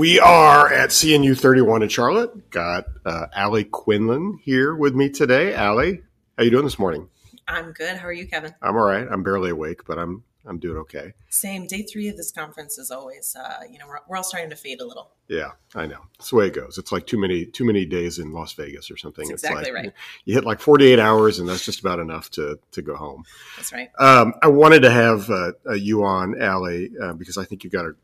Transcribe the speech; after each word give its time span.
We 0.00 0.18
are 0.18 0.72
at 0.72 0.88
CNU 0.88 1.38
31 1.38 1.82
in 1.82 1.90
Charlotte. 1.90 2.48
Got 2.48 2.86
uh, 3.04 3.26
Ali 3.36 3.64
Quinlan 3.64 4.40
here 4.42 4.74
with 4.74 4.94
me 4.94 5.10
today. 5.10 5.54
Ali, 5.54 6.00
how 6.38 6.44
you 6.44 6.48
doing 6.48 6.64
this 6.64 6.78
morning? 6.78 7.10
I'm 7.46 7.72
good. 7.72 7.98
How 7.98 8.06
are 8.06 8.12
you, 8.12 8.26
Kevin? 8.26 8.54
I'm 8.62 8.76
all 8.76 8.86
right. 8.86 9.06
I'm 9.06 9.22
barely 9.22 9.50
awake, 9.50 9.84
but 9.86 9.98
I'm 9.98 10.24
I'm 10.46 10.58
doing 10.58 10.78
okay. 10.78 11.12
Same. 11.28 11.66
Day 11.66 11.82
three 11.82 12.08
of 12.08 12.16
this 12.16 12.32
conference 12.32 12.78
is 12.78 12.90
always, 12.90 13.36
uh, 13.38 13.60
you 13.70 13.78
know, 13.78 13.86
we're, 13.86 13.98
we're 14.08 14.16
all 14.16 14.22
starting 14.22 14.48
to 14.48 14.56
fade 14.56 14.80
a 14.80 14.86
little. 14.86 15.10
Yeah, 15.28 15.50
I 15.74 15.84
know. 15.84 16.00
That's 16.16 16.30
the 16.30 16.36
way 16.36 16.46
it 16.46 16.54
goes. 16.54 16.78
It's 16.78 16.92
like 16.92 17.06
too 17.06 17.18
many 17.18 17.44
too 17.44 17.66
many 17.66 17.84
days 17.84 18.18
in 18.18 18.32
Las 18.32 18.54
Vegas 18.54 18.90
or 18.90 18.96
something. 18.96 19.28
That's 19.28 19.42
it's 19.42 19.50
exactly 19.52 19.70
like 19.70 19.84
right. 19.84 19.92
you 20.24 20.32
hit 20.32 20.44
like 20.44 20.60
48 20.60 20.98
hours, 20.98 21.40
and 21.40 21.46
that's 21.46 21.66
just 21.66 21.80
about 21.80 21.98
enough 21.98 22.30
to 22.30 22.58
to 22.72 22.80
go 22.80 22.96
home. 22.96 23.24
That's 23.58 23.70
right. 23.70 23.90
Um, 23.98 24.32
I 24.42 24.48
wanted 24.48 24.80
to 24.80 24.90
have 24.90 25.28
uh, 25.28 25.52
uh, 25.68 25.74
you 25.74 26.04
on, 26.04 26.40
Ali, 26.40 26.88
uh, 26.98 27.12
because 27.12 27.36
I 27.36 27.44
think 27.44 27.64
you've 27.64 27.74
got 27.74 27.84
a 27.84 27.94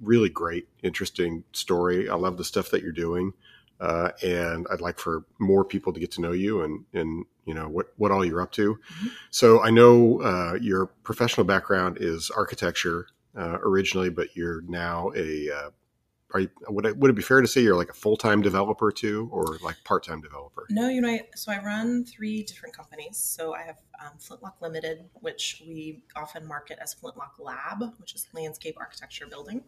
really 0.00 0.28
great, 0.28 0.68
interesting 0.82 1.44
story. 1.52 2.08
I 2.08 2.14
love 2.14 2.36
the 2.36 2.44
stuff 2.44 2.70
that 2.70 2.82
you're 2.82 2.92
doing, 2.92 3.32
uh, 3.80 4.10
and 4.22 4.66
I'd 4.70 4.80
like 4.80 4.98
for 4.98 5.24
more 5.38 5.64
people 5.64 5.92
to 5.92 6.00
get 6.00 6.10
to 6.12 6.20
know 6.20 6.32
you 6.32 6.62
and 6.62 6.84
and 6.92 7.24
you 7.44 7.54
know 7.54 7.68
what 7.68 7.92
what 7.96 8.10
all 8.10 8.24
you're 8.24 8.42
up 8.42 8.52
to. 8.52 8.74
Mhm. 8.74 9.10
So 9.30 9.62
I 9.62 9.70
know 9.70 10.20
uh, 10.22 10.58
your 10.60 10.86
professional 10.86 11.44
background 11.44 11.98
is 12.00 12.30
architecture 12.30 13.06
uh, 13.36 13.58
originally, 13.62 14.10
but 14.10 14.34
you're 14.36 14.62
now 14.62 15.12
a 15.14 15.50
uh, 15.50 15.70
are 16.36 16.40
you, 16.40 16.50
would 16.68 16.84
it, 16.84 16.96
would 16.98 17.10
it 17.10 17.14
be 17.14 17.22
fair 17.22 17.40
to 17.40 17.48
say 17.48 17.62
you're 17.62 17.76
like 17.76 17.88
a 17.88 17.94
full 17.94 18.16
time 18.16 18.42
developer 18.42 18.92
too, 18.92 19.28
or 19.32 19.58
like 19.62 19.82
part 19.84 20.04
time 20.04 20.20
developer? 20.20 20.66
No, 20.68 20.88
you 20.88 21.00
know, 21.00 21.08
I, 21.08 21.22
so 21.34 21.50
I 21.50 21.62
run 21.62 22.04
three 22.04 22.42
different 22.42 22.76
companies. 22.76 23.16
So 23.16 23.54
I 23.54 23.62
have 23.62 23.78
um, 24.00 24.12
Flintlock 24.18 24.60
Limited, 24.60 25.08
which 25.14 25.62
we 25.66 26.02
often 26.14 26.46
market 26.46 26.78
as 26.82 26.92
Flintlock 26.92 27.38
Lab, 27.38 27.82
which 27.98 28.14
is 28.14 28.28
landscape 28.34 28.76
architecture 28.78 29.26
building. 29.26 29.62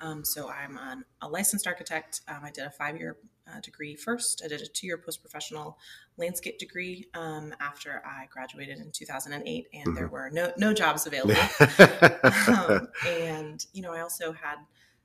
Um, 0.00 0.24
so 0.24 0.50
I'm 0.50 0.76
an, 0.78 1.04
a 1.22 1.28
licensed 1.28 1.68
architect. 1.68 2.22
Um, 2.26 2.40
I 2.42 2.50
did 2.50 2.64
a 2.64 2.70
five 2.70 2.98
year 2.98 3.16
uh, 3.46 3.60
degree 3.60 3.94
first. 3.94 4.42
I 4.44 4.48
did 4.48 4.60
a 4.60 4.66
two 4.66 4.88
year 4.88 4.98
post 4.98 5.20
professional 5.20 5.78
landscape 6.16 6.58
degree 6.58 7.06
um, 7.14 7.54
after 7.60 8.02
I 8.04 8.26
graduated 8.32 8.78
in 8.78 8.90
2008, 8.90 9.68
and 9.72 9.96
there 9.96 10.08
were 10.08 10.30
no 10.32 10.52
no 10.58 10.72
jobs 10.74 11.06
available. 11.06 11.40
um, 12.48 12.88
and 13.06 13.64
you 13.72 13.82
know, 13.82 13.92
I 13.92 14.00
also 14.00 14.32
had 14.32 14.56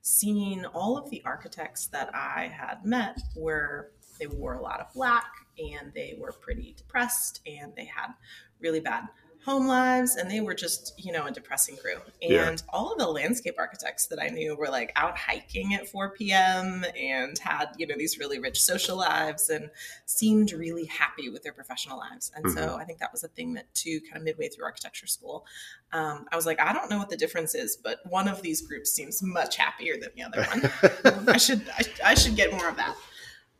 seen 0.04 0.66
all 0.74 0.98
of 0.98 1.10
the 1.10 1.22
architects 1.26 1.88
that 1.88 2.14
I 2.14 2.52
had 2.54 2.86
met 2.86 3.18
were 3.36 3.92
they 4.20 4.28
wore 4.28 4.54
a 4.54 4.62
lot 4.62 4.80
of 4.80 4.94
black 4.94 5.32
and 5.58 5.92
they 5.94 6.16
were 6.20 6.34
pretty 6.34 6.76
depressed 6.78 7.42
and 7.48 7.74
they 7.76 7.86
had 7.86 8.14
really 8.60 8.80
bad 8.80 9.06
home 9.46 9.68
lives 9.68 10.16
and 10.16 10.32
they 10.32 10.40
were 10.40 10.54
just 10.54 10.94
you 10.98 11.12
know 11.12 11.26
a 11.26 11.32
depressing 11.32 11.76
crew. 11.78 11.98
And 12.22 12.32
Yeah. 12.32 12.56
all 12.70 12.94
of 12.94 12.98
the 13.00 13.08
landscape 13.08 13.56
architects 13.58 14.08
that 14.08 14.20
i 14.22 14.28
knew 14.30 14.56
were 14.56 14.70
like 14.70 14.92
out 14.96 15.18
hiking 15.18 15.74
at 15.74 15.88
4 15.88 16.12
p.m 16.12 16.86
and 16.98 17.38
had 17.40 17.70
you 17.78 17.86
know 17.88 17.96
these 17.98 18.18
really 18.18 18.40
rich 18.40 18.62
social 18.62 18.98
lives 18.98 19.50
and 19.50 19.70
seemed 20.06 20.52
really 20.54 20.86
happy 20.86 21.30
with 21.30 21.44
their 21.44 21.54
professional 21.54 21.98
lives. 21.98 22.32
And 22.36 22.52
so 22.52 22.76
i 22.78 22.84
think 22.86 23.00
that 23.00 23.12
was 23.12 23.24
a 23.24 23.28
thing 23.28 23.54
that 23.56 23.74
too 23.74 24.00
kind 24.02 24.18
of 24.18 24.24
midway 24.24 24.48
through 24.50 24.66
architecture 24.66 25.08
school 25.08 25.46
um, 25.92 26.26
i 26.32 26.36
was 26.36 26.46
like 26.46 26.60
i 26.62 26.72
don't 26.72 26.90
know 26.90 26.98
what 26.98 27.10
the 27.10 27.18
difference 27.18 27.54
is 27.56 27.76
but 27.76 28.00
one 28.06 28.28
of 28.28 28.42
these 28.42 28.62
groups 28.62 28.92
seems 28.92 29.22
much 29.22 29.58
happier 29.58 29.96
than 30.00 30.10
the 30.16 30.24
other 30.24 30.44
one. 30.44 31.28
I 31.28 31.38
should 31.38 31.62
I, 31.78 31.84
I 32.12 32.14
should 32.16 32.36
get 32.36 32.52
more 32.52 32.70
of 32.70 32.78
that. 32.78 32.96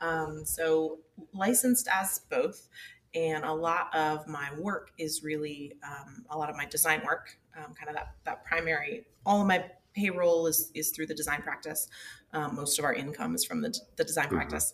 Um, 0.02 0.44
so 0.46 1.00
licensed 1.34 1.88
as 1.92 2.20
both, 2.30 2.68
and 3.16 3.44
a 3.46 3.54
lot 3.54 3.94
of 3.96 4.28
my 4.28 4.50
work 4.58 4.92
is 4.98 5.24
really 5.24 5.74
um, 5.84 6.26
a 6.30 6.38
lot 6.38 6.50
of 6.50 6.56
my 6.56 6.66
design 6.66 7.02
work, 7.06 7.38
um, 7.58 7.74
kind 7.74 7.90
of 7.90 7.96
that 7.96 8.16
that 8.26 8.44
primary. 8.46 9.06
All 9.26 9.42
of 9.42 9.48
my 9.48 9.66
payroll 9.94 10.48
is 10.48 10.72
is 10.74 10.92
through 10.92 11.08
the 11.08 11.14
design 11.16 11.42
practice. 11.42 11.88
Um, 12.34 12.56
most 12.56 12.80
of 12.80 12.86
our 12.86 12.94
income 12.94 13.36
is 13.36 13.46
from 13.46 13.62
the 13.62 13.78
the 13.96 14.04
design 14.04 14.28
Mhm. 14.28 14.36
practice, 14.36 14.74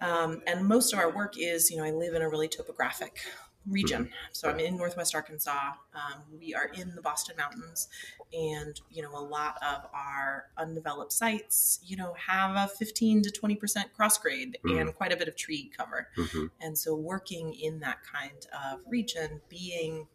um, 0.00 0.42
and 0.46 0.66
most 0.66 0.92
of 0.92 0.98
our 0.98 1.10
work 1.14 1.38
is 1.38 1.70
you 1.70 1.76
know 1.76 1.84
I 1.84 1.90
live 1.90 2.14
in 2.14 2.22
a 2.22 2.28
really 2.28 2.48
topographic 2.48 3.20
region. 3.68 4.10
So 4.32 4.48
I'm 4.48 4.60
in 4.60 4.76
Northwest 4.76 5.14
Arkansas. 5.14 5.72
Um, 5.94 6.22
we 6.38 6.54
are 6.54 6.66
in 6.66 6.94
the 6.94 7.02
Boston 7.02 7.36
Mountains, 7.36 7.88
and 8.32 8.80
you 8.90 9.02
know 9.02 9.16
a 9.16 9.20
lot 9.20 9.56
of 9.62 9.86
our 9.92 10.46
undeveloped 10.58 11.12
sites, 11.12 11.80
you 11.84 11.96
know, 11.96 12.14
have 12.14 12.56
a 12.56 12.68
15 12.68 13.22
to 13.22 13.30
20 13.30 13.56
percent 13.56 13.92
cross 13.94 14.18
grade 14.18 14.58
and 14.64 14.94
quite 14.94 15.12
a 15.12 15.16
bit 15.16 15.28
of 15.28 15.36
tree 15.36 15.70
cover. 15.76 16.08
Mhm. 16.16 16.50
And 16.60 16.78
so 16.78 16.94
working 16.94 17.54
in 17.54 17.80
that 17.80 17.98
kind 18.04 18.46
of 18.52 18.80
region, 18.86 19.40
being 19.48 20.08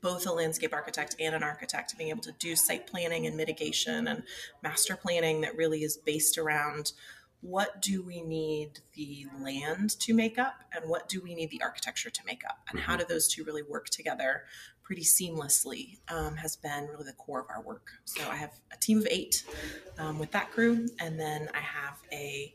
both 0.00 0.26
a 0.26 0.32
landscape 0.32 0.72
architect 0.72 1.16
and 1.20 1.34
an 1.34 1.42
architect, 1.42 1.96
being 1.96 2.10
able 2.10 2.22
to 2.22 2.32
do 2.32 2.56
site 2.56 2.86
planning 2.86 3.26
and 3.26 3.36
mitigation 3.36 4.08
and 4.08 4.22
master 4.62 4.96
planning 4.96 5.40
that 5.42 5.56
really 5.56 5.82
is 5.82 5.96
based 5.96 6.38
around 6.38 6.92
what 7.40 7.80
do 7.80 8.02
we 8.02 8.20
need 8.20 8.80
the 8.94 9.26
land 9.40 9.98
to 10.00 10.12
make 10.12 10.38
up 10.38 10.64
and 10.74 10.88
what 10.88 11.08
do 11.08 11.20
we 11.20 11.34
need 11.34 11.50
the 11.50 11.62
architecture 11.62 12.10
to 12.10 12.20
make 12.26 12.42
up? 12.44 12.58
And 12.70 12.80
how 12.80 12.96
do 12.96 13.04
those 13.08 13.28
two 13.28 13.44
really 13.44 13.62
work 13.62 13.88
together 13.90 14.44
pretty 14.82 15.02
seamlessly 15.02 15.98
um, 16.10 16.36
has 16.36 16.56
been 16.56 16.86
really 16.86 17.04
the 17.04 17.12
core 17.12 17.40
of 17.40 17.46
our 17.50 17.62
work. 17.62 17.90
So 18.06 18.22
i 18.30 18.36
have 18.36 18.52
a 18.72 18.76
team 18.78 18.98
of 18.98 19.06
eight 19.10 19.44
um, 19.98 20.18
with 20.18 20.30
that 20.32 20.50
crew 20.50 20.88
and 20.98 21.20
then 21.20 21.50
i 21.52 21.60
have 21.60 21.98
a 22.10 22.52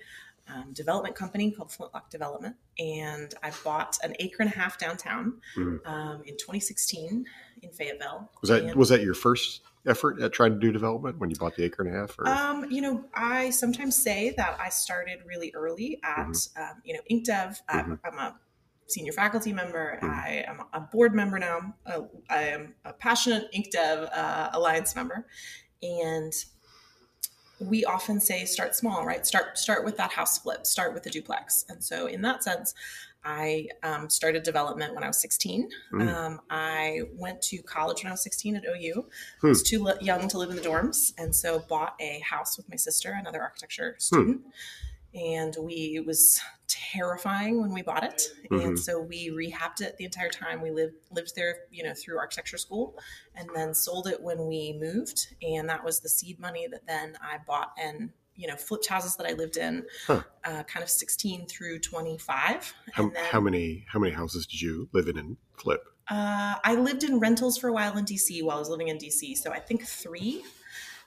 um, 0.47 0.73
development 0.73 1.15
company 1.15 1.51
called 1.51 1.71
flintlock 1.71 2.09
development 2.09 2.55
and 2.79 3.33
i 3.43 3.51
bought 3.63 3.97
an 4.03 4.13
acre 4.19 4.37
and 4.43 4.51
a 4.51 4.55
half 4.55 4.77
downtown 4.77 5.39
Mhm. 5.57 5.85
um, 5.87 6.21
in 6.25 6.35
2016 6.37 7.25
in 7.61 7.71
fayetteville 7.71 8.29
Was 8.41 8.49
that 8.49 8.63
And- 8.63 8.75
was 8.75 8.89
that 8.89 9.01
your 9.01 9.13
first 9.13 9.61
effort 9.85 10.21
at 10.21 10.31
trying 10.33 10.53
to 10.53 10.59
do 10.59 10.71
development 10.71 11.17
when 11.19 11.29
you 11.29 11.35
bought 11.35 11.55
the 11.55 11.63
acre 11.63 11.83
and 11.83 11.93
a 11.93 11.99
half? 11.99 12.17
Or? 12.17 12.25
Um, 12.25 12.71
you 12.71 12.81
know, 12.81 13.03
I 13.13 13.49
sometimes 13.49 13.97
say 13.97 14.33
that 14.37 14.57
I 14.57 14.69
started 14.69 15.19
really 15.25 15.51
early 15.53 15.99
at, 16.05 16.19
um, 16.55 16.81
you 16.85 16.93
know, 16.93 17.01
IncDev. 17.11 17.57
I'm, 17.67 17.99
I'm 18.05 18.17
a 18.17 18.39
senior 18.87 19.11
faculty 19.11 19.51
member. 19.51 19.99
Mhm. 20.01 20.09
I 20.09 20.45
am 20.47 20.61
a 20.71 20.79
board 20.79 21.13
member 21.13 21.37
now. 21.37 21.75
Uh, 21.85 22.03
I 22.29 22.43
am 22.43 22.75
a 22.85 22.93
passionate 22.93 23.51
IncDev 23.53 24.09
uh, 24.13 24.51
Alliance 24.53 24.95
member, 24.95 25.27
and 25.81 26.31
we 27.67 27.85
often 27.85 28.19
say 28.19 28.45
start 28.45 28.75
small, 28.75 29.05
right? 29.05 29.25
Start 29.25 29.57
start 29.57 29.83
with 29.85 29.97
that 29.97 30.11
house 30.11 30.37
flip. 30.39 30.65
Start 30.65 30.93
with 30.93 31.03
the 31.03 31.09
duplex. 31.09 31.65
And 31.69 31.83
so, 31.83 32.07
in 32.07 32.21
that 32.21 32.43
sense, 32.43 32.73
I 33.25 33.67
um, 33.83 34.09
started 34.09 34.43
development 34.43 34.93
when 34.93 35.03
I 35.03 35.07
was 35.07 35.17
16. 35.21 35.69
Mm. 35.93 36.13
Um, 36.13 36.41
I 36.49 37.01
went 37.13 37.41
to 37.43 37.61
college 37.63 38.03
when 38.03 38.09
I 38.09 38.13
was 38.13 38.23
16 38.23 38.57
at 38.57 38.63
OU. 38.65 39.05
Hmm. 39.39 39.47
I 39.47 39.49
was 39.49 39.63
too 39.63 39.89
young 40.01 40.27
to 40.27 40.37
live 40.37 40.49
in 40.49 40.55
the 40.55 40.61
dorms, 40.61 41.13
and 41.17 41.33
so 41.33 41.59
bought 41.69 41.95
a 41.99 42.19
house 42.19 42.57
with 42.57 42.69
my 42.69 42.75
sister, 42.75 43.15
another 43.17 43.41
architecture 43.41 43.95
student. 43.99 44.41
And 45.13 45.55
we 45.59 45.93
it 45.95 46.05
was 46.05 46.41
terrifying 46.67 47.61
when 47.61 47.71
we 47.71 47.81
bought 47.83 48.03
it, 48.03 48.21
Mhm. 48.49 48.63
and 48.65 48.79
so 48.79 48.99
we 48.99 49.29
rehabbed 49.29 49.81
it 49.81 49.97
the 49.97 50.05
entire 50.05 50.29
time 50.29 50.61
we 50.61 50.71
lived 50.71 50.95
lived 51.11 51.35
there. 51.35 51.57
You 51.71 51.83
know, 51.83 51.93
through 51.93 52.17
architecture 52.17 52.57
school, 52.57 52.97
and 53.35 53.49
then 53.53 53.73
sold 53.73 54.07
it 54.07 54.21
when 54.21 54.47
we 54.47 54.73
moved, 54.79 55.35
and 55.41 55.69
that 55.69 55.83
was 55.83 55.99
the 55.99 56.09
seed 56.09 56.39
money 56.39 56.67
that 56.67 56.87
then 56.87 57.15
I 57.21 57.37
bought 57.45 57.73
and 57.77 58.11
you 58.35 58.47
know 58.47 58.55
flipped 58.55 58.87
houses 58.87 59.15
that 59.17 59.27
I 59.27 59.33
lived 59.33 59.57
in, 59.57 59.85
Huh. 60.07 60.23
uh, 60.43 60.63
kind 60.63 60.81
of 60.83 60.89
16 60.89 61.45
through 61.47 61.79
25. 61.79 62.73
how, 62.93 63.09
then, 63.09 63.23
how 63.25 63.39
many 63.39 63.85
how 63.89 63.99
many 63.99 64.13
houses 64.13 64.47
did 64.47 64.61
you 64.61 64.89
live 64.93 65.07
in 65.07 65.17
and 65.17 65.37
flip? 65.57 65.83
uh, 66.09 66.55
I 66.63 66.75
lived 66.75 67.03
in 67.03 67.19
rentals 67.19 67.57
for 67.57 67.69
a 67.69 67.73
while 67.73 67.97
in 67.97 68.03
DC 68.05 68.41
while 68.43 68.57
I 68.57 68.59
was 68.59 68.67
living 68.69 68.89
in 68.89 68.97
DC. 68.97 69.35
So 69.37 69.51
I 69.53 69.59
think 69.59 69.85
three. 69.85 70.43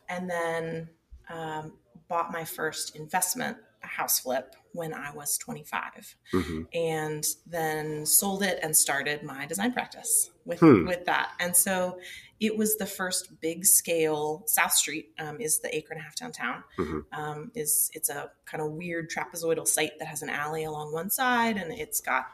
And 0.09 0.31
then 0.31 0.89
um, 1.29 1.73
bought 2.09 2.31
my 2.33 2.45
first 2.45 2.95
investment, 2.97 3.59
a 3.83 3.87
house 3.87 4.21
flip, 4.21 4.55
when 4.73 4.93
I 4.93 5.11
was 5.13 5.39
25. 5.39 6.17
hmm 6.33 6.63
And 6.75 7.25
then 7.47 8.05
sold 8.05 8.43
it 8.43 8.59
and 8.63 8.77
started 8.77 9.23
my 9.23 9.47
design 9.47 9.73
practice 9.73 10.31
with, 10.45 10.61
Hmm. 10.61 10.87
with 10.87 11.05
that. 11.07 11.33
And 11.41 11.57
so 11.57 11.99
it 12.41 12.57
was 12.57 12.77
the 12.77 12.85
first 12.87 13.41
big 13.41 13.65
scale. 13.65 14.43
South 14.47 14.73
Street 14.73 15.13
um, 15.19 15.41
is 15.41 15.61
the 15.61 15.75
acre 15.75 15.93
and 15.95 16.01
a 16.01 16.05
half 16.05 16.15
downtown. 16.17 16.63
Mhm. 16.79 17.05
Um, 17.13 17.51
is 17.55 17.91
it's 17.95 18.11
a 18.11 18.31
kind 18.45 18.63
of 18.63 18.73
weird 18.73 19.11
trapezoidal 19.11 19.67
site 19.67 19.99
that 19.99 20.07
has 20.09 20.23
an 20.23 20.29
alley 20.29 20.65
along 20.65 20.93
one 20.93 21.09
side, 21.09 21.57
and 21.57 21.73
it's 21.73 22.01
got 22.01 22.27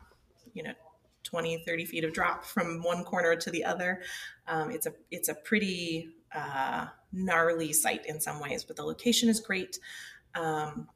you 0.54 0.62
know 0.64 0.74
20 1.22 1.62
30 1.64 1.84
feet 1.84 2.02
of 2.04 2.12
drop 2.12 2.44
from 2.44 2.82
one 2.82 3.04
corner 3.04 3.34
to 3.36 3.50
the 3.50 3.64
other 3.64 4.02
um, 4.48 4.70
it's 4.70 4.86
a 4.86 4.92
it's 5.10 5.28
a 5.28 5.34
pretty 5.34 6.10
uh, 6.34 6.86
gnarly 7.12 7.72
site 7.72 8.04
in 8.06 8.20
some 8.20 8.38
ways 8.40 8.64
but 8.64 8.76
the 8.76 8.82
location 8.82 9.28
is 9.30 9.40
great 9.40 9.78
um, 10.34 10.88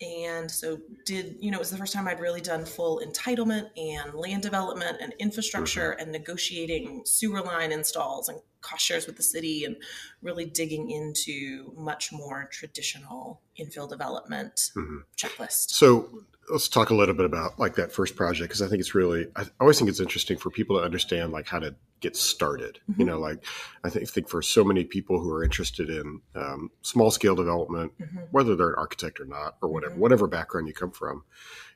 and 0.00 0.50
so 0.50 0.78
did 1.04 1.36
you 1.40 1.50
know 1.50 1.56
it 1.56 1.60
was 1.60 1.70
the 1.70 1.76
first 1.76 1.92
time 1.92 2.08
i'd 2.08 2.20
really 2.20 2.40
done 2.40 2.64
full 2.64 3.00
entitlement 3.04 3.68
and 3.76 4.14
land 4.14 4.42
development 4.42 4.98
and 5.00 5.14
infrastructure 5.18 5.92
and 5.92 6.10
negotiating 6.12 7.02
sewer 7.04 7.40
line 7.40 7.72
installs 7.72 8.28
and 8.28 8.40
cost 8.60 8.84
shares 8.84 9.06
with 9.06 9.16
the 9.16 9.22
city 9.22 9.64
and 9.64 9.76
really 10.22 10.44
digging 10.44 10.90
into 10.90 11.72
much 11.76 12.12
more 12.12 12.48
traditional 12.52 13.40
infill 13.58 13.88
development 13.88 14.70
Mhm. 14.76 15.02
checklist 15.16 15.70
So 15.70 16.24
let's 16.50 16.68
talk 16.68 16.90
a 16.90 16.94
little 16.94 17.14
bit 17.14 17.26
about 17.26 17.58
like 17.58 17.76
that 17.76 17.92
first 17.92 18.16
project 18.16 18.48
because 18.48 18.62
I 18.62 18.68
think 18.68 18.80
it's 18.80 18.94
really 18.94 19.26
I 19.36 19.46
always 19.60 19.78
think 19.78 19.88
it's 19.90 20.00
interesting 20.00 20.36
for 20.38 20.50
people 20.50 20.78
to 20.78 20.84
understand 20.84 21.32
like 21.32 21.46
how 21.46 21.58
to 21.60 21.74
get 22.02 22.16
started. 22.16 22.80
Mm-hmm. 22.90 23.00
You 23.00 23.06
know, 23.06 23.18
like 23.18 23.44
I 23.82 23.88
think, 23.88 24.08
think 24.08 24.28
for 24.28 24.42
so 24.42 24.62
many 24.64 24.84
people 24.84 25.20
who 25.20 25.30
are 25.32 25.42
interested 25.42 25.88
in 25.88 26.20
um, 26.34 26.70
small 26.82 27.10
scale 27.10 27.34
development, 27.34 27.92
mm-hmm. 27.98 28.18
whether 28.30 28.54
they're 28.54 28.70
an 28.70 28.78
architect 28.78 29.20
or 29.20 29.24
not, 29.24 29.56
or 29.62 29.70
whatever, 29.70 29.92
mm-hmm. 29.92 30.02
whatever 30.02 30.26
background 30.26 30.68
you 30.68 30.74
come 30.74 30.90
from, 30.90 31.24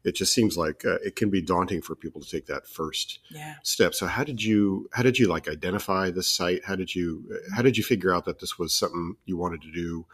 it 0.05 0.15
just 0.15 0.35
seems 0.35 0.59
like 0.59 0.85
uh, 0.85 0.99
it 1.05 1.17
can 1.17 1.31
be 1.31 1.41
daunting 1.41 1.81
for 1.81 1.95
people 1.95 2.21
to 2.21 2.31
take 2.31 2.47
that 2.47 2.67
first 2.67 3.21
yeah. 3.31 3.55
step. 3.63 3.95
So 3.95 4.07
how 4.07 4.25
did 4.25 4.43
you 4.43 4.89
how 4.93 5.03
did 5.03 5.19
you 5.19 5.29
like 5.29 5.49
identify 5.49 6.11
this 6.11 6.29
site? 6.29 6.65
How 6.65 6.77
did 6.77 6.95
you 6.95 7.25
how 7.55 7.63
did 7.63 7.79
you 7.79 7.85
figure 7.85 8.15
out 8.15 8.27
that 8.27 8.41
this 8.41 8.59
was 8.59 8.75
something 8.75 9.17
you 9.25 9.37
wanted 9.39 9.63
to 9.63 9.73
do? 9.73 10.07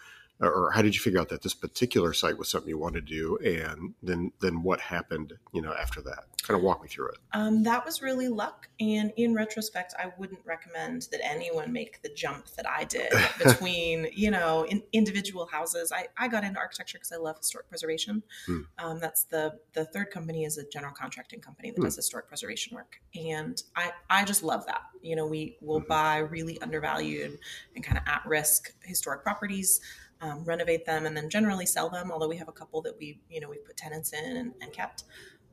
Or 0.43 0.73
how 0.73 0.83
did 0.83 0.95
you 0.95 1.01
figure 1.01 1.21
out 1.21 1.29
that 1.29 1.43
this 1.43 1.55
particular 1.55 2.13
site 2.13 2.37
was 2.37 2.49
something 2.49 2.69
you 2.69 2.79
wanted 2.79 3.07
to 3.07 3.15
do? 3.15 3.37
And 3.39 3.95
then 4.03 4.33
then 4.41 4.63
what 4.63 4.81
happened 4.81 5.35
you 5.53 5.63
know 5.63 5.73
after 5.73 6.01
that? 6.03 6.25
Kind 6.43 6.59
of 6.59 6.65
walk 6.65 6.83
me 6.83 6.89
through 6.89 7.11
it. 7.11 7.19
Um, 7.33 7.63
that 7.63 7.85
was 7.85 8.03
really 8.03 8.29
luck. 8.29 8.69
And 8.81 9.13
in 9.17 9.35
retrospect 9.35 9.95
i 9.99 10.11
wouldn't 10.19 10.41
recommend 10.45 11.07
that 11.13 11.25
anyone 11.25 11.73
make 11.73 12.03
the 12.03 12.09
jump 12.09 12.47
that 12.57 12.69
i 12.69 12.85
did 12.85 13.13
between 13.45 14.09
you 14.13 14.31
know 14.31 14.65
in, 14.65 14.83
individual 14.93 15.47
houses. 15.47 15.93
I, 15.93 16.09
I 16.19 16.29
got 16.29 16.45
into 16.45 16.59
architecture 16.59 16.99
because 16.99 17.13
i 17.13 17.17
love 17.17 17.39
historic 17.39 17.69
preservation. 17.69 18.23
Hmm. 18.47 18.61
um, 18.79 18.99
that's 18.99 19.25
the 19.25 19.59
the 19.75 19.85
third 19.85 20.11
company 20.11 20.45
is 20.45 20.59
a 20.59 20.69
general 20.69 20.93
contracting 20.93 21.41
company 21.41 21.71
that 21.71 21.77
hmm. 21.77 21.85
does 21.85 21.97
historic 21.97 22.27
preservation 22.27 22.75
work. 22.75 23.01
And 23.15 23.63
i 23.77 23.93
i 24.11 24.25
just 24.25 24.43
love 24.43 24.67
that. 24.67 24.83
You 25.03 25.15
know 25.15 25.27
we 25.27 25.57
will 25.61 25.81
mm-hmm. 25.81 25.89
buy 25.89 26.19
really 26.19 26.61
undervalued 26.61 27.39
and 27.77 27.85
kind 27.85 27.99
of 27.99 28.05
at 28.07 28.23
risk 28.27 28.73
historic 28.83 29.23
properties 29.23 29.81
um, 30.23 30.45
renovate 30.45 30.87
them, 30.87 31.05
and 31.05 31.17
then 31.17 31.29
generally 31.29 31.67
sell 31.67 31.91
them. 31.91 32.11
Although 32.11 32.29
we 32.29 32.37
have 32.37 32.49
a 32.49 32.53
couple 32.53 32.81
that 32.83 32.97
we, 32.99 33.21
you 33.29 33.41
know, 33.41 33.51
we 33.51 33.59
put 33.59 33.77
tenants 33.77 34.13
in 34.13 34.37
and, 34.37 34.55
and 34.63 34.73
kept. 34.73 35.05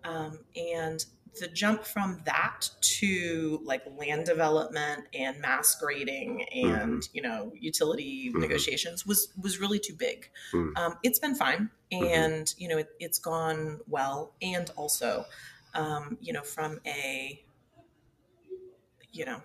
Um, 0.06 0.40
and 0.56 1.04
the 1.40 1.48
jump 1.48 1.86
from 1.86 2.22
that 2.26 2.68
to 2.82 3.60
like 3.64 3.84
land 3.98 4.26
development 4.26 5.06
and 5.14 5.40
mass 5.40 5.76
grading 5.76 6.44
and 6.54 7.02
mm-hmm. 7.02 7.16
you 7.16 7.22
know 7.22 7.52
utility 7.56 8.30
mm-hmm. 8.30 8.40
negotiations 8.40 9.06
was 9.06 9.34
was 9.42 9.60
really 9.60 9.80
too 9.80 9.96
big. 9.96 10.30
Mm-hmm. 10.54 10.78
Um, 10.78 10.96
it's 11.04 11.20
been 11.20 11.36
fine, 11.36 11.70
mm-hmm. 11.92 12.04
and 12.04 12.54
you 12.58 12.68
know 12.68 12.78
it, 12.78 12.90
has 13.02 13.20
gone 13.20 13.80
well, 13.88 14.34
and 14.42 14.70
also 14.76 15.26
um, 15.74 16.18
you 16.22 16.34
know 16.34 16.42
from 16.42 16.80
a 16.86 17.44
you 19.12 19.26
know 19.26 19.42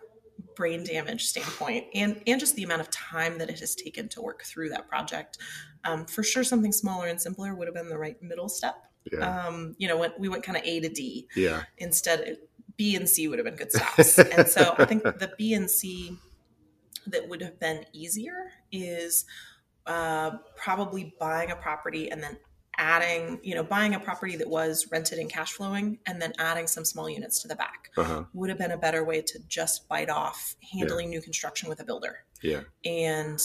brain 0.57 0.85
damage 0.85 1.27
standpoint 1.27 1.87
and 1.95 2.21
and 2.27 2.41
just 2.41 2.57
the 2.57 2.63
amount 2.63 2.81
of 2.81 2.91
time 2.91 3.39
that 3.39 3.51
it 3.51 3.61
has 3.61 3.75
taken 3.75 4.09
to 4.11 4.23
work 4.23 4.43
through 4.45 4.71
that 4.71 4.89
project. 4.89 5.39
Um, 5.85 6.07
for 6.07 6.23
sure 6.23 6.45
something 6.45 6.73
smaller 6.73 7.07
and 7.07 7.21
simpler 7.21 7.55
would 7.55 7.67
have 7.67 7.75
been 7.75 7.89
the 7.89 7.99
right 7.99 8.21
middle 8.23 8.49
step. 8.49 8.77
Yeah. 9.13 9.47
um, 9.47 9.75
you 9.79 9.87
know 9.87 9.99
when 9.99 10.13
we 10.19 10.29
went 10.29 10.45
kind 10.45 10.57
of 10.57 10.65
a 10.65 10.81
to 10.81 10.89
d. 10.89 11.29
Yeah. 11.37 11.65
Instead 11.79 12.39
b 12.77 12.97
and 12.97 13.09
c 13.09 13.29
would 13.29 13.39
have 13.39 13.47
been 13.47 13.57
good 13.57 13.71
stops. 13.71 14.19
And 14.19 14.49
so 14.49 14.75
i 14.79 14.85
think 14.85 15.03
the 15.03 15.33
b 15.37 15.55
and 15.55 15.71
c 15.71 16.17
that 17.07 17.29
would 17.29 17.43
have 17.43 17.61
been 17.61 17.85
easier 17.93 18.51
is 18.73 19.25
uh, 19.87 20.39
probably 20.57 21.15
buying 21.21 21.51
a 21.51 21.57
property 21.57 22.11
and 22.11 22.23
then 22.23 22.39
adding, 22.79 23.41
you 23.43 23.55
know, 23.55 23.63
buying 23.63 23.95
a 23.95 24.01
property 24.01 24.37
that 24.37 24.49
was 24.49 24.87
rented 24.91 25.19
and 25.19 25.31
cash 25.31 25.53
flowing 25.53 25.99
and 26.07 26.21
then 26.21 26.33
adding 26.39 26.67
some 26.67 26.85
small 26.85 27.09
units 27.09 27.41
to 27.43 27.49
the 27.49 27.57
back 27.57 27.91
uh-huh. 27.97 28.25
would 28.33 28.49
have 28.49 28.59
been 28.59 28.71
a 28.71 28.79
better 28.79 29.05
way 29.05 29.21
to 29.23 29.39
just 29.49 29.89
bite 29.89 30.11
off 30.11 30.57
handling 30.73 31.07
yeah. 31.07 31.19
new 31.19 31.23
construction 31.23 31.69
with 31.69 31.81
a 31.81 31.85
builder. 31.85 32.19
Yeah. 32.43 32.61
And 32.85 33.41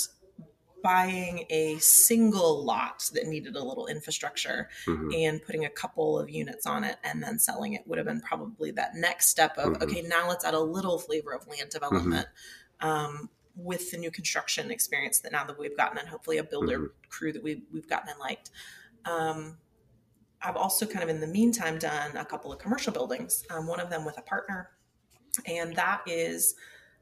buying 0.81 1.45
a 1.49 1.77
single 1.79 2.63
lot 2.63 3.09
that 3.13 3.27
needed 3.27 3.55
a 3.55 3.63
little 3.63 3.87
infrastructure 3.87 4.69
mm-hmm. 4.85 5.11
and 5.13 5.43
putting 5.43 5.65
a 5.65 5.69
couple 5.69 6.17
of 6.17 6.29
units 6.29 6.65
on 6.65 6.83
it 6.83 6.97
and 7.03 7.21
then 7.21 7.37
selling 7.37 7.73
it 7.73 7.85
would 7.85 7.97
have 7.97 8.07
been 8.07 8.21
probably 8.21 8.71
that 8.71 8.95
next 8.95 9.27
step 9.27 9.57
of 9.57 9.73
mm-hmm. 9.73 9.83
okay 9.83 10.01
now 10.01 10.27
let's 10.27 10.45
add 10.45 10.53
a 10.53 10.59
little 10.59 10.97
flavor 10.97 11.33
of 11.33 11.45
land 11.47 11.69
development 11.69 12.27
mm-hmm. 12.81 12.87
um, 12.87 13.29
with 13.55 13.91
the 13.91 13.97
new 13.97 14.11
construction 14.11 14.71
experience 14.71 15.19
that 15.19 15.31
now 15.31 15.43
that 15.43 15.59
we've 15.59 15.75
gotten 15.75 15.97
and 15.97 16.07
hopefully 16.07 16.37
a 16.37 16.43
builder 16.43 16.77
mm-hmm. 16.77 17.09
crew 17.09 17.33
that 17.33 17.43
we've, 17.43 17.61
we've 17.73 17.89
gotten 17.89 18.09
and 18.09 18.19
liked 18.19 18.49
um, 19.09 19.57
I've 20.41 20.55
also 20.55 20.85
kind 20.85 21.03
of 21.03 21.09
in 21.09 21.19
the 21.19 21.27
meantime 21.27 21.77
done 21.77 22.15
a 22.15 22.25
couple 22.25 22.51
of 22.51 22.59
commercial 22.59 22.93
buildings, 22.93 23.43
um, 23.49 23.67
one 23.67 23.79
of 23.79 23.89
them 23.89 24.05
with 24.05 24.17
a 24.17 24.21
partner. 24.21 24.69
And 25.45 25.75
that 25.75 26.01
is 26.07 26.55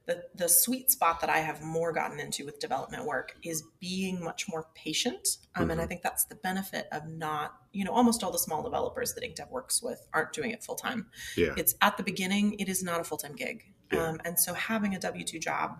the, 0.07 0.23
the 0.35 0.47
sweet 0.47 0.89
spot 0.89 1.19
that 1.21 1.29
I 1.29 1.39
have 1.39 1.61
more 1.61 1.91
gotten 1.91 2.19
into 2.19 2.45
with 2.45 2.59
development 2.59 3.05
work 3.05 3.35
is 3.43 3.63
being 3.79 4.23
much 4.23 4.47
more 4.49 4.67
patient. 4.73 5.37
Um, 5.55 5.63
mm-hmm. 5.63 5.71
And 5.71 5.79
I 5.79 5.83
mm-hmm. 5.83 5.89
think 5.89 6.01
that's 6.01 6.25
the 6.25 6.35
benefit 6.35 6.87
of 6.91 7.07
not, 7.07 7.53
you 7.73 7.83
know, 7.83 7.91
almost 7.91 8.23
all 8.23 8.31
the 8.31 8.39
small 8.39 8.63
developers 8.63 9.13
that 9.13 9.23
IncDev 9.23 9.51
works 9.51 9.83
with 9.83 10.07
aren't 10.13 10.33
doing 10.33 10.51
it 10.51 10.63
full 10.63 10.75
time. 10.75 11.07
Yeah. 11.35 11.53
It's 11.57 11.75
at 11.81 11.97
the 11.97 12.03
beginning, 12.03 12.53
it 12.53 12.69
is 12.69 12.83
not 12.83 13.01
a 13.01 13.03
full 13.03 13.17
time 13.17 13.35
gig. 13.35 13.63
Yeah. 13.91 14.07
Um, 14.07 14.21
and 14.25 14.39
so 14.39 14.53
having 14.53 14.95
a 14.95 14.99
W 14.99 15.23
2 15.23 15.39
job 15.39 15.77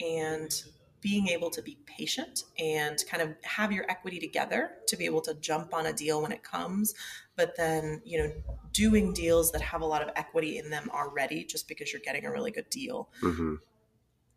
and 0.00 0.62
being 1.00 1.28
able 1.28 1.50
to 1.50 1.62
be 1.62 1.78
patient 1.86 2.44
and 2.58 3.02
kind 3.10 3.22
of 3.22 3.34
have 3.42 3.72
your 3.72 3.84
equity 3.90 4.18
together 4.18 4.72
to 4.86 4.96
be 4.96 5.06
able 5.06 5.20
to 5.20 5.34
jump 5.34 5.72
on 5.74 5.86
a 5.86 5.92
deal 5.92 6.22
when 6.22 6.32
it 6.32 6.42
comes 6.42 6.94
but 7.36 7.56
then 7.56 8.00
you 8.04 8.18
know 8.18 8.32
doing 8.72 9.12
deals 9.12 9.50
that 9.52 9.60
have 9.60 9.80
a 9.80 9.86
lot 9.86 10.02
of 10.02 10.10
equity 10.16 10.58
in 10.58 10.70
them 10.70 10.90
already 10.92 11.44
just 11.44 11.68
because 11.68 11.92
you're 11.92 12.02
getting 12.04 12.24
a 12.24 12.30
really 12.30 12.50
good 12.50 12.68
deal 12.70 13.08
mm-hmm. 13.22 13.54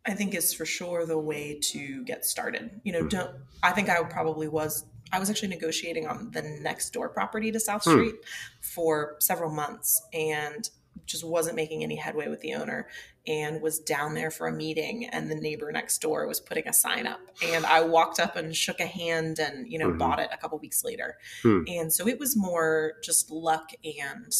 i 0.06 0.12
think 0.12 0.34
is 0.34 0.52
for 0.54 0.64
sure 0.64 1.06
the 1.06 1.18
way 1.18 1.58
to 1.60 2.02
get 2.04 2.24
started 2.24 2.80
you 2.82 2.92
know 2.92 3.00
mm-hmm. 3.00 3.08
don't 3.08 3.36
i 3.62 3.70
think 3.70 3.88
i 3.88 4.02
probably 4.04 4.48
was 4.48 4.86
I 5.12 5.18
was 5.18 5.30
actually 5.30 5.48
negotiating 5.48 6.08
on 6.08 6.30
the 6.32 6.42
next 6.42 6.90
door 6.92 7.08
property 7.08 7.52
to 7.52 7.60
South 7.60 7.84
hmm. 7.84 7.90
Street 7.90 8.14
for 8.60 9.16
several 9.20 9.50
months 9.50 10.02
and 10.12 10.68
just 11.06 11.24
wasn't 11.24 11.56
making 11.56 11.82
any 11.82 11.96
headway 11.96 12.28
with 12.28 12.40
the 12.40 12.54
owner 12.54 12.88
and 13.26 13.60
was 13.60 13.78
down 13.78 14.14
there 14.14 14.30
for 14.30 14.46
a 14.46 14.52
meeting 14.52 15.06
and 15.06 15.30
the 15.30 15.34
neighbor 15.34 15.70
next 15.72 16.00
door 16.00 16.26
was 16.26 16.40
putting 16.40 16.66
a 16.68 16.72
sign 16.72 17.06
up 17.06 17.20
and 17.42 17.64
i 17.66 17.80
walked 17.80 18.20
up 18.20 18.36
and 18.36 18.54
shook 18.54 18.80
a 18.80 18.86
hand 18.86 19.38
and 19.38 19.70
you 19.70 19.78
know 19.78 19.88
mm-hmm. 19.88 19.98
bought 19.98 20.18
it 20.18 20.28
a 20.32 20.36
couple 20.36 20.58
weeks 20.58 20.84
later 20.84 21.16
hmm. 21.42 21.62
and 21.66 21.92
so 21.92 22.06
it 22.06 22.18
was 22.18 22.36
more 22.36 22.94
just 23.02 23.30
luck 23.30 23.70
and 23.84 24.32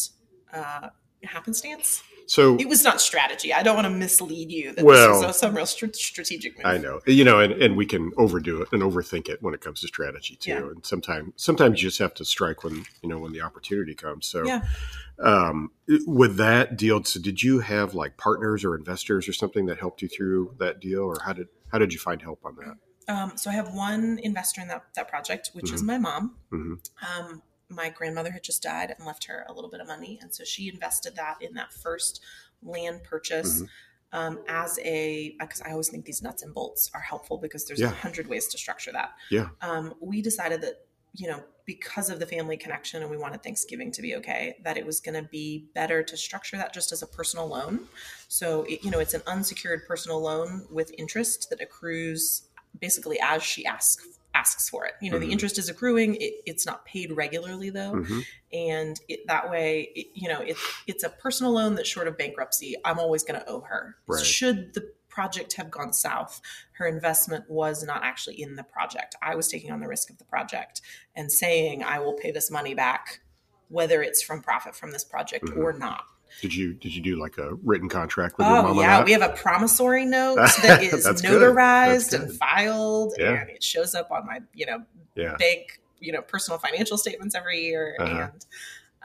uh, 0.53 0.89
happenstance 1.23 2.03
so 2.27 2.57
it 2.57 2.67
was 2.67 2.83
not 2.83 3.01
strategy. 3.01 3.53
I 3.53 3.63
don't 3.63 3.75
want 3.75 3.85
to 3.85 3.93
mislead 3.93 4.51
you 4.51 4.73
that 4.73 4.83
well, 4.83 5.19
this 5.19 5.27
was 5.27 5.39
some 5.39 5.55
real 5.55 5.65
st- 5.65 5.95
strategic 5.95 6.57
move. 6.57 6.65
I 6.65 6.77
know, 6.77 6.99
you 7.05 7.23
know, 7.23 7.39
and, 7.39 7.53
and 7.53 7.77
we 7.77 7.85
can 7.85 8.11
overdo 8.17 8.61
it 8.61 8.69
and 8.71 8.81
overthink 8.81 9.29
it 9.29 9.41
when 9.41 9.53
it 9.53 9.61
comes 9.61 9.81
to 9.81 9.87
strategy 9.87 10.35
too. 10.35 10.51
Yeah. 10.51 10.57
And 10.57 10.85
sometimes, 10.85 11.33
sometimes 11.35 11.81
you 11.81 11.89
just 11.89 11.99
have 11.99 12.13
to 12.15 12.25
strike 12.25 12.63
when 12.63 12.85
you 13.01 13.09
know 13.09 13.19
when 13.19 13.31
the 13.31 13.41
opportunity 13.41 13.95
comes. 13.95 14.27
So, 14.27 14.45
yeah. 14.45 14.63
um, 15.19 15.71
with 16.05 16.37
that 16.37 16.77
deal, 16.77 17.03
so 17.03 17.19
did 17.19 17.43
you 17.43 17.59
have 17.59 17.93
like 17.93 18.17
partners 18.17 18.63
or 18.63 18.75
investors 18.75 19.27
or 19.27 19.33
something 19.33 19.65
that 19.67 19.79
helped 19.79 20.01
you 20.01 20.07
through 20.07 20.55
that 20.59 20.79
deal, 20.79 21.01
or 21.01 21.17
how 21.23 21.33
did 21.33 21.47
how 21.71 21.77
did 21.77 21.93
you 21.93 21.99
find 21.99 22.21
help 22.21 22.45
on 22.45 22.55
that? 22.55 22.77
Um, 23.07 23.33
so 23.35 23.51
I 23.51 23.53
have 23.53 23.73
one 23.73 24.19
investor 24.23 24.61
in 24.61 24.67
that 24.69 24.85
that 24.95 25.07
project, 25.07 25.51
which 25.53 25.65
mm-hmm. 25.65 25.75
is 25.75 25.83
my 25.83 25.97
mom. 25.97 26.35
Mm-hmm. 26.51 26.73
Um, 27.25 27.41
my 27.69 27.89
grandmother 27.89 28.31
had 28.31 28.43
just 28.43 28.63
died 28.63 28.93
and 28.95 29.05
left 29.05 29.25
her 29.25 29.45
a 29.47 29.53
little 29.53 29.69
bit 29.69 29.81
of 29.81 29.87
money. 29.87 30.19
And 30.21 30.33
so 30.33 30.43
she 30.43 30.69
invested 30.69 31.15
that 31.15 31.37
in 31.41 31.53
that 31.55 31.73
first 31.73 32.23
land 32.63 33.03
purchase. 33.03 33.61
Mm-hmm. 33.61 33.65
Um, 34.13 34.39
as 34.47 34.79
a 34.79 35.35
because 35.41 35.61
I 35.61 35.71
always 35.71 35.89
think 35.89 36.05
these 36.05 36.21
nuts 36.21 36.41
and 36.41 36.53
bolts 36.53 36.89
are 36.93 37.01
helpful 37.01 37.37
because 37.37 37.65
there's 37.65 37.81
a 37.81 37.85
yeah. 37.85 37.89
hundred 37.89 38.29
ways 38.29 38.47
to 38.47 38.57
structure 38.57 38.93
that. 38.93 39.11
Yeah. 39.29 39.49
Um, 39.61 39.93
we 39.99 40.21
decided 40.21 40.61
that 40.61 40.85
you 41.13 41.27
know 41.27 41.43
because 41.65 42.09
of 42.09 42.19
the 42.19 42.25
family 42.25 42.55
connection 42.55 43.01
and 43.01 43.11
we 43.11 43.17
wanted 43.17 43.43
Thanksgiving 43.43 43.91
to 43.91 44.01
be 44.01 44.15
okay 44.15 44.55
that 44.63 44.77
it 44.77 44.85
was 44.85 45.01
going 45.01 45.21
to 45.21 45.27
be 45.29 45.67
better 45.73 46.01
to 46.03 46.15
structure 46.15 46.55
that 46.55 46.73
just 46.73 46.93
as 46.93 47.01
a 47.01 47.07
personal 47.07 47.47
loan. 47.47 47.87
So 48.29 48.63
it, 48.69 48.85
you 48.85 48.91
know 48.91 48.99
it's 48.99 49.15
an 49.15 49.23
unsecured 49.27 49.81
personal 49.85 50.21
loan 50.21 50.65
with 50.71 50.93
interest 50.97 51.49
that 51.49 51.59
accrues 51.59 52.43
basically 52.79 53.19
as 53.21 53.43
she 53.43 53.65
asks 53.65 54.14
asks 54.35 54.69
for 54.69 54.85
it. 54.85 54.93
You 55.01 55.09
know, 55.09 55.17
mm-hmm. 55.17 55.27
the 55.27 55.31
interest 55.31 55.57
is 55.57 55.69
accruing. 55.69 56.15
It, 56.15 56.33
it's 56.45 56.65
not 56.65 56.85
paid 56.85 57.11
regularly 57.11 57.69
though, 57.69 57.93
mm-hmm. 57.93 58.19
and 58.53 58.99
it, 59.07 59.25
that 59.27 59.49
way, 59.49 59.89
it, 59.95 60.07
you 60.13 60.27
know, 60.27 60.41
it's 60.41 60.61
it's 60.85 61.03
a 61.03 61.09
personal 61.09 61.53
loan 61.53 61.75
that 61.75 61.87
short 61.87 62.07
of 62.07 62.17
bankruptcy, 62.17 62.75
I'm 62.83 62.99
always 62.99 63.23
going 63.23 63.39
to 63.39 63.49
owe 63.49 63.61
her. 63.61 63.95
Right. 64.07 64.23
Should 64.23 64.73
the 64.73 64.91
project 65.15 65.53
have 65.53 65.71
gone 65.71 65.93
south, 65.93 66.41
her 66.73 66.85
investment 66.85 67.49
was 67.49 67.83
not 67.83 68.03
actually 68.03 68.41
in 68.41 68.57
the 68.57 68.63
project. 68.63 69.15
I 69.21 69.35
was 69.35 69.47
taking 69.47 69.71
on 69.71 69.79
the 69.79 69.87
risk 69.87 70.09
of 70.09 70.17
the 70.17 70.25
project 70.25 70.81
and 71.15 71.31
saying 71.31 71.83
I 71.83 71.99
will 71.99 72.13
pay 72.13 72.31
this 72.31 72.51
money 72.51 72.73
back, 72.73 73.21
whether 73.69 74.03
it's 74.03 74.21
from 74.21 74.41
profit 74.41 74.75
from 74.75 74.91
this 74.91 75.05
project 75.05 75.45
mm-hmm. 75.45 75.61
or 75.61 75.71
not. 75.71 76.03
Did 76.41 76.53
you 76.53 76.73
did 76.73 76.93
you 76.93 77.01
do 77.01 77.19
like 77.19 77.37
a 77.37 77.55
written 77.55 77.89
contract 77.89 78.37
with 78.37 78.47
oh, 78.47 78.53
your 78.53 78.63
mom? 78.63 78.77
yeah, 78.77 79.03
we 79.03 79.11
have 79.13 79.21
a 79.21 79.29
promissory 79.29 80.05
note 80.05 80.35
that 80.61 80.83
is 80.83 81.05
notarized 81.05 82.13
and 82.13 82.31
filed, 82.33 83.13
yeah. 83.17 83.41
and 83.41 83.49
it 83.49 83.63
shows 83.63 83.95
up 83.95 84.11
on 84.11 84.25
my 84.25 84.39
you 84.53 84.65
know 84.65 84.83
yeah. 85.15 85.35
bank 85.37 85.79
you 85.99 86.11
know 86.11 86.21
personal 86.21 86.57
financial 86.57 86.97
statements 86.97 87.35
every 87.35 87.61
year. 87.61 87.95
Uh-huh. 87.99 88.27
And 88.31 88.45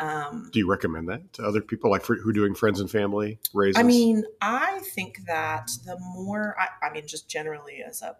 um, 0.00 0.50
do 0.52 0.58
you 0.58 0.68
recommend 0.68 1.08
that 1.08 1.32
to 1.34 1.44
other 1.44 1.60
people, 1.60 1.90
like 1.90 2.02
for, 2.02 2.16
who 2.16 2.30
are 2.30 2.32
doing 2.32 2.54
friends 2.54 2.80
and 2.80 2.90
family 2.90 3.38
raises? 3.52 3.78
I 3.78 3.82
mean, 3.82 4.24
I 4.40 4.80
think 4.94 5.26
that 5.26 5.70
the 5.84 5.98
more 5.98 6.56
I, 6.58 6.86
I 6.86 6.92
mean, 6.92 7.06
just 7.06 7.28
generally 7.28 7.82
as 7.86 8.02
a 8.02 8.16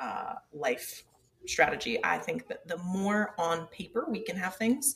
uh, 0.00 0.34
life 0.52 1.02
strategy. 1.48 1.98
I 2.04 2.18
think 2.18 2.48
that 2.48 2.66
the 2.66 2.78
more 2.78 3.34
on 3.38 3.66
paper 3.66 4.06
we 4.08 4.22
can 4.22 4.36
have 4.36 4.56
things, 4.56 4.94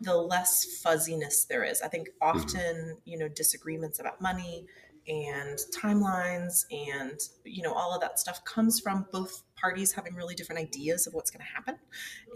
the 0.00 0.16
less 0.16 0.80
fuzziness 0.82 1.44
there 1.44 1.64
is. 1.64 1.82
I 1.82 1.88
think 1.88 2.08
mm-hmm. 2.08 2.38
often, 2.38 2.76
mm-hmm. 2.76 2.98
you 3.04 3.18
know, 3.18 3.28
disagreements 3.28 4.00
about 4.00 4.20
money 4.20 4.66
and 5.06 5.58
timelines 5.76 6.64
and 6.70 7.20
you 7.44 7.62
know 7.62 7.72
all 7.72 7.94
of 7.94 8.00
that 8.00 8.18
stuff 8.18 8.42
comes 8.44 8.80
from 8.80 9.04
both 9.12 9.42
parties 9.54 9.92
having 9.92 10.14
really 10.14 10.34
different 10.34 10.60
ideas 10.60 11.06
of 11.06 11.12
what's 11.12 11.30
going 11.30 11.44
to 11.44 11.52
happen 11.52 11.74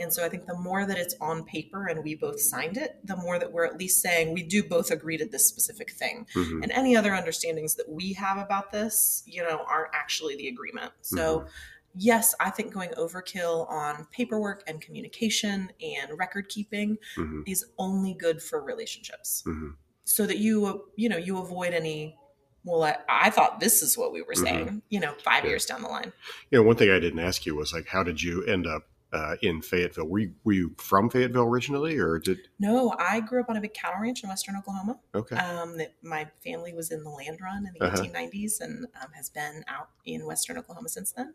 and 0.01 0.13
so 0.13 0.23
i 0.23 0.29
think 0.29 0.47
the 0.47 0.57
more 0.57 0.85
that 0.85 0.99
it's 0.99 1.15
on 1.21 1.45
paper 1.45 1.87
and 1.87 2.05
we 2.05 2.15
both 2.15 2.39
signed 2.39 2.77
it 2.77 2.99
the 3.05 3.17
more 3.17 3.39
that 3.39 3.51
we're 3.51 3.65
at 3.65 3.79
least 3.79 4.03
saying 4.03 4.35
we 4.35 4.43
do 4.43 4.63
both 4.63 4.91
agree 4.91 5.17
to 5.17 5.25
this 5.25 5.47
specific 5.47 5.91
thing 5.93 6.27
Mhm. 6.35 6.63
and 6.63 6.71
any 6.73 6.95
other 6.95 7.15
understandings 7.15 7.75
that 7.77 7.89
we 7.89 8.13
have 8.13 8.37
about 8.37 8.71
this 8.71 9.23
you 9.25 9.43
know 9.43 9.65
aren't 9.67 9.95
actually 9.95 10.37
the 10.37 10.49
agreement 10.49 10.93
so 11.01 11.47
yes 11.95 12.35
i 12.40 12.50
think 12.50 12.73
going 12.73 12.90
overkill 12.90 13.68
on 13.71 14.07
paperwork 14.12 14.62
and 14.66 14.80
communication 14.80 15.71
and 15.80 16.18
record 16.18 16.49
keeping 16.49 16.97
Mhm. 17.16 17.42
is 17.47 17.64
only 17.78 18.14
good 18.14 18.42
for 18.42 18.62
relationships 18.62 19.42
Mhm. 19.47 19.75
so 20.04 20.26
that 20.26 20.38
you 20.38 20.90
you 20.97 21.09
know 21.09 21.16
you 21.16 21.38
avoid 21.38 21.73
any 21.75 22.16
well 22.64 22.83
i, 22.85 22.97
I 23.09 23.30
thought 23.30 23.61
this 23.61 23.83
is 23.83 23.97
what 23.97 24.12
we 24.12 24.23
were 24.23 24.35
Mhm. 24.35 24.42
saying 24.45 24.83
you 24.90 25.00
know 25.00 25.14
five 25.25 25.45
Yeah. 25.45 25.50
years 25.50 25.66
down 25.66 25.83
the 25.83 25.88
line 25.88 26.12
You 26.50 26.59
know, 26.59 26.62
one 26.62 26.76
thing 26.76 26.90
I 26.90 26.99
didn't 26.99 27.18
ask 27.21 27.45
you 27.47 27.54
was 27.54 27.73
like, 27.73 27.88
how 27.88 28.02
did 28.02 28.23
you 28.23 28.45
end 28.45 28.66
up 28.66 28.88
uh, 29.12 29.37
in 29.43 29.62
Fayetteville? 29.62 30.07
Were 30.07 30.19
you, 30.19 30.33
were 30.45 30.53
you 30.53 30.75
from 30.79 31.09
Fayetteville 31.11 31.45
originally, 31.45 31.99
or 31.99 32.19
did? 32.19 32.38
no 32.61 32.93
i 32.99 33.21
grew 33.21 33.41
up 33.41 33.49
on 33.49 33.57
a 33.57 33.61
big 33.61 33.73
cattle 33.73 34.00
ranch 34.03 34.23
in 34.25 34.29
western 34.29 34.57
oklahoma 34.57 34.99
Okay. 35.15 35.37
um, 35.37 35.77
that 35.79 35.95
my 36.03 36.27
family 36.45 36.75
was 36.75 36.91
in 36.91 37.03
the 37.05 37.09
land 37.11 37.38
run 37.41 37.67
in 37.67 37.73
the 37.79 37.85
Uh-huh. 37.87 38.03
1890s 38.03 38.61
and 38.61 38.85
um, 39.00 39.09
has 39.15 39.31
been 39.31 39.62
out 39.69 39.91
in 40.07 40.27
western 40.27 40.59
oklahoma 40.59 40.88
since 40.88 41.12
then 41.12 41.33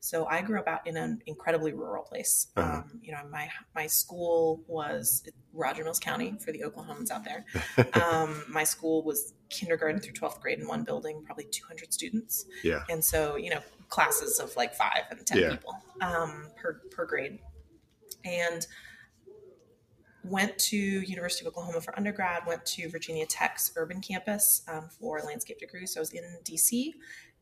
so 0.00 0.26
i 0.26 0.42
grew 0.42 0.58
up 0.58 0.68
out 0.68 0.86
in 0.86 0.96
an 0.98 1.22
incredibly 1.26 1.72
rural 1.72 2.02
place 2.04 2.48
Uh-huh. 2.56 2.78
um, 2.78 3.00
you 3.02 3.10
know 3.12 3.20
my 3.30 3.48
my 3.74 3.86
school 3.86 4.62
was 4.68 5.24
roger 5.54 5.82
mills 5.82 5.98
county 5.98 6.36
for 6.44 6.52
the 6.52 6.62
oklahomans 6.66 7.10
out 7.10 7.24
there 7.24 7.44
um, 8.02 8.44
my 8.48 8.62
school 8.64 9.02
was 9.02 9.32
kindergarten 9.48 10.00
through 10.00 10.12
12th 10.12 10.40
grade 10.42 10.58
in 10.58 10.66
one 10.68 10.82
building 10.84 11.22
probably 11.24 11.44
200 11.50 11.92
students 11.92 12.44
yeah. 12.62 12.82
and 12.90 13.02
so 13.02 13.36
you 13.36 13.48
know 13.50 13.60
classes 13.88 14.38
of 14.40 14.54
like 14.56 14.74
five 14.74 15.04
and 15.10 15.26
ten 15.26 15.38
Yeah. 15.38 15.50
people 15.50 15.74
um, 16.00 16.48
per 16.56 16.80
per 16.90 17.06
grade 17.06 17.38
and 18.24 18.66
went 20.24 20.58
to 20.58 20.76
university 20.76 21.44
of 21.46 21.50
oklahoma 21.52 21.80
for 21.80 21.96
undergrad 21.96 22.44
went 22.46 22.64
to 22.66 22.88
virginia 22.88 23.24
tech's 23.26 23.70
urban 23.76 24.00
campus 24.00 24.62
um, 24.68 24.88
for 24.88 25.20
landscape 25.20 25.58
degree 25.58 25.86
so 25.86 26.00
i 26.00 26.02
was 26.02 26.12
in 26.12 26.24
dc 26.44 26.92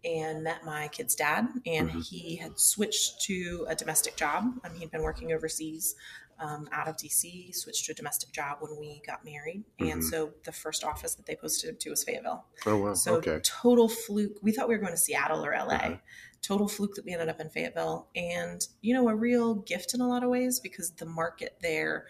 and 0.05 0.45
met 0.45 0.63
my 0.67 0.87
kid's 0.89 1.15
dad 1.15 1.49
and 1.65 1.89
Mhm. 1.91 2.07
he 2.07 2.37
had 2.37 2.59
switched 2.59 3.23
to 3.23 3.65
a 3.69 3.75
domestic 3.75 4.17
job 4.17 4.45
um, 4.65 4.75
he'd 4.75 4.91
been 4.91 5.03
working 5.03 5.33
overseas 5.33 5.95
um, 6.39 6.69
out 6.73 6.89
of 6.89 6.97
dc 6.97 7.55
switched 7.55 7.85
to 7.87 7.93
a 7.93 7.95
domestic 7.95 8.33
job 8.33 8.59
when 8.61 8.77
we 8.79 9.01
got 9.07 9.25
married 9.25 9.63
and 9.79 10.01
Mhm. 10.01 10.11
so 10.11 10.33
the 10.45 10.53
first 10.53 10.85
office 10.85 11.15
that 11.15 11.27
they 11.27 11.37
posted 11.37 11.79
to 11.81 11.91
was 11.91 12.05
fayetteville 12.05 12.45
Oh 12.67 12.77
wow. 12.79 12.95
so 12.95 13.17
okay. 13.17 13.41
total 13.43 13.89
fluke. 13.89 14.39
We 14.43 14.53
thought 14.53 14.69
we 14.69 14.75
were 14.75 14.81
going 14.81 14.93
to 14.93 14.99
Seattle 14.99 15.45
or 15.45 15.53
LA. 15.53 15.75
Uh-huh. 15.75 15.97
Total 16.43 16.69
fluke 16.69 16.95
that 16.97 17.05
we 17.07 17.13
ended 17.13 17.31
up 17.31 17.41
in 17.41 17.49
Fayetteville, 17.49 18.09
and 18.15 18.67
you 18.83 18.93
know 18.93 19.09
a 19.09 19.15
real 19.15 19.55
gift 19.55 19.95
in 19.95 20.03
a 20.03 20.07
lot 20.07 20.23
of 20.23 20.29
ways 20.29 20.61
because 20.61 20.91
the 20.91 21.07
market 21.07 21.57
there. 21.63 22.07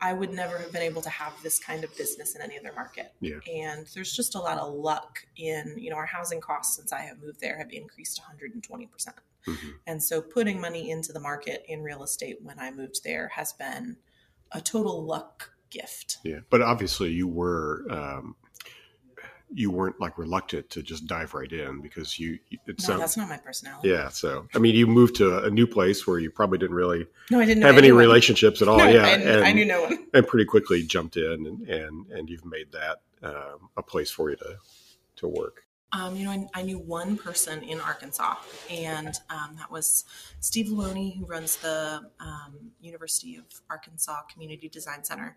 I 0.00 0.12
would 0.12 0.32
never 0.32 0.58
have 0.58 0.70
been 0.70 0.82
able 0.82 1.02
to 1.02 1.10
have 1.10 1.32
this 1.42 1.58
kind 1.58 1.82
of 1.82 1.90
business 1.96 2.36
in 2.36 2.40
any 2.40 2.56
other 2.56 2.72
market. 2.72 3.12
Yeah. 3.20 3.38
And 3.52 3.84
there's 3.94 4.12
just 4.12 4.36
a 4.36 4.38
lot 4.38 4.56
of 4.56 4.72
luck 4.72 5.26
in, 5.36 5.74
you 5.76 5.90
know, 5.90 5.96
our 5.96 6.06
housing 6.06 6.40
costs 6.40 6.76
since 6.76 6.92
I 6.92 7.00
have 7.00 7.18
moved 7.20 7.40
there 7.40 7.58
have 7.58 7.72
increased 7.72 8.20
120%. 8.22 8.88
Mhm. 9.48 9.74
And 9.86 10.02
so 10.02 10.20
putting 10.20 10.60
money 10.60 10.90
into 10.90 11.12
the 11.12 11.20
market 11.20 11.64
in 11.68 11.82
real 11.82 12.02
estate 12.02 12.38
when 12.42 12.58
I 12.58 12.70
moved 12.70 13.02
there 13.04 13.28
has 13.28 13.52
been 13.52 13.96
a 14.52 14.60
total 14.60 15.04
luck 15.04 15.52
gift. 15.70 16.18
Yeah, 16.24 16.40
but 16.50 16.62
obviously 16.62 17.10
you 17.10 17.28
were 17.28 17.84
um, 17.90 18.36
you 19.54 19.70
weren't 19.70 19.98
like 19.98 20.18
reluctant 20.18 20.68
to 20.68 20.82
just 20.82 21.06
dive 21.06 21.32
right 21.32 21.50
in 21.50 21.80
because 21.80 22.18
you 22.18 22.38
it 22.50 22.60
No, 22.66 22.74
sounds 22.78 23.00
that's 23.00 23.16
not 23.16 23.28
my 23.30 23.38
personality. 23.38 23.88
yeah. 23.88 24.08
So 24.10 24.46
I 24.54 24.58
mean, 24.58 24.74
you 24.74 24.86
moved 24.86 25.14
to 25.16 25.42
a 25.44 25.50
new 25.50 25.66
place 25.66 26.06
where 26.06 26.18
you 26.18 26.30
probably 26.30 26.58
didn't 26.58 26.76
really 26.76 27.06
No, 27.30 27.40
I 27.40 27.46
didn't 27.46 27.62
have 27.62 27.72
any 27.78 27.88
anyone. 27.88 28.00
relationships 28.00 28.60
at 28.60 28.68
all. 28.68 28.76
No, 28.78 28.84
yeah, 28.88 29.06
I, 29.06 29.10
and, 29.12 29.44
I 29.44 29.52
knew 29.52 29.64
no 29.64 29.82
one. 29.84 30.06
and 30.12 30.26
pretty 30.26 30.44
quickly 30.44 30.82
jumped 30.82 31.16
in 31.16 31.46
and 31.46 31.68
and, 31.68 32.06
and 32.10 32.28
you've 32.30 32.44
made 32.44 32.72
that 32.72 33.00
um, 33.22 33.70
a 33.76 33.82
place 33.82 34.10
for 34.10 34.28
you 34.30 34.36
to 34.36 34.56
to 35.16 35.28
work. 35.28 35.64
Um, 35.92 36.16
you 36.16 36.24
know, 36.24 36.30
I, 36.30 36.46
I 36.54 36.62
knew 36.62 36.78
one 36.78 37.16
person 37.16 37.62
in 37.62 37.80
Arkansas, 37.80 38.36
and 38.70 39.14
um, 39.30 39.56
that 39.56 39.70
was 39.70 40.04
Steve 40.40 40.66
Luoni, 40.66 41.16
who 41.18 41.24
runs 41.24 41.56
the 41.56 42.10
um, 42.20 42.72
University 42.80 43.36
of 43.36 43.44
Arkansas 43.70 44.22
Community 44.32 44.68
Design 44.68 45.02
Center. 45.02 45.36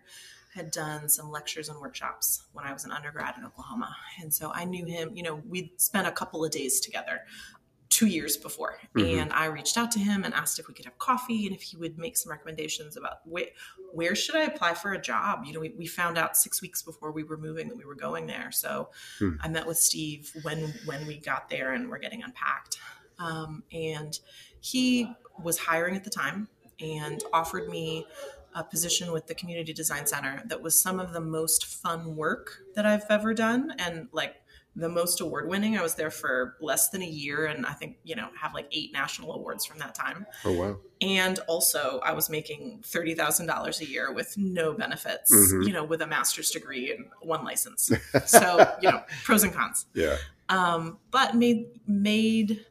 Had 0.54 0.70
done 0.70 1.08
some 1.08 1.30
lectures 1.30 1.70
and 1.70 1.80
workshops 1.80 2.42
when 2.52 2.66
I 2.66 2.74
was 2.74 2.84
an 2.84 2.92
undergrad 2.92 3.36
in 3.38 3.44
Oklahoma, 3.46 3.96
and 4.20 4.32
so 4.32 4.52
I 4.54 4.66
knew 4.66 4.84
him. 4.84 5.12
You 5.14 5.22
know, 5.22 5.36
we'd 5.48 5.70
spent 5.80 6.06
a 6.06 6.12
couple 6.12 6.44
of 6.44 6.50
days 6.50 6.80
together 6.80 7.22
two 8.02 8.08
years 8.08 8.36
before, 8.36 8.80
Mhm. 8.96 9.20
and 9.22 9.32
I 9.32 9.44
reached 9.46 9.76
out 9.76 9.90
to 9.92 9.98
him 10.00 10.24
and 10.24 10.34
asked 10.34 10.58
if 10.58 10.66
we 10.66 10.74
could 10.74 10.86
have 10.86 10.98
coffee 10.98 11.46
and 11.46 11.54
if 11.54 11.62
he 11.62 11.76
would 11.76 11.98
make 11.98 12.16
some 12.16 12.30
recommendations 12.32 12.96
about 12.96 13.18
where 13.24 13.46
where 13.92 14.14
should 14.14 14.34
I 14.34 14.44
apply 14.44 14.72
for 14.74 14.94
a 14.94 15.00
job. 15.00 15.44
You 15.44 15.52
know, 15.52 15.60
we, 15.60 15.68
we 15.76 15.86
found 15.86 16.16
out 16.16 16.34
six 16.36 16.62
weeks 16.62 16.80
before 16.82 17.12
we 17.12 17.24
were 17.24 17.36
moving 17.36 17.68
that 17.68 17.76
we 17.76 17.84
were 17.84 17.94
going 17.94 18.26
there, 18.26 18.50
so 18.50 18.90
Hmm. 19.18 19.36
I 19.40 19.48
met 19.48 19.66
with 19.66 19.78
Steve 19.78 20.32
when 20.42 20.72
when 20.86 21.06
we 21.06 21.18
got 21.18 21.48
there 21.48 21.72
and 21.72 21.88
we're 21.90 21.98
getting 21.98 22.22
unpacked. 22.22 22.78
Um, 23.18 23.62
and 23.70 24.18
he 24.60 25.12
was 25.38 25.58
hiring 25.58 25.94
at 25.94 26.04
the 26.04 26.10
time 26.10 26.48
and 26.80 27.22
offered 27.32 27.68
me 27.68 28.06
a 28.54 28.64
position 28.64 29.12
with 29.12 29.26
the 29.28 29.34
Community 29.34 29.72
Design 29.72 30.06
Center 30.06 30.42
that 30.46 30.60
was 30.60 30.78
some 30.80 30.98
of 30.98 31.12
the 31.12 31.20
most 31.20 31.64
fun 31.66 32.16
work 32.16 32.62
that 32.74 32.84
I've 32.84 33.04
ever 33.08 33.32
done 33.32 33.74
and 33.78 34.08
like 34.12 34.41
the 34.74 34.88
most 34.88 35.20
award 35.20 35.48
winning. 35.48 35.76
I 35.76 35.82
was 35.82 35.94
there 35.96 36.10
for 36.10 36.56
less 36.60 36.88
than 36.88 37.02
a 37.02 37.06
year 37.06 37.44
and 37.46 37.66
I 37.66 37.72
think, 37.72 37.98
you 38.04 38.16
know, 38.16 38.28
have 38.40 38.54
like 38.54 38.68
eight 38.72 38.92
national 38.92 39.32
awards 39.34 39.64
from 39.66 39.78
that 39.80 39.94
time. 39.94 40.26
Oh 40.44 40.52
wow. 40.52 40.78
And 41.00 41.38
also, 41.48 42.00
I 42.04 42.12
was 42.12 42.30
making 42.30 42.80
thirty 42.84 43.14
thousand 43.14 43.46
dollars 43.46 43.80
a 43.80 43.86
year 43.86 44.12
with 44.12 44.36
no 44.38 44.72
benefits, 44.72 45.30
Mhm. 45.34 45.66
you 45.66 45.72
know, 45.72 45.84
with 45.84 46.00
a 46.00 46.06
master's 46.06 46.50
degree 46.50 46.90
and 46.92 47.06
one 47.20 47.44
license. 47.44 47.90
So, 48.26 48.66
you 48.80 48.90
know, 48.90 49.02
pros 49.24 49.42
and 49.42 49.52
cons. 49.52 49.86
Yeah. 49.94 50.16
Um, 50.48 50.98
but 51.10 51.34
made 51.34 51.66
made 51.86 52.64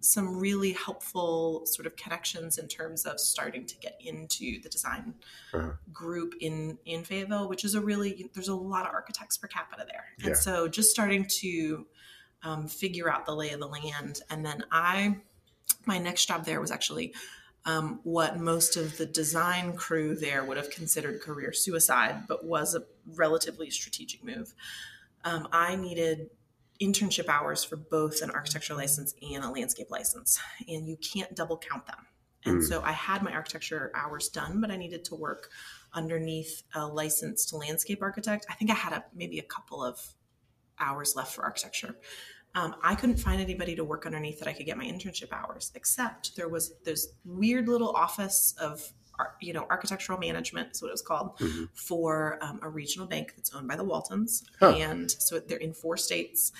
some 0.00 0.38
really 0.38 0.72
helpful 0.72 1.66
sort 1.66 1.86
of 1.86 1.96
connections 1.96 2.56
in 2.58 2.68
terms 2.68 3.04
of 3.04 3.18
starting 3.18 3.66
to 3.66 3.76
get 3.78 3.96
into 4.00 4.60
the 4.62 4.68
design 4.68 5.14
Uh-huh. 5.52 5.72
group 5.92 6.34
in 6.40 6.78
in 6.84 7.04
Fayetteville, 7.04 7.48
which 7.48 7.64
is 7.64 7.74
a 7.74 7.80
really 7.80 8.30
there's 8.34 8.48
a 8.48 8.54
lot 8.54 8.86
of 8.86 8.92
architects 8.92 9.36
per 9.36 9.48
capita 9.48 9.84
there, 9.90 10.06
and 10.18 10.28
Yeah. 10.28 10.34
so 10.34 10.68
just 10.68 10.90
starting 10.90 11.26
to 11.40 11.86
um, 12.42 12.68
figure 12.68 13.10
out 13.10 13.26
the 13.26 13.34
lay 13.34 13.50
of 13.50 13.58
the 13.60 13.66
land, 13.66 14.20
and 14.30 14.46
then 14.46 14.64
I 14.70 15.18
my 15.86 15.98
next 15.98 16.26
job 16.26 16.44
there 16.44 16.60
was 16.60 16.70
actually 16.70 17.14
um, 17.64 18.00
what 18.04 18.38
most 18.38 18.76
of 18.76 18.96
the 18.98 19.04
design 19.06 19.76
crew 19.76 20.14
there 20.14 20.44
would 20.44 20.56
have 20.56 20.70
considered 20.70 21.20
career 21.20 21.52
suicide, 21.52 22.24
but 22.28 22.44
was 22.44 22.74
a 22.74 22.84
relatively 23.04 23.68
strategic 23.70 24.22
move. 24.24 24.54
Um, 25.24 25.48
I 25.52 25.74
needed 25.76 26.30
internship 26.80 27.28
hours 27.28 27.64
for 27.64 27.76
both 27.76 28.22
an 28.22 28.30
architecture 28.30 28.74
license 28.74 29.14
and 29.22 29.44
a 29.44 29.50
landscape 29.50 29.90
license, 29.90 30.38
and 30.68 30.88
you 30.88 30.96
can't 30.96 31.34
double 31.34 31.58
count 31.58 31.86
them. 31.86 32.06
And 32.44 32.60
Mm. 32.60 32.68
so 32.68 32.82
I 32.82 32.92
had 32.92 33.22
my 33.22 33.32
architecture 33.32 33.90
hours 33.94 34.28
done, 34.28 34.60
but 34.60 34.70
I 34.70 34.76
needed 34.76 35.04
to 35.06 35.16
work 35.16 35.50
underneath 35.92 36.62
a 36.74 36.86
licensed 36.86 37.52
landscape 37.52 38.00
architect. 38.00 38.46
I 38.48 38.54
think 38.54 38.70
I 38.70 38.74
had 38.74 38.92
a, 38.92 39.04
maybe 39.12 39.38
a 39.40 39.42
couple 39.42 39.82
of 39.82 40.00
hours 40.78 41.16
left 41.16 41.34
for 41.34 41.42
architecture. 41.42 41.96
Um, 42.54 42.76
I 42.82 42.94
couldn't 42.94 43.18
find 43.18 43.40
anybody 43.40 43.74
to 43.76 43.84
work 43.84 44.06
underneath 44.06 44.38
that 44.38 44.48
I 44.48 44.52
could 44.52 44.66
get 44.66 44.78
my 44.78 44.84
internship 44.84 45.32
hours, 45.32 45.72
except 45.74 46.36
there 46.36 46.48
was 46.48 46.74
this 46.84 47.08
weird 47.24 47.68
little 47.68 47.90
office 47.90 48.54
of, 48.60 48.92
you 49.40 49.52
know, 49.52 49.66
architectural 49.70 50.18
management 50.18 50.72
is 50.72 50.82
what 50.82 50.88
it 50.88 50.92
was 50.92 51.02
called 51.02 51.36
Mhm. 51.38 51.68
for 51.74 52.38
um, 52.42 52.60
a 52.62 52.68
regional 52.68 53.06
bank 53.06 53.34
that's 53.36 53.52
owned 53.54 53.68
by 53.68 53.76
the 53.76 53.84
Waltons, 53.84 54.44
Huh. 54.60 54.70
and 54.76 55.10
so 55.10 55.38
they're 55.40 55.58
in 55.58 55.72
four 55.74 55.96
states. 55.96 56.52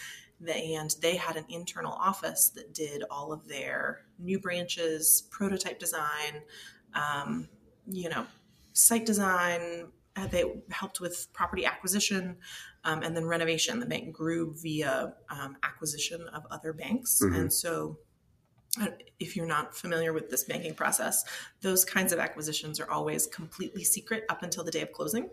And 0.47 0.95
they 1.01 1.17
had 1.17 1.37
an 1.37 1.45
internal 1.49 1.93
office 1.93 2.51
that 2.51 2.73
did 2.73 3.03
all 3.11 3.33
of 3.33 3.49
their 3.49 4.05
new 4.19 4.39
branches, 4.39 5.23
prototype 5.31 5.79
design, 5.81 6.43
um, 6.95 7.49
you 7.87 8.09
know, 8.09 8.27
site 8.73 9.05
design. 9.05 9.91
Uh, 10.15 10.27
They 10.29 10.45
helped 10.71 11.01
with 11.01 11.33
property 11.33 11.65
acquisition 11.65 12.39
um, 12.85 13.03
and 13.03 13.17
then 13.17 13.27
renovation. 13.27 13.81
The 13.81 13.87
bank 13.87 14.13
grew 14.13 14.55
via 14.55 15.15
um, 15.29 15.57
acquisition 15.65 16.23
of 16.29 16.45
other 16.51 16.73
banks, 16.73 17.21
Mhm. 17.23 17.37
and 17.37 17.53
so 17.53 17.99
if 19.19 19.37
you're 19.37 19.47
not 19.47 19.75
familiar 19.75 20.13
with 20.13 20.31
this 20.31 20.45
banking 20.45 20.75
process, 20.75 21.25
those 21.61 21.85
kinds 21.85 22.13
of 22.13 22.19
acquisitions 22.19 22.79
are 22.79 22.91
always 22.91 23.27
completely 23.27 23.83
secret 23.83 24.25
up 24.29 24.43
until 24.43 24.63
the 24.63 24.71
day 24.71 24.81
of 24.81 24.93
closing. 24.93 25.29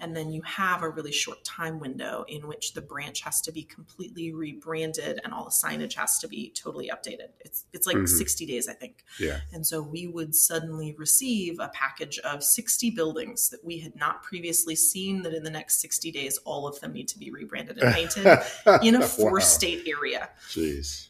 And 0.00 0.16
then 0.16 0.32
you 0.32 0.42
have 0.42 0.82
a 0.82 0.88
really 0.88 1.12
short 1.12 1.44
time 1.44 1.78
window 1.78 2.24
in 2.28 2.48
which 2.48 2.74
the 2.74 2.80
branch 2.80 3.20
has 3.22 3.40
to 3.42 3.52
be 3.52 3.62
completely 3.62 4.32
rebranded 4.32 5.20
and 5.22 5.32
all 5.32 5.44
the 5.44 5.50
signage 5.50 5.94
has 5.94 6.18
to 6.18 6.28
be 6.28 6.50
totally 6.50 6.88
updated. 6.88 7.28
It's 7.40 7.64
it's 7.72 7.86
like 7.86 7.96
mm-hmm. 7.96 8.06
60 8.06 8.46
days, 8.46 8.68
I 8.68 8.74
think. 8.74 9.04
Yeah. 9.20 9.40
And 9.52 9.66
so 9.66 9.82
we 9.82 10.06
would 10.06 10.34
suddenly 10.34 10.94
receive 10.98 11.60
a 11.60 11.68
package 11.68 12.18
of 12.20 12.42
60 12.42 12.90
buildings 12.90 13.50
that 13.50 13.64
we 13.64 13.78
had 13.78 13.94
not 13.94 14.22
previously 14.22 14.74
seen 14.74 15.22
that 15.22 15.34
in 15.34 15.44
the 15.44 15.50
next 15.50 15.80
60 15.80 16.10
days 16.10 16.38
all 16.44 16.66
of 16.66 16.80
them 16.80 16.92
need 16.92 17.08
to 17.08 17.18
be 17.18 17.30
rebranded 17.30 17.78
and 17.78 17.94
painted 17.94 18.40
in 18.82 18.96
a 18.96 19.06
four 19.06 19.34
wow. 19.34 19.38
state 19.38 19.86
area. 19.86 20.30
Jeez 20.48 21.08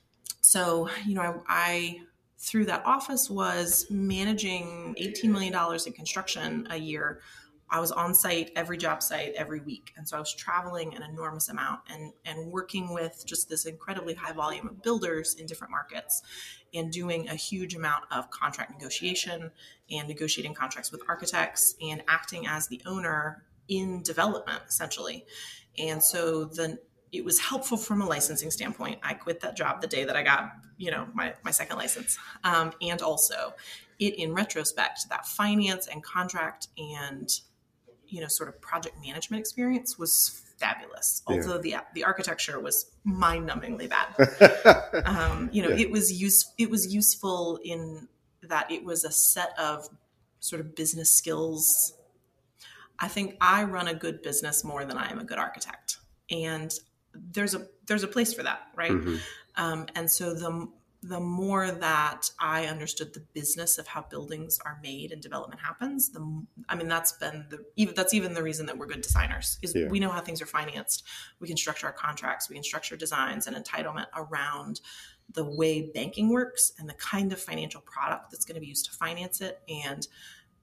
so, 0.49 0.88
you 1.07 1.12
know, 1.12 1.21
I, 1.21 1.35
I 1.47 2.00
through 2.38 2.64
that 2.64 2.87
office 2.87 3.28
was 3.28 3.85
managing 3.90 4.95
$18 4.99 5.25
million 5.25 5.55
in 5.87 5.93
construction 5.93 6.67
a 6.71 6.76
year. 6.78 7.21
I 7.69 7.81
was 7.81 7.93
on 7.93 8.14
site 8.14 8.52
every 8.57 8.78
job 8.78 9.02
site 9.02 9.35
every 9.35 9.61
week. 9.61 9.93
And 9.99 10.09
so 10.09 10.17
I 10.17 10.21
was 10.21 10.33
traveling 10.33 10.95
an 10.95 11.02
enormous 11.02 11.50
amount 11.50 11.81
and, 11.90 12.14
and 12.25 12.50
working 12.50 12.95
with 12.95 13.25
just 13.26 13.50
this 13.50 13.67
incredibly 13.67 14.14
high 14.14 14.33
volume 14.33 14.69
of 14.69 14.83
builders 14.83 15.35
in 15.35 15.45
different 15.45 15.71
markets 15.71 16.23
and 16.73 16.90
doing 16.90 17.28
a 17.28 17.35
huge 17.35 17.75
amount 17.75 18.05
of 18.11 18.31
contract 18.31 18.73
negotiation 18.73 19.50
and 19.90 20.09
negotiating 20.09 20.55
contracts 20.55 20.90
with 20.90 21.02
architects 21.11 21.75
and 21.83 22.02
acting 22.09 22.47
as 22.47 22.69
the 22.69 22.81
owner 22.87 23.45
in 23.69 24.02
development 24.02 24.62
essentially. 24.67 25.26
And 25.76 26.02
so 26.02 26.47
the 26.47 26.78
it 27.12 27.25
was 27.25 27.38
helpful 27.38 27.77
from 27.77 28.03
a 28.03 28.07
licensing 28.07 28.50
standpoint. 28.50 28.99
I 29.03 29.15
quit 29.15 29.41
that 29.41 29.57
job 29.57 29.81
the 29.81 29.87
day 29.87 30.05
that 30.05 30.17
I 30.17 30.23
got, 30.23 30.53
you 30.77 30.91
know, 30.91 31.07
my, 31.15 31.35
my 31.43 31.50
second 31.50 31.77
license. 31.77 32.19
Um, 32.45 32.73
and 32.83 33.00
also 33.00 33.55
it 33.99 34.15
in 34.19 34.35
retrospect, 34.35 35.09
that 35.09 35.27
finance 35.27 35.87
and 35.87 36.03
contract 36.03 36.69
and, 36.77 37.31
you 38.07 38.21
know, 38.21 38.29
sort 38.29 38.49
of 38.49 38.61
project 38.61 38.97
management 39.05 39.41
experience 39.41 39.99
was 39.99 40.43
fabulous. 40.59 41.23
Although 41.27 41.61
yeah. 41.62 41.81
the, 41.95 42.00
the 42.00 42.05
architecture 42.05 42.61
was 42.61 42.91
mind 43.05 43.49
numbingly 43.49 43.88
bad. 43.88 45.03
um, 45.07 45.49
you 45.53 45.62
know, 45.62 45.71
yeah. 45.71 45.87
it 45.87 45.91
was 45.91 46.12
use, 46.12 46.53
it 46.59 46.71
was 46.71 46.93
useful 46.93 47.59
in 47.65 48.09
that 48.43 48.71
it 48.71 48.85
was 48.85 49.05
a 49.05 49.11
set 49.11 49.59
of 49.59 49.88
sort 50.41 50.61
of 50.61 50.75
business 50.75 51.11
skills. 51.17 51.95
I 53.00 53.09
think 53.09 53.37
I 53.41 53.65
run 53.65 53.88
a 53.88 53.95
good 53.95 54.23
business 54.23 54.65
more 54.65 54.85
than 54.85 54.97
I 54.97 55.11
am 55.11 55.19
a 55.19 55.25
good 55.25 55.38
architect. 55.38 55.99
And 56.31 56.73
there's 57.15 57.55
a 57.55 57.67
there's 57.87 58.03
a 58.03 58.09
place 58.09 58.33
for 58.33 58.43
that, 58.43 58.69
right? 58.77 58.91
Mm-hmm. 58.91 59.17
Um, 59.57 59.87
and 59.95 60.11
so 60.11 60.35
the 60.35 60.69
the 61.03 61.21
more 61.21 61.71
that 61.71 62.29
I 62.41 62.67
understood 62.67 63.15
the 63.15 63.21
business 63.33 63.79
of 63.79 63.87
how 63.87 64.03
buildings 64.03 64.59
are 64.65 64.81
made 64.83 65.12
and 65.12 65.23
development 65.23 65.61
happens, 65.61 66.11
the 66.11 66.45
I 66.69 66.75
mean 66.75 66.88
that's 66.88 67.12
been 67.12 67.47
the 67.50 67.65
even 67.77 67.95
that's 67.95 68.15
even 68.15 68.35
the 68.35 68.43
reason 68.43 68.67
that 68.67 68.77
we're 68.77 68.87
good 68.87 69.03
designers 69.03 69.59
is 69.62 69.75
yeah. 69.75 69.88
we 69.88 70.00
know 70.00 70.11
how 70.11 70.21
things 70.21 70.43
are 70.43 70.47
financed. 70.47 71.05
We 71.38 71.47
can 71.47 71.57
structure 71.57 71.87
our 71.87 71.93
contracts, 71.93 72.49
we 72.49 72.57
can 72.57 72.65
structure 72.65 72.97
designs 72.97 73.47
and 73.47 73.57
entitlement 73.57 74.07
around 74.15 74.81
the 75.33 75.45
way 75.45 75.91
banking 75.95 76.31
works 76.31 76.73
and 76.79 76.88
the 76.88 76.95
kind 76.95 77.33
of 77.33 77.41
financial 77.41 77.83
product 77.83 78.31
that's 78.31 78.45
going 78.45 78.55
to 78.55 78.61
be 78.61 78.67
used 78.67 78.87
to 78.87 78.93
finance 78.93 79.41
it 79.41 79.61
and 79.69 80.09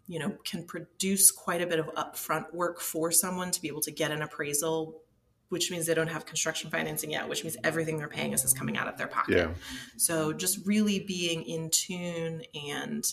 you 0.07 0.19
know 0.19 0.35
can 0.43 0.63
produce 0.63 1.31
quite 1.31 1.61
a 1.61 1.67
bit 1.67 1.79
of 1.79 1.85
upfront 1.95 2.53
work 2.53 2.81
for 2.81 3.11
someone 3.11 3.51
to 3.51 3.61
be 3.61 3.67
able 3.67 3.81
to 3.81 3.91
get 3.91 4.11
an 4.11 4.21
appraisal 4.21 5.01
which 5.49 5.71
means 5.71 5.85
they 5.85 5.93
don't 5.93 6.07
have 6.07 6.25
construction 6.25 6.69
financing 6.69 7.11
yet, 7.11 7.27
which 7.29 7.43
means 7.43 7.57
everything 7.63 7.97
they're 7.97 8.07
paying 8.07 8.33
us 8.33 8.43
is 8.43 8.53
coming 8.53 8.77
out 8.77 8.87
of 8.87 8.97
their 8.97 9.07
pocket. 9.07 9.37
Yeah. 9.37 9.53
So 9.97 10.33
just 10.33 10.65
really 10.65 10.99
being 10.99 11.43
in 11.43 11.69
tune 11.69 12.41
and 12.53 13.05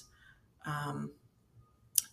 um, 0.66 1.10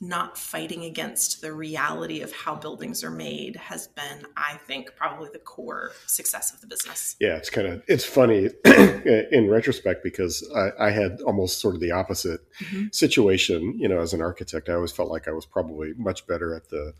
not 0.01 0.37
fighting 0.37 0.85
against 0.85 1.41
the 1.41 1.53
reality 1.53 2.21
of 2.21 2.31
how 2.31 2.55
buildings 2.55 3.03
are 3.03 3.11
made 3.11 3.55
has 3.57 3.87
been, 3.87 4.25
I 4.37 4.55
think, 4.65 4.95
probably 4.95 5.29
the 5.33 5.39
core 5.39 5.91
success 6.07 6.53
of 6.53 6.61
the 6.61 6.67
business. 6.67 7.17
Yeah, 7.19 7.35
it's 7.35 7.49
kind 7.49 7.67
of 7.67 7.83
it's 7.87 8.05
funny 8.05 8.49
in 8.65 9.49
retrospect 9.49 10.03
because 10.03 10.47
I, 10.55 10.87
I, 10.87 10.91
had 10.91 11.19
almost 11.21 11.59
sort 11.59 11.75
of 11.75 11.81
the 11.81 11.91
opposite 11.91 12.39
mm-hmm. 12.63 12.87
situation. 12.93 13.77
You 13.77 13.89
know, 13.89 13.99
as 13.99 14.13
an 14.13 14.21
architect, 14.21 14.69
I 14.69 14.73
always 14.73 14.93
felt 14.93 15.09
like 15.09 15.27
I 15.27 15.31
was 15.31 15.45
probably 15.45 15.93
much 15.97 16.25
better 16.27 16.55
at 16.55 16.69
the 16.69 16.93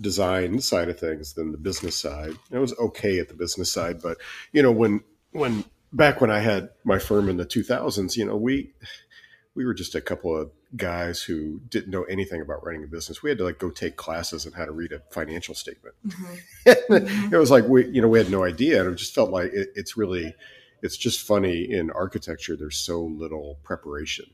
design 0.00 0.60
side 0.60 0.88
of 0.88 0.98
things 0.98 1.34
than 1.34 1.52
the 1.52 1.58
business 1.58 1.96
side. 1.96 2.34
I 2.52 2.58
was 2.58 2.76
okay 2.78 3.18
at 3.18 3.28
the 3.28 3.34
business 3.34 3.72
side, 3.72 4.02
but 4.02 4.18
you 4.52 4.62
know, 4.62 4.72
when 4.72 5.02
when 5.32 5.64
back 5.92 6.20
when 6.20 6.30
I 6.30 6.40
had 6.40 6.70
my 6.84 6.98
firm 6.98 7.28
in 7.28 7.36
the 7.36 7.46
2000s, 7.46 8.16
you 8.16 8.24
know, 8.24 8.36
we 8.36 8.72
we 9.54 9.66
were 9.66 9.74
just 9.74 9.94
a 9.94 10.00
couple 10.00 10.36
of 10.36 10.50
guys 10.76 11.22
who 11.22 11.60
didn't 11.68 11.90
know 11.90 12.04
anything 12.04 12.40
about 12.40 12.64
running 12.64 12.84
a 12.84 12.86
business. 12.86 13.22
We 13.22 13.30
had 13.30 13.38
to 13.38 13.44
like 13.44 13.58
go 13.58 13.70
take 13.70 13.96
classes 13.96 14.46
on 14.46 14.52
how 14.52 14.64
to 14.64 14.72
read 14.72 14.92
a 14.92 15.00
financial 15.10 15.54
statement. 15.54 15.94
Mm-hmm. 16.06 16.70
mm-hmm. 16.94 17.34
it 17.34 17.38
was 17.38 17.50
like 17.50 17.64
we, 17.64 17.86
you 17.88 18.00
know, 18.00 18.08
we 18.08 18.18
had 18.18 18.30
no 18.30 18.44
idea, 18.44 18.80
and 18.82 18.92
it 18.92 18.96
just 18.96 19.14
felt 19.14 19.30
like 19.30 19.52
it, 19.52 19.68
it's 19.74 19.96
really, 19.96 20.34
it's 20.82 20.96
just 20.96 21.20
funny 21.20 21.70
in 21.70 21.90
architecture. 21.90 22.56
There's 22.56 22.78
so 22.78 23.02
little 23.02 23.58
preparation 23.62 24.26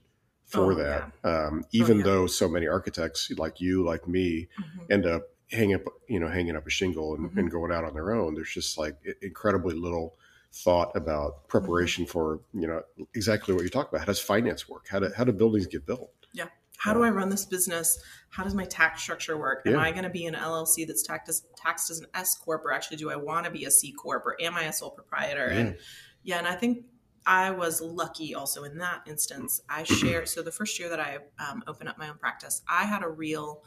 for 0.44 0.72
oh, 0.72 0.74
that. 0.76 1.12
Yeah. 1.24 1.30
Um, 1.30 1.64
even 1.72 1.96
oh, 1.96 1.98
yeah. 1.98 2.04
though 2.04 2.26
so 2.26 2.48
many 2.48 2.68
architects 2.68 3.30
like 3.36 3.60
you, 3.60 3.84
like 3.84 4.06
me, 4.06 4.48
mm-hmm. 4.58 4.92
end 4.92 5.06
up 5.06 5.22
hang 5.50 5.74
up, 5.74 5.82
you 6.08 6.20
know, 6.20 6.28
hanging 6.28 6.56
up 6.56 6.66
a 6.66 6.70
shingle 6.70 7.14
and, 7.14 7.30
mm-hmm. 7.30 7.38
and 7.38 7.50
going 7.50 7.72
out 7.72 7.84
on 7.84 7.94
their 7.94 8.12
own. 8.12 8.34
There's 8.34 8.52
just 8.52 8.78
like 8.78 8.96
incredibly 9.22 9.74
little 9.74 10.16
thought 10.52 10.94
about 10.96 11.48
preparation 11.48 12.04
mm-hmm. 12.04 12.12
for, 12.12 12.40
you 12.52 12.66
know, 12.66 12.82
exactly 13.14 13.54
what 13.54 13.62
you 13.62 13.70
talk 13.70 13.88
about. 13.88 14.00
How 14.00 14.06
does 14.06 14.20
finance 14.20 14.68
work? 14.68 14.86
How 14.88 15.00
do, 15.00 15.10
how 15.16 15.24
do 15.24 15.32
buildings 15.32 15.66
get 15.66 15.86
built? 15.86 16.10
Yeah. 16.32 16.46
How 16.76 16.94
do 16.94 17.02
I 17.02 17.10
run 17.10 17.28
this 17.28 17.44
business? 17.44 18.00
How 18.30 18.44
does 18.44 18.54
my 18.54 18.64
tax 18.64 19.02
structure 19.02 19.36
work? 19.36 19.66
Am 19.66 19.72
yeah. 19.72 19.80
I 19.80 19.90
going 19.90 20.04
to 20.04 20.10
be 20.10 20.26
an 20.26 20.34
LLC 20.34 20.86
that's 20.86 21.02
taxed 21.02 21.28
as, 21.28 21.42
taxed 21.56 21.90
as 21.90 21.98
an 21.98 22.06
S 22.14 22.36
corp, 22.36 22.64
or 22.64 22.72
actually 22.72 22.98
do 22.98 23.10
I 23.10 23.16
want 23.16 23.46
to 23.46 23.50
be 23.50 23.64
a 23.64 23.70
C 23.70 23.92
corp, 23.92 24.24
or 24.24 24.36
am 24.40 24.54
I 24.54 24.64
a 24.64 24.72
sole 24.72 24.90
proprietor? 24.90 25.48
Yeah. 25.50 25.58
And 25.58 25.76
yeah, 26.22 26.38
and 26.38 26.46
I 26.46 26.54
think 26.54 26.84
I 27.26 27.50
was 27.50 27.80
lucky 27.80 28.34
also 28.34 28.64
in 28.64 28.78
that 28.78 29.02
instance. 29.06 29.60
I 29.68 29.82
shared 29.82 30.28
so 30.28 30.42
the 30.42 30.52
first 30.52 30.78
year 30.78 30.88
that 30.88 31.00
I 31.00 31.18
um, 31.38 31.62
opened 31.66 31.88
up 31.88 31.98
my 31.98 32.08
own 32.08 32.16
practice, 32.16 32.62
I 32.68 32.84
had 32.84 33.02
a 33.02 33.08
real 33.08 33.64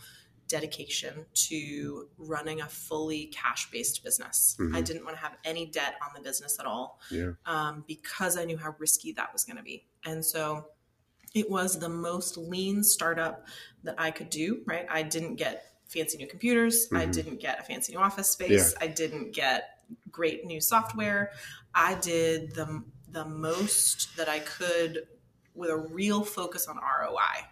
dedication 0.52 1.26
to 1.34 2.10
running 2.18 2.60
a 2.60 2.68
fully 2.68 3.28
cash 3.28 3.72
based 3.72 4.04
business. 4.04 4.58
Mm-hmm. 4.60 4.76
I 4.76 4.82
didn't 4.82 5.06
want 5.06 5.16
to 5.16 5.22
have 5.22 5.38
any 5.46 5.66
debt 5.66 5.96
on 6.06 6.10
the 6.14 6.22
business 6.22 6.60
at 6.60 6.66
all 6.66 7.00
yeah. 7.10 7.32
um, 7.46 7.86
because 7.88 8.38
I 8.38 8.44
knew 8.44 8.58
how 8.58 8.76
risky 8.78 9.14
that 9.14 9.32
was 9.32 9.46
going 9.46 9.58
to 9.58 9.64
be. 9.64 9.88
And 10.06 10.24
so 10.24 10.66
it 11.34 11.50
was 11.50 11.80
the 11.80 11.88
most 11.88 12.38
lean 12.38 12.84
startup 12.84 13.48
that 13.84 13.96
I 13.98 14.12
could 14.12 14.30
do, 14.30 14.62
right? 14.66 14.86
I 14.90 15.04
didn't 15.04 15.36
get 15.36 15.74
fancy 15.88 16.18
new 16.18 16.28
computers. 16.28 16.88
Mm-hmm. 16.88 16.98
I 16.98 17.06
didn't 17.06 17.40
get 17.40 17.60
a 17.60 17.64
fancy 17.64 17.94
new 17.94 18.00
office 18.00 18.30
space. 18.30 18.74
Yeah. 18.74 18.86
I 18.86 18.88
didn't 18.88 19.34
get 19.34 19.80
great 20.12 20.46
new 20.46 20.60
software. 20.60 21.32
I 21.74 21.96
did 21.96 22.54
the, 22.56 22.84
the 23.10 23.24
most 23.24 24.18
that 24.18 24.28
I 24.28 24.40
could 24.40 25.08
with 25.56 25.70
a 25.70 25.78
real 25.78 26.24
focus 26.24 26.68
on 26.68 26.76
ROI. 26.76 27.48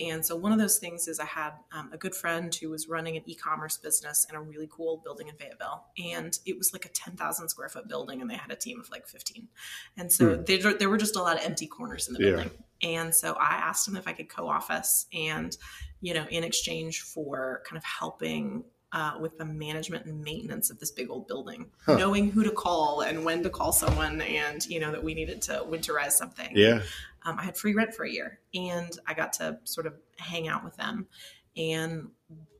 And 0.00 0.24
so 0.24 0.36
one 0.36 0.52
of 0.52 0.58
those 0.58 0.78
things 0.78 1.08
is 1.08 1.18
I 1.18 1.24
had 1.24 1.52
um, 1.72 1.90
a 1.92 1.96
good 1.96 2.14
friend 2.14 2.54
who 2.54 2.70
was 2.70 2.88
running 2.88 3.16
an 3.16 3.22
e-commerce 3.26 3.76
business 3.76 4.26
in 4.30 4.36
a 4.36 4.40
really 4.40 4.68
cool 4.70 5.00
building 5.02 5.28
in 5.28 5.34
Fayetteville, 5.34 5.84
and 5.98 6.38
it 6.46 6.56
was 6.56 6.72
like 6.72 6.84
a 6.84 6.88
ten 6.88 7.16
thousand 7.16 7.48
square 7.48 7.68
foot 7.68 7.88
building, 7.88 8.20
and 8.20 8.30
they 8.30 8.36
had 8.36 8.50
a 8.50 8.56
team 8.56 8.80
of 8.80 8.90
like 8.90 9.06
fifteen. 9.06 9.48
And 9.96 10.12
so 10.12 10.36
hmm. 10.36 10.44
there, 10.44 10.74
there 10.74 10.88
were 10.88 10.98
just 10.98 11.16
a 11.16 11.22
lot 11.22 11.36
of 11.36 11.44
empty 11.44 11.66
corners 11.66 12.08
in 12.08 12.14
the 12.14 12.20
yeah. 12.20 12.30
building. 12.30 12.50
And 12.82 13.14
so 13.14 13.32
I 13.34 13.54
asked 13.54 13.88
him 13.88 13.96
if 13.96 14.06
I 14.06 14.12
could 14.12 14.28
co-office, 14.28 15.06
and 15.12 15.56
you 16.00 16.14
know, 16.14 16.26
in 16.30 16.44
exchange 16.44 17.02
for 17.02 17.62
kind 17.66 17.76
of 17.76 17.84
helping 17.84 18.64
uh, 18.92 19.12
with 19.20 19.36
the 19.36 19.44
management 19.44 20.06
and 20.06 20.22
maintenance 20.22 20.70
of 20.70 20.78
this 20.78 20.90
big 20.90 21.10
old 21.10 21.26
building, 21.26 21.66
huh. 21.84 21.96
knowing 21.96 22.30
who 22.30 22.42
to 22.42 22.50
call 22.50 23.02
and 23.02 23.24
when 23.24 23.42
to 23.42 23.50
call 23.50 23.72
someone, 23.72 24.20
and 24.22 24.64
you 24.66 24.80
know 24.80 24.90
that 24.90 25.02
we 25.02 25.14
needed 25.14 25.42
to 25.42 25.64
winterize 25.68 26.12
something. 26.12 26.50
Yeah, 26.54 26.82
um, 27.28 27.38
I 27.38 27.44
had 27.44 27.56
free 27.56 27.74
rent 27.74 27.94
for 27.94 28.04
a 28.04 28.10
year, 28.10 28.40
and 28.54 28.90
I 29.06 29.14
got 29.14 29.32
to 29.34 29.58
sort 29.64 29.86
of 29.86 29.94
hang 30.16 30.48
out 30.48 30.64
with 30.64 30.76
them. 30.76 31.06
And 31.56 32.08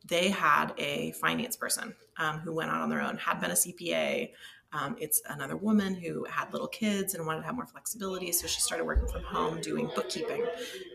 they 0.05 0.29
had 0.29 0.73
a 0.77 1.13
finance 1.13 1.57
person 1.57 1.95
um, 2.19 2.39
who 2.41 2.53
went 2.53 2.71
out 2.71 2.83
on 2.83 2.91
their 2.91 3.01
own, 3.01 3.17
had 3.17 3.41
been 3.41 3.51
a 3.51 3.55
CPA. 3.55 4.31
Um, 4.73 4.97
it's 4.99 5.23
another 5.29 5.57
woman 5.57 5.95
who 5.95 6.25
had 6.25 6.53
little 6.53 6.69
kids 6.69 7.15
and 7.15 7.27
wanted 7.27 7.41
to 7.41 7.47
have 7.47 7.55
more 7.55 7.67
flexibility, 7.67 8.33
so 8.33 8.47
she 8.47 8.61
started 8.61 8.85
working 8.85 9.09
from 9.09 9.23
home 9.23 9.61
doing 9.63 9.91
bookkeeping, 9.95 10.45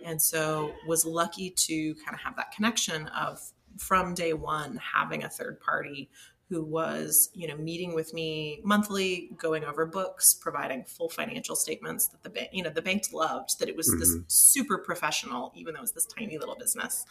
and 0.06 0.22
so 0.22 0.72
was 0.88 1.06
lucky 1.06 1.50
to 1.50 1.96
kind 1.96 2.14
of 2.14 2.20
have 2.20 2.36
that 2.36 2.52
connection 2.52 3.08
of 3.08 3.40
from 3.80 4.14
day 4.14 4.34
one 4.34 4.80
having 4.94 5.24
a 5.24 5.30
third 5.30 5.60
party 5.60 6.12
who 6.54 6.63
was 6.63 7.30
you 7.34 7.48
know 7.48 7.58
meeting 7.58 7.96
with 7.96 8.13
me 8.13 8.62
monthly 8.63 9.32
going 9.38 9.63
over 9.63 9.88
books 9.88 10.36
providing 10.36 10.84
full 10.84 11.10
financial 11.10 11.56
statements 11.56 12.08
that 12.10 12.22
the 12.22 12.30
bank 12.30 12.50
you 12.52 12.62
know 12.62 12.70
the 12.70 12.82
bank 12.82 13.06
loved 13.12 13.60
that 13.60 13.68
it 13.68 13.76
was 13.76 13.89
mm-hmm. 13.89 14.00
this 14.00 14.16
super 14.28 14.78
professional 14.78 15.52
even 15.56 15.74
though 15.74 15.80
it 15.80 15.82
was 15.82 15.94
this 15.94 16.06
tiny 16.06 16.38
little 16.38 16.56
business. 16.56 17.06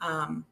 Um, 0.00 0.44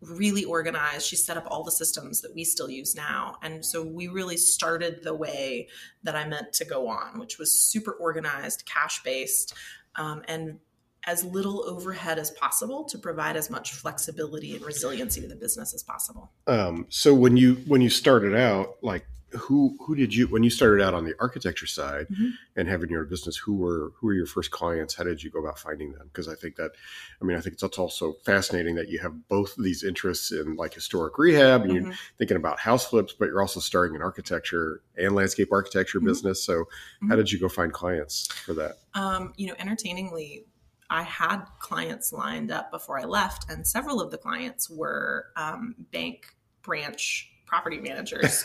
really 0.00 0.44
organized. 0.44 1.06
She 1.06 1.16
set 1.16 1.36
up 1.36 1.44
all 1.46 1.62
the 1.62 1.70
systems 1.70 2.20
that 2.20 2.34
we 2.34 2.44
still 2.44 2.68
use 2.68 2.94
now. 2.94 3.36
And 3.42 3.64
so 3.64 3.82
we 3.82 4.08
really 4.08 4.36
started 4.36 5.02
the 5.02 5.14
way 5.14 5.68
that 6.02 6.14
i 6.14 6.26
meant 6.26 6.52
to 6.52 6.64
go 6.64 6.88
on 6.88 7.18
which 7.18 7.38
was 7.38 7.50
super 7.50 7.92
organized 7.92 8.66
cash 8.66 9.02
based 9.02 9.54
um, 9.96 10.22
and 10.28 10.58
as 11.06 11.24
little 11.24 11.64
overhead 11.68 12.18
as 12.18 12.30
possible 12.32 12.84
to 12.84 12.98
provide 12.98 13.36
as 13.36 13.50
much 13.50 13.72
flexibility 13.72 14.54
and 14.56 14.64
resiliency 14.64 15.20
to 15.20 15.28
the 15.28 15.36
business 15.36 15.74
as 15.74 15.82
possible. 15.82 16.30
Um, 16.46 16.86
so 16.88 17.14
when 17.14 17.36
you 17.36 17.56
when 17.66 17.80
you 17.80 17.90
started 17.90 18.34
out, 18.34 18.76
like 18.82 19.06
who 19.36 19.76
who 19.80 19.96
did 19.96 20.14
you 20.14 20.28
when 20.28 20.44
you 20.44 20.50
started 20.50 20.80
out 20.80 20.94
on 20.94 21.04
the 21.04 21.12
architecture 21.18 21.66
side 21.66 22.06
Mhm. 22.08 22.34
and 22.54 22.68
having 22.68 22.88
your 22.88 23.04
business 23.04 23.36
who 23.36 23.56
were 23.56 23.90
who 23.96 24.06
were 24.06 24.14
your 24.14 24.26
first 24.26 24.52
clients 24.52 24.94
how 24.94 25.02
did 25.02 25.20
you 25.24 25.28
go 25.28 25.40
about 25.40 25.58
finding 25.58 25.90
them 25.90 26.06
because 26.06 26.28
i 26.28 26.36
think 26.36 26.54
that 26.54 26.70
i 27.20 27.24
mean 27.24 27.36
i 27.36 27.40
think 27.40 27.54
it's 27.54 27.64
also 27.76 28.12
fascinating 28.24 28.76
that 28.76 28.88
you 28.88 29.00
have 29.00 29.26
both 29.26 29.52
these 29.58 29.82
interests 29.82 30.30
in 30.30 30.54
like 30.54 30.72
historic 30.72 31.18
rehab 31.18 31.62
and 31.62 31.72
you're 31.74 31.82
Mhm. 31.82 31.94
thinking 32.16 32.36
about 32.36 32.60
house 32.60 32.86
flips 32.86 33.12
but 33.12 33.24
you're 33.26 33.40
also 33.40 33.58
starting 33.58 33.96
an 33.96 34.02
architecture 34.02 34.82
and 34.96 35.16
landscape 35.16 35.48
architecture 35.50 35.98
Mhm. 36.00 36.04
business 36.04 36.44
so 36.44 36.68
how 37.08 37.14
Mhm. 37.14 37.16
did 37.16 37.32
you 37.32 37.40
go 37.40 37.48
find 37.48 37.72
clients 37.72 38.28
for 38.28 38.54
that 38.54 38.78
Um, 38.94 39.32
you 39.36 39.48
know, 39.48 39.54
entertainingly, 39.58 40.46
I 40.90 41.02
had 41.02 41.44
clients 41.58 42.12
lined 42.12 42.50
up 42.50 42.70
before 42.70 42.98
I 42.98 43.04
left, 43.04 43.50
and 43.50 43.66
several 43.66 44.00
of 44.00 44.10
the 44.10 44.18
clients 44.18 44.68
were 44.70 45.26
um, 45.36 45.74
bank 45.92 46.26
branch 46.62 47.30
property 47.46 47.78
managers 47.78 48.42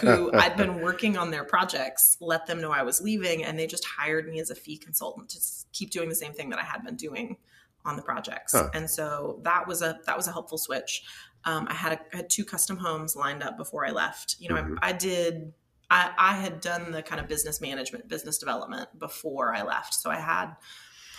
who 0.00 0.30
I'd 0.34 0.56
been 0.56 0.80
working 0.80 1.16
on 1.16 1.30
their 1.30 1.44
projects, 1.44 2.16
let 2.20 2.46
them 2.46 2.60
know 2.60 2.72
I 2.72 2.82
was 2.82 3.00
leaving, 3.00 3.44
and 3.44 3.58
they 3.58 3.66
just 3.66 3.84
hired 3.84 4.28
me 4.28 4.40
as 4.40 4.50
a 4.50 4.54
fee 4.54 4.76
consultant 4.76 5.30
to 5.30 5.40
keep 5.72 5.90
doing 5.90 6.08
the 6.08 6.14
same 6.14 6.32
thing 6.32 6.50
that 6.50 6.58
I 6.58 6.64
had 6.64 6.84
been 6.84 6.96
doing 6.96 7.36
on 7.84 7.96
the 7.96 8.02
projects. 8.02 8.52
Huh. 8.52 8.68
And 8.74 8.90
so 8.90 9.40
that 9.44 9.66
was 9.66 9.82
a 9.82 9.98
that 10.06 10.16
was 10.16 10.28
a 10.28 10.32
helpful 10.32 10.58
switch. 10.58 11.02
Um, 11.44 11.66
I 11.70 11.74
had 11.74 11.92
a, 11.92 12.00
I 12.12 12.16
had 12.18 12.28
two 12.30 12.44
custom 12.44 12.76
homes 12.76 13.16
lined 13.16 13.42
up 13.42 13.56
before 13.56 13.86
I 13.86 13.90
left. 13.90 14.36
You 14.38 14.50
know, 14.50 14.56
Mhm. 14.56 14.78
I, 14.82 14.90
I 14.90 14.92
did. 14.92 15.52
I, 15.92 16.12
I 16.18 16.32
had 16.34 16.60
done 16.60 16.92
the 16.92 17.02
kind 17.02 17.20
of 17.20 17.26
business 17.26 17.60
management, 17.60 18.06
business 18.08 18.38
development 18.38 18.96
before 18.98 19.54
I 19.54 19.62
left. 19.62 19.94
So 19.94 20.08
I 20.08 20.20
had 20.20 20.54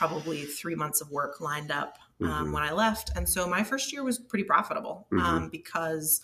probably 0.02 0.46
three 0.46 0.76
months 0.76 1.00
of 1.02 1.12
work 1.12 1.40
lined 1.40 1.72
up 1.72 1.98
um, 2.24 2.48
Mhm. 2.48 2.54
when 2.54 2.64
I 2.64 2.72
left. 2.72 3.12
And 3.16 3.28
so 3.30 3.48
my 3.48 3.64
first 3.64 3.92
year 3.94 4.04
was 4.04 4.18
pretty 4.20 4.44
profitable 4.46 5.08
um, 5.16 5.50
because 5.50 6.22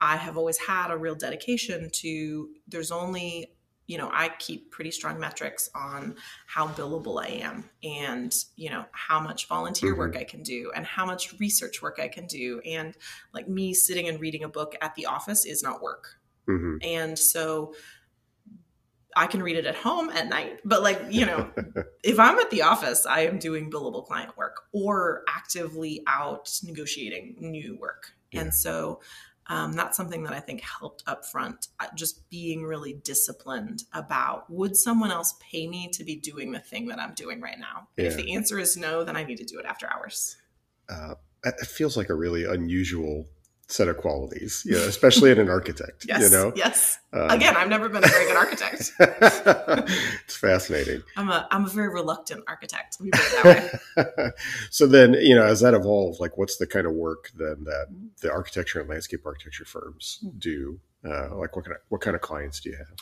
I 0.00 0.16
have 0.16 0.36
always 0.36 0.58
had 0.58 0.90
a 0.90 0.96
real 0.96 1.14
dedication 1.16 1.90
to 2.02 2.54
there's 2.68 2.92
only, 2.92 3.56
you 3.86 3.98
know, 3.98 4.10
I 4.12 4.28
keep 4.38 4.70
pretty 4.70 4.90
strong 4.92 5.18
metrics 5.18 5.68
on 5.74 6.16
how 6.46 6.68
billable 6.68 7.22
I 7.22 7.28
am 7.28 7.70
and, 7.82 8.32
you 8.56 8.70
know, 8.70 8.84
how 8.92 9.20
much 9.20 9.48
volunteer 9.48 9.94
Mhm. 9.94 9.96
work 9.96 10.16
I 10.16 10.24
can 10.24 10.42
do 10.42 10.70
and 10.74 10.86
how 10.86 11.06
much 11.06 11.38
research 11.40 11.82
work 11.82 11.98
I 11.98 12.08
can 12.08 12.26
do. 12.26 12.60
And 12.60 12.96
like 13.32 13.48
me 13.48 13.74
sitting 13.74 14.08
and 14.08 14.20
reading 14.20 14.44
a 14.44 14.48
book 14.48 14.74
at 14.80 14.94
the 14.94 15.06
office 15.06 15.44
is 15.46 15.62
not 15.62 15.82
work. 15.82 16.20
hmm 16.46 16.76
And 16.82 17.18
so 17.18 17.74
I 19.16 19.26
can 19.26 19.42
read 19.42 19.56
it 19.56 19.64
at 19.64 19.74
home 19.74 20.10
at 20.10 20.28
night. 20.28 20.60
But 20.64 20.82
like, 20.82 21.00
you 21.10 21.24
know, 21.24 21.50
if 22.04 22.20
I'm 22.20 22.38
at 22.38 22.50
the 22.50 22.62
office, 22.62 23.06
I 23.06 23.20
am 23.20 23.38
doing 23.38 23.70
billable 23.70 24.06
client 24.06 24.36
work 24.36 24.56
or 24.72 25.24
actively 25.28 26.02
out 26.06 26.50
negotiating 26.62 27.36
new 27.40 27.78
work. 27.80 28.12
Yeah. 28.30 28.42
And 28.42 28.54
so 28.54 29.00
um, 29.48 29.72
that's 29.72 29.96
something 29.96 30.24
that 30.24 30.32
I 30.32 30.40
think 30.40 30.60
helped 30.60 31.02
up 31.06 31.24
front, 31.24 31.68
uh, 31.80 31.86
just 31.94 32.28
being 32.28 32.64
really 32.64 32.92
disciplined 32.92 33.84
about 33.94 34.50
would 34.50 34.76
someone 34.76 35.10
else 35.10 35.34
pay 35.40 35.66
me 35.66 35.88
to 35.94 36.04
be 36.04 36.16
doing 36.16 36.52
the 36.52 36.58
thing 36.58 36.88
that 36.88 36.98
I'm 37.00 37.14
doing 37.14 37.40
right 37.40 37.58
now? 37.58 37.88
And 37.96 38.06
If 38.06 38.16
the 38.16 38.34
answer 38.34 38.58
is 38.58 38.76
no, 38.76 39.02
then 39.02 39.16
I 39.16 39.24
need 39.24 39.38
to 39.38 39.44
do 39.44 39.58
it 39.58 39.64
after 39.64 39.88
hours. 39.90 40.36
uh, 40.88 41.14
it 41.44 41.66
feels 41.66 41.96
like 41.96 42.08
a 42.08 42.14
really 42.14 42.44
unusual 42.44 43.26
set 43.68 43.88
of 43.88 43.96
qualities 43.96 44.62
yeah 44.64 44.76
especially 44.94 45.30
in 45.30 45.38
an 45.38 45.48
architect 45.48 46.04
Yes. 46.08 46.22
you 46.22 46.30
know 46.30 46.52
Yes. 46.54 46.98
Um, 47.12 47.30
Again, 47.30 47.56
I've 47.56 47.68
never 47.68 47.88
been 47.88 48.04
a 48.04 48.08
very 48.08 48.26
good 48.26 48.36
architect. 48.36 48.92
it's 50.24 50.36
fascinating 50.36 51.02
I'm 51.16 51.28
a 51.30 51.48
I'm 51.50 51.64
a 51.64 51.68
very 51.68 51.88
reluctant 51.88 52.44
architect. 52.46 52.98
Let 53.00 53.04
me 53.04 53.10
put 53.12 53.20
it 53.26 53.42
that 53.96 54.14
way. 54.16 54.30
so 54.70 54.86
then 54.86 55.14
you 55.14 55.34
know 55.34 55.44
as 55.44 55.60
that 55.60 55.74
evolved 55.74 56.20
like 56.20 56.36
what's 56.38 56.56
the 56.58 56.66
kind 56.66 56.86
of 56.86 56.92
work 56.92 57.30
then 57.36 57.64
that 57.64 57.86
the 58.22 58.30
architecture 58.30 58.80
and 58.80 58.88
landscape 58.88 59.20
architecture 59.26 59.64
firms 59.64 60.24
do 60.38 60.78
uh, 61.04 61.34
like 61.36 61.54
what 61.56 61.64
kind 61.64 61.74
of 61.76 61.82
what 61.88 62.00
kind 62.00 62.14
of 62.16 62.22
clients 62.22 62.60
do 62.60 62.70
you 62.70 62.76
have 62.76 62.94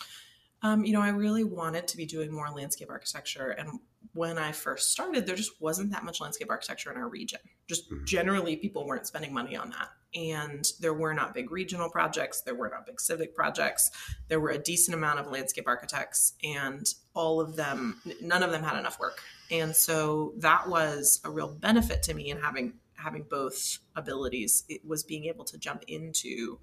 Um, 0.63 0.85
you 0.85 0.93
know, 0.95 1.03
I 1.03 1.11
really 1.11 1.45
wanted 1.45 1.87
to 1.89 1.97
be 1.97 2.07
doing 2.07 2.33
more 2.33 2.49
landscape 2.51 2.89
architecture. 2.91 3.51
And 3.59 3.81
when 4.15 4.39
I 4.39 4.53
first 4.53 4.91
started, 4.93 5.27
there 5.27 5.37
just 5.37 5.61
wasn't 5.61 5.91
that 5.93 6.05
much 6.05 6.21
landscape 6.23 6.49
architecture 6.51 6.91
in 6.91 6.97
our 6.97 7.09
region. 7.09 7.41
Just 7.69 7.91
Mhm. 7.91 8.07
generally, 8.07 8.57
people 8.57 8.87
weren't 8.87 9.07
spending 9.07 9.33
money 9.35 9.57
on 9.57 9.69
that. 9.77 9.89
And 10.15 10.65
there 10.81 10.95
were 10.95 11.13
not 11.13 11.35
big 11.35 11.51
regional 11.51 11.91
projects, 11.91 12.43
there 12.43 12.55
were 12.55 12.69
not 12.69 12.87
big 12.87 13.01
civic 13.01 13.35
projects. 13.35 13.91
There 14.29 14.39
were 14.39 14.51
a 14.51 14.59
decent 14.59 14.95
amount 14.95 15.19
of 15.19 15.27
landscape 15.27 15.67
architects, 15.67 16.35
and 16.45 16.87
all 17.15 17.41
of 17.41 17.57
them, 17.57 18.01
none 18.21 18.43
of 18.43 18.53
them 18.53 18.63
had 18.63 18.79
enough 18.79 19.01
work. 19.01 19.21
And 19.51 19.75
so 19.75 20.35
that 20.39 20.69
was 20.69 21.21
a 21.25 21.31
real 21.31 21.49
benefit 21.49 22.03
to 22.05 22.15
me 22.15 22.31
in 22.31 22.41
having 22.41 22.75
having 22.95 23.25
both 23.29 23.79
abilities. 23.97 24.65
It 24.69 24.87
was 24.87 25.03
being 25.03 25.25
able 25.27 25.45
to 25.47 25.59
jump 25.59 25.85
into 25.89 26.59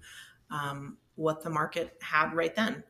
um, 0.50 0.98
what 1.14 1.42
the 1.42 1.50
market 1.50 1.96
had 2.02 2.34
right 2.34 2.54
then. 2.54 2.84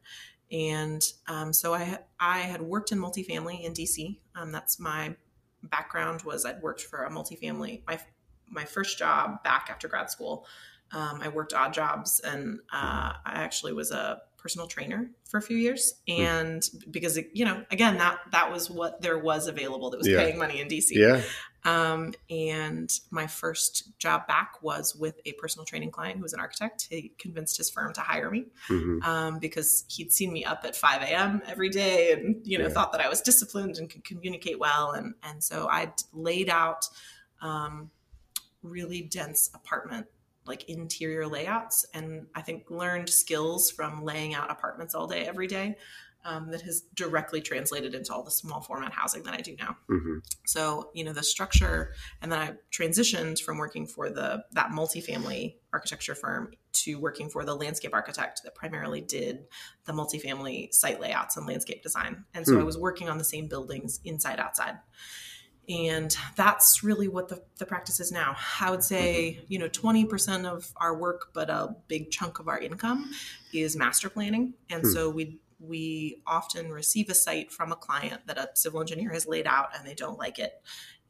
And 0.50 1.02
um, 1.28 1.52
so 1.52 1.74
I 1.74 1.98
I 2.20 2.40
had 2.40 2.62
worked 2.62 2.92
in 2.92 2.98
multifamily 2.98 3.64
in 3.64 3.72
DC. 3.72 4.18
Um, 4.34 4.52
that's 4.52 4.78
my 4.78 5.16
background 5.62 6.22
was 6.22 6.44
I'd 6.44 6.60
worked 6.60 6.82
for 6.82 7.04
a 7.04 7.10
multifamily. 7.10 7.82
My 7.86 7.98
my 8.52 8.64
first 8.64 8.98
job 8.98 9.42
back 9.42 9.68
after 9.70 9.88
grad 9.88 10.10
school, 10.10 10.46
um, 10.92 11.20
I 11.22 11.28
worked 11.28 11.54
odd 11.54 11.72
jobs, 11.72 12.20
and 12.20 12.60
uh, 12.72 13.12
I 13.24 13.42
actually 13.42 13.72
was 13.72 13.90
a 13.90 14.20
personal 14.36 14.66
trainer 14.66 15.10
for 15.28 15.38
a 15.38 15.42
few 15.42 15.56
years. 15.56 15.94
And 16.08 16.62
because 16.90 17.16
it, 17.16 17.30
you 17.32 17.44
know, 17.44 17.64
again, 17.70 17.96
that 17.98 18.18
that 18.32 18.50
was 18.52 18.68
what 18.70 19.00
there 19.00 19.18
was 19.18 19.46
available 19.46 19.90
that 19.90 19.98
was 19.98 20.08
Yeah. 20.08 20.18
paying 20.18 20.38
money 20.38 20.60
in 20.60 20.68
DC. 20.68 20.90
yeah 20.90 21.22
Um, 21.64 22.12
and 22.28 22.90
my 23.12 23.28
first 23.28 23.96
job 24.00 24.26
back 24.26 24.54
was 24.62 24.96
with 24.96 25.20
a 25.24 25.32
personal 25.34 25.64
training 25.64 25.92
client 25.92 26.16
who 26.16 26.22
was 26.22 26.32
an 26.32 26.40
architect. 26.40 26.88
He 26.90 27.12
convinced 27.18 27.56
his 27.56 27.70
firm 27.70 27.92
to 27.94 28.00
hire 28.00 28.30
me 28.30 28.46
hmm 28.66 28.98
um, 29.02 29.38
because 29.38 29.84
he'd 29.88 30.12
seen 30.12 30.32
me 30.32 30.44
up 30.44 30.64
at 30.64 30.74
5 30.76 31.02
a.m. 31.02 31.40
every 31.46 31.68
day 31.70 32.12
and, 32.12 32.44
you 32.44 32.58
know, 32.58 32.64
Yeah. 32.64 32.70
thought 32.70 32.90
that 32.92 33.00
I 33.00 33.08
was 33.08 33.20
disciplined 33.20 33.76
and 33.78 33.88
could 33.88 34.04
communicate 34.04 34.58
well. 34.58 34.90
And, 34.90 35.14
and 35.22 35.42
so 35.42 35.68
I 35.70 35.92
laid 36.12 36.48
out 36.50 36.84
um, 37.40 37.90
really 38.62 39.02
dense 39.02 39.50
apartment, 39.54 40.06
like 40.44 40.68
interior 40.68 41.26
layouts. 41.26 41.86
And 41.94 42.26
I 42.34 42.42
think 42.42 42.70
learned 42.70 43.08
skills 43.08 43.70
from 43.70 44.02
laying 44.04 44.34
out 44.34 44.50
apartments 44.50 44.94
all 44.94 45.06
day, 45.06 45.24
every 45.26 45.46
day. 45.46 45.76
Um, 46.24 46.52
that 46.52 46.62
has 46.62 46.82
directly 46.94 47.40
translated 47.40 47.96
into 47.96 48.14
all 48.14 48.22
the 48.22 48.30
small 48.30 48.60
format 48.60 48.92
housing 48.92 49.24
that 49.24 49.34
I 49.34 49.38
do 49.40 49.56
now. 49.58 49.76
hmm 49.88 50.18
So, 50.46 50.90
you 50.94 51.02
know, 51.02 51.12
the 51.12 51.24
structure, 51.24 51.94
and 52.20 52.30
then 52.30 52.38
I 52.38 52.52
transitioned 52.70 53.40
from 53.42 53.58
working 53.58 53.88
for 53.88 54.08
the 54.08 54.44
that 54.52 54.70
multifamily 54.70 55.56
architecture 55.72 56.14
firm 56.14 56.52
to 56.74 57.00
working 57.00 57.28
for 57.28 57.44
the 57.44 57.56
landscape 57.56 57.92
architect 57.92 58.42
that 58.44 58.54
primarily 58.54 59.00
did 59.00 59.46
the 59.84 59.92
multifamily 59.92 60.72
site 60.72 61.00
layouts 61.00 61.36
and 61.36 61.44
landscape 61.44 61.82
design. 61.82 62.24
And 62.34 62.46
so 62.46 62.54
Hmm. 62.54 62.60
I 62.60 62.62
was 62.62 62.78
working 62.78 63.08
on 63.08 63.18
the 63.18 63.24
same 63.24 63.48
buildings 63.48 63.98
inside 64.04 64.38
outside. 64.38 64.78
And 65.68 66.14
that's 66.34 66.82
really 66.82 67.06
what 67.08 67.28
the, 67.28 67.42
the 67.58 67.66
practice 67.66 68.00
is 68.00 68.10
now. 68.10 68.36
I 68.60 68.70
would 68.70 68.82
say, 68.82 69.40
you 69.48 69.58
know, 69.58 69.68
20% 69.68 70.44
of 70.44 70.72
our 70.76 70.96
work, 70.96 71.28
but 71.32 71.50
a 71.50 71.76
big 71.86 72.10
chunk 72.10 72.40
of 72.40 72.48
our 72.48 72.58
income 72.58 73.12
is 73.52 73.76
master 73.76 74.10
planning. 74.10 74.54
And 74.70 74.82
Hmm. 74.82 74.90
so 74.90 75.10
we 75.10 75.38
we 75.64 76.20
often 76.26 76.72
receive 76.72 77.08
a 77.08 77.14
site 77.14 77.52
from 77.52 77.70
a 77.70 77.76
client 77.76 78.26
that 78.26 78.36
a 78.36 78.50
civil 78.54 78.80
engineer 78.80 79.10
has 79.12 79.26
laid 79.28 79.46
out 79.46 79.68
and 79.78 79.86
they 79.86 79.94
don't 79.94 80.18
like 80.18 80.40
it. 80.40 80.60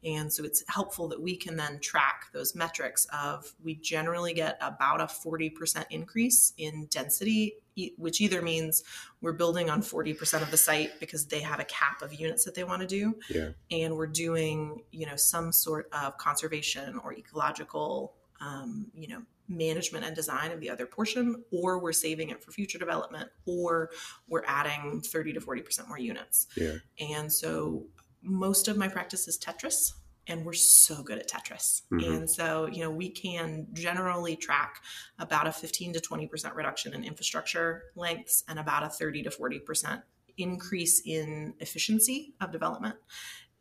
And 0.05 0.31
so 0.31 0.43
it's 0.43 0.63
helpful 0.67 1.07
that 1.09 1.21
we 1.21 1.35
can 1.35 1.55
then 1.55 1.79
track 1.79 2.25
those 2.33 2.55
metrics 2.55 3.07
of 3.13 3.53
we 3.63 3.75
generally 3.75 4.33
get 4.33 4.57
about 4.61 5.01
a 5.01 5.05
40% 5.05 5.85
increase 5.89 6.53
in 6.57 6.87
density, 6.87 7.55
which 7.97 8.19
either 8.19 8.41
means 8.41 8.83
we're 9.21 9.33
building 9.33 9.69
on 9.69 9.81
40% 9.81 10.41
of 10.41 10.51
the 10.51 10.57
site 10.57 10.99
because 10.99 11.25
they 11.27 11.39
have 11.39 11.59
a 11.59 11.65
cap 11.65 12.01
of 12.01 12.13
units 12.13 12.43
that 12.43 12.55
they 12.55 12.63
want 12.63 12.81
to 12.81 12.87
do. 12.87 13.15
Yeah. 13.29 13.49
And 13.71 13.95
we're 13.95 14.07
doing, 14.07 14.83
you 14.91 15.05
know, 15.05 15.15
some 15.15 15.51
sort 15.51 15.89
of 15.93 16.17
conservation 16.17 16.99
or 17.03 17.13
ecological, 17.13 18.13
um, 18.41 18.87
you 18.93 19.07
know, 19.07 19.21
management 19.47 20.05
and 20.05 20.15
design 20.15 20.51
of 20.51 20.59
the 20.59 20.69
other 20.69 20.85
portion, 20.85 21.43
or 21.51 21.79
we're 21.79 21.93
saving 21.93 22.29
it 22.29 22.43
for 22.43 22.51
future 22.51 22.77
development, 22.77 23.29
or 23.45 23.89
we're 24.27 24.43
adding 24.45 25.01
30 25.01 25.33
to 25.33 25.41
40% 25.41 25.87
more 25.87 25.99
units. 25.99 26.47
Yeah. 26.55 26.75
And 26.99 27.31
so 27.31 27.85
most 28.23 28.67
of 28.67 28.77
my 28.77 28.87
practice 28.87 29.27
is 29.27 29.37
Tetris, 29.37 29.93
and 30.27 30.45
we're 30.45 30.53
so 30.53 31.03
good 31.03 31.17
at 31.19 31.29
Tetris. 31.29 31.81
Mhm. 31.91 32.15
And 32.15 32.29
so, 32.29 32.67
you 32.67 32.79
know, 32.81 32.89
we 32.89 33.09
can 33.09 33.67
generally 33.73 34.35
track 34.37 34.81
about 35.19 35.47
a 35.47 35.51
15 35.51 35.93
to 35.93 35.99
20% 35.99 36.55
reduction 36.55 36.93
in 36.93 37.03
infrastructure 37.03 37.83
lengths 37.95 38.43
and 38.47 38.57
about 38.57 38.83
a 38.83 38.89
30 38.89 39.23
to 39.23 39.29
40% 39.31 40.03
increase 40.37 41.01
in 41.05 41.53
efficiency 41.59 42.33
of 42.41 42.51
development. 42.51 42.95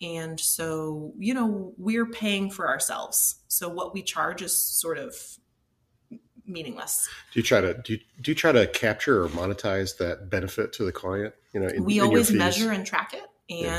And 0.01 0.39
so, 0.41 1.13
you 1.19 1.35
know, 1.35 1.75
we're 1.77 2.07
paying 2.07 2.51
for 2.51 2.69
ourselves. 2.69 3.41
So 3.49 3.69
what 3.69 3.93
we 3.93 4.03
charge 4.03 4.43
is 4.43 4.57
sort 4.57 4.99
of 4.99 5.15
meaningless. 6.45 7.09
do 7.33 7.39
you 7.39 7.45
try 7.45 7.61
to 7.61 7.73
do 7.85 7.93
you, 7.95 8.01
do 8.21 8.31
you 8.33 8.35
try 8.35 8.51
to 8.51 8.67
capture 8.67 9.23
or 9.23 9.29
monetize 9.29 9.97
that 9.99 10.29
benefit 10.29 10.73
to 10.73 10.85
the 10.85 10.91
client 10.91 11.33
you 11.55 11.61
know 11.61 11.69
in- 11.69 11.85
we 11.85 12.01
always 12.01 12.33
measure 12.33 12.73
and 12.73 12.85
track 12.85 13.15
it 13.15 13.23
Yeah. 13.49 13.79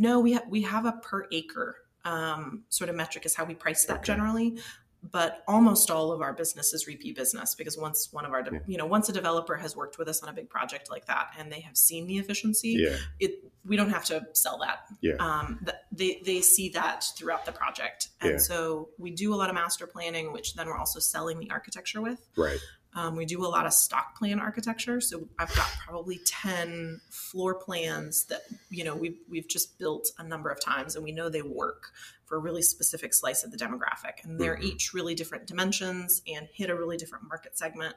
No, 0.00 0.18
we 0.18 0.32
have 0.32 0.46
we 0.48 0.62
have 0.62 0.86
a 0.86 0.92
per 0.92 1.26
acre 1.30 1.76
um, 2.06 2.64
sort 2.70 2.88
of 2.88 2.96
metric 2.96 3.26
is 3.26 3.34
how 3.34 3.44
we 3.44 3.54
price 3.54 3.84
that 3.84 3.96
Okay. 3.98 4.04
generally. 4.04 4.58
But 5.02 5.42
almost 5.48 5.90
all 5.90 6.12
of 6.12 6.20
our 6.20 6.34
business 6.34 6.74
is 6.74 6.86
repeat 6.86 7.16
business 7.16 7.54
because 7.54 7.78
once 7.78 8.12
one 8.12 8.26
of 8.26 8.32
our, 8.32 8.42
de- 8.42 8.50
Yeah. 8.52 8.58
you 8.66 8.76
know, 8.76 8.84
once 8.84 9.08
a 9.08 9.12
developer 9.12 9.56
has 9.56 9.74
worked 9.74 9.96
with 9.98 10.08
us 10.08 10.22
on 10.22 10.28
a 10.28 10.32
big 10.32 10.50
project 10.50 10.90
like 10.90 11.06
that 11.06 11.32
and 11.38 11.50
they 11.50 11.60
have 11.60 11.74
seen 11.76 12.06
the 12.06 12.18
efficiency, 12.18 12.76
Yeah. 12.86 12.96
it 13.18 13.42
we 13.64 13.76
don't 13.76 13.90
have 13.90 14.04
to 14.06 14.26
sell 14.34 14.58
that. 14.58 14.78
Yeah. 15.02 15.14
Um, 15.26 15.60
th- 15.66 15.78
they 15.92 16.22
they 16.24 16.40
see 16.42 16.68
that 16.70 17.04
throughout 17.16 17.44
the 17.46 17.52
project, 17.52 18.08
and 18.22 18.32
Yeah. 18.32 18.36
so 18.38 18.88
we 18.98 19.10
do 19.10 19.34
a 19.34 19.36
lot 19.36 19.48
of 19.50 19.54
master 19.54 19.86
planning, 19.86 20.32
which 20.32 20.54
then 20.54 20.66
we're 20.66 20.76
also 20.78 20.98
selling 21.00 21.38
the 21.38 21.50
architecture 21.50 22.00
with. 22.02 22.20
Right. 22.36 22.58
Um, 22.94 23.14
we 23.14 23.24
do 23.24 23.44
a 23.44 23.48
lot 23.48 23.66
of 23.66 23.72
stock 23.72 24.18
plan 24.18 24.40
architecture. 24.40 25.00
So 25.00 25.28
I've 25.38 25.54
got 25.54 25.68
probably 25.86 26.20
10 26.26 27.00
floor 27.10 27.54
plans 27.54 28.24
that, 28.24 28.42
you 28.68 28.82
know, 28.82 28.96
we've, 28.96 29.18
we've 29.28 29.46
just 29.48 29.78
built 29.78 30.10
a 30.18 30.24
number 30.24 30.50
of 30.50 30.60
times 30.60 30.96
and 30.96 31.04
we 31.04 31.12
know 31.12 31.28
they 31.28 31.42
work 31.42 31.92
for 32.26 32.36
a 32.36 32.40
really 32.40 32.62
specific 32.62 33.14
slice 33.14 33.44
of 33.44 33.52
the 33.52 33.56
demographic. 33.56 34.24
And 34.24 34.40
they're 34.40 34.56
Mhm. 34.56 34.64
each 34.64 34.92
really 34.92 35.14
different 35.14 35.46
dimensions 35.46 36.22
and 36.26 36.48
hit 36.52 36.68
a 36.70 36.74
really 36.74 36.96
different 36.96 37.28
market 37.28 37.56
segment. 37.56 37.94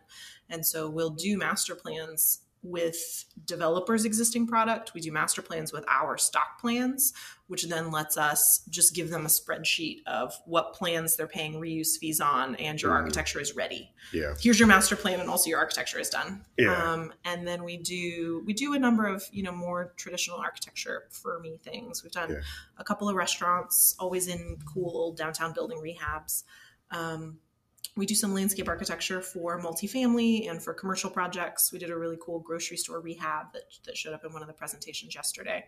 And 0.49 0.65
so 0.65 0.89
we'll 0.89 1.09
do 1.11 1.37
master 1.37 1.75
plans 1.75 2.41
with 2.63 3.25
developers' 3.45 4.05
existing 4.05 4.47
product. 4.47 4.93
We 4.93 5.01
do 5.01 5.11
master 5.11 5.41
plans 5.41 5.73
with 5.73 5.83
our 5.89 6.17
stock 6.17 6.59
plans, 6.61 7.11
which 7.47 7.67
then 7.67 7.91
lets 7.91 8.17
us 8.17 8.63
just 8.69 8.95
give 8.95 9.09
them 9.09 9.25
a 9.25 9.29
spreadsheet 9.29 9.97
of 10.07 10.33
what 10.45 10.73
plans 10.73 11.17
they're 11.17 11.27
paying 11.27 11.55
reuse 11.55 11.97
fees 11.99 12.21
on 12.21 12.55
and 12.55 12.81
your 12.81 12.91
Mhm. 12.91 12.95
architecture 12.95 13.39
is 13.41 13.53
ready 13.53 13.91
Yeah. 14.13 14.33
here's 14.39 14.59
your 14.59 14.67
master 14.67 14.95
plan 14.95 15.19
and 15.19 15.29
also 15.29 15.49
your 15.49 15.59
architecture 15.59 15.99
is 15.99 16.09
done 16.09 16.45
Yeah. 16.57 16.71
um, 16.93 17.13
and 17.25 17.45
then 17.45 17.63
we 17.63 17.77
do 17.77 18.41
we 18.45 18.53
do 18.53 18.73
a 18.73 18.79
number 18.79 19.05
of 19.05 19.23
you 19.31 19.43
know 19.43 19.51
more 19.51 19.93
traditional 19.97 20.37
architecture 20.37 21.09
firmy 21.11 21.59
things 21.61 22.01
we've 22.01 22.13
done 22.13 22.31
Yeah. 22.31 22.41
a 22.77 22.83
couple 22.83 23.09
of 23.09 23.15
restaurants 23.15 23.93
always 23.99 24.27
in 24.27 24.57
cool 24.73 25.11
downtown 25.13 25.51
building 25.53 25.79
rehabs 25.79 26.43
um, 26.91 27.39
we 27.95 28.05
do 28.05 28.15
some 28.15 28.33
landscape 28.33 28.67
architecture 28.67 29.21
for 29.21 29.59
multifamily 29.61 30.49
and 30.49 30.61
for 30.63 30.73
commercial 30.73 31.09
projects 31.09 31.71
we 31.71 31.79
did 31.79 31.89
a 31.91 31.97
really 31.97 32.17
cool 32.21 32.39
grocery 32.39 32.77
store 32.77 32.99
rehab 32.99 33.53
that, 33.53 33.63
that 33.85 33.95
showed 33.97 34.13
up 34.13 34.23
in 34.25 34.33
one 34.33 34.41
of 34.41 34.47
the 34.47 34.53
presentations 34.53 35.13
yesterday 35.15 35.63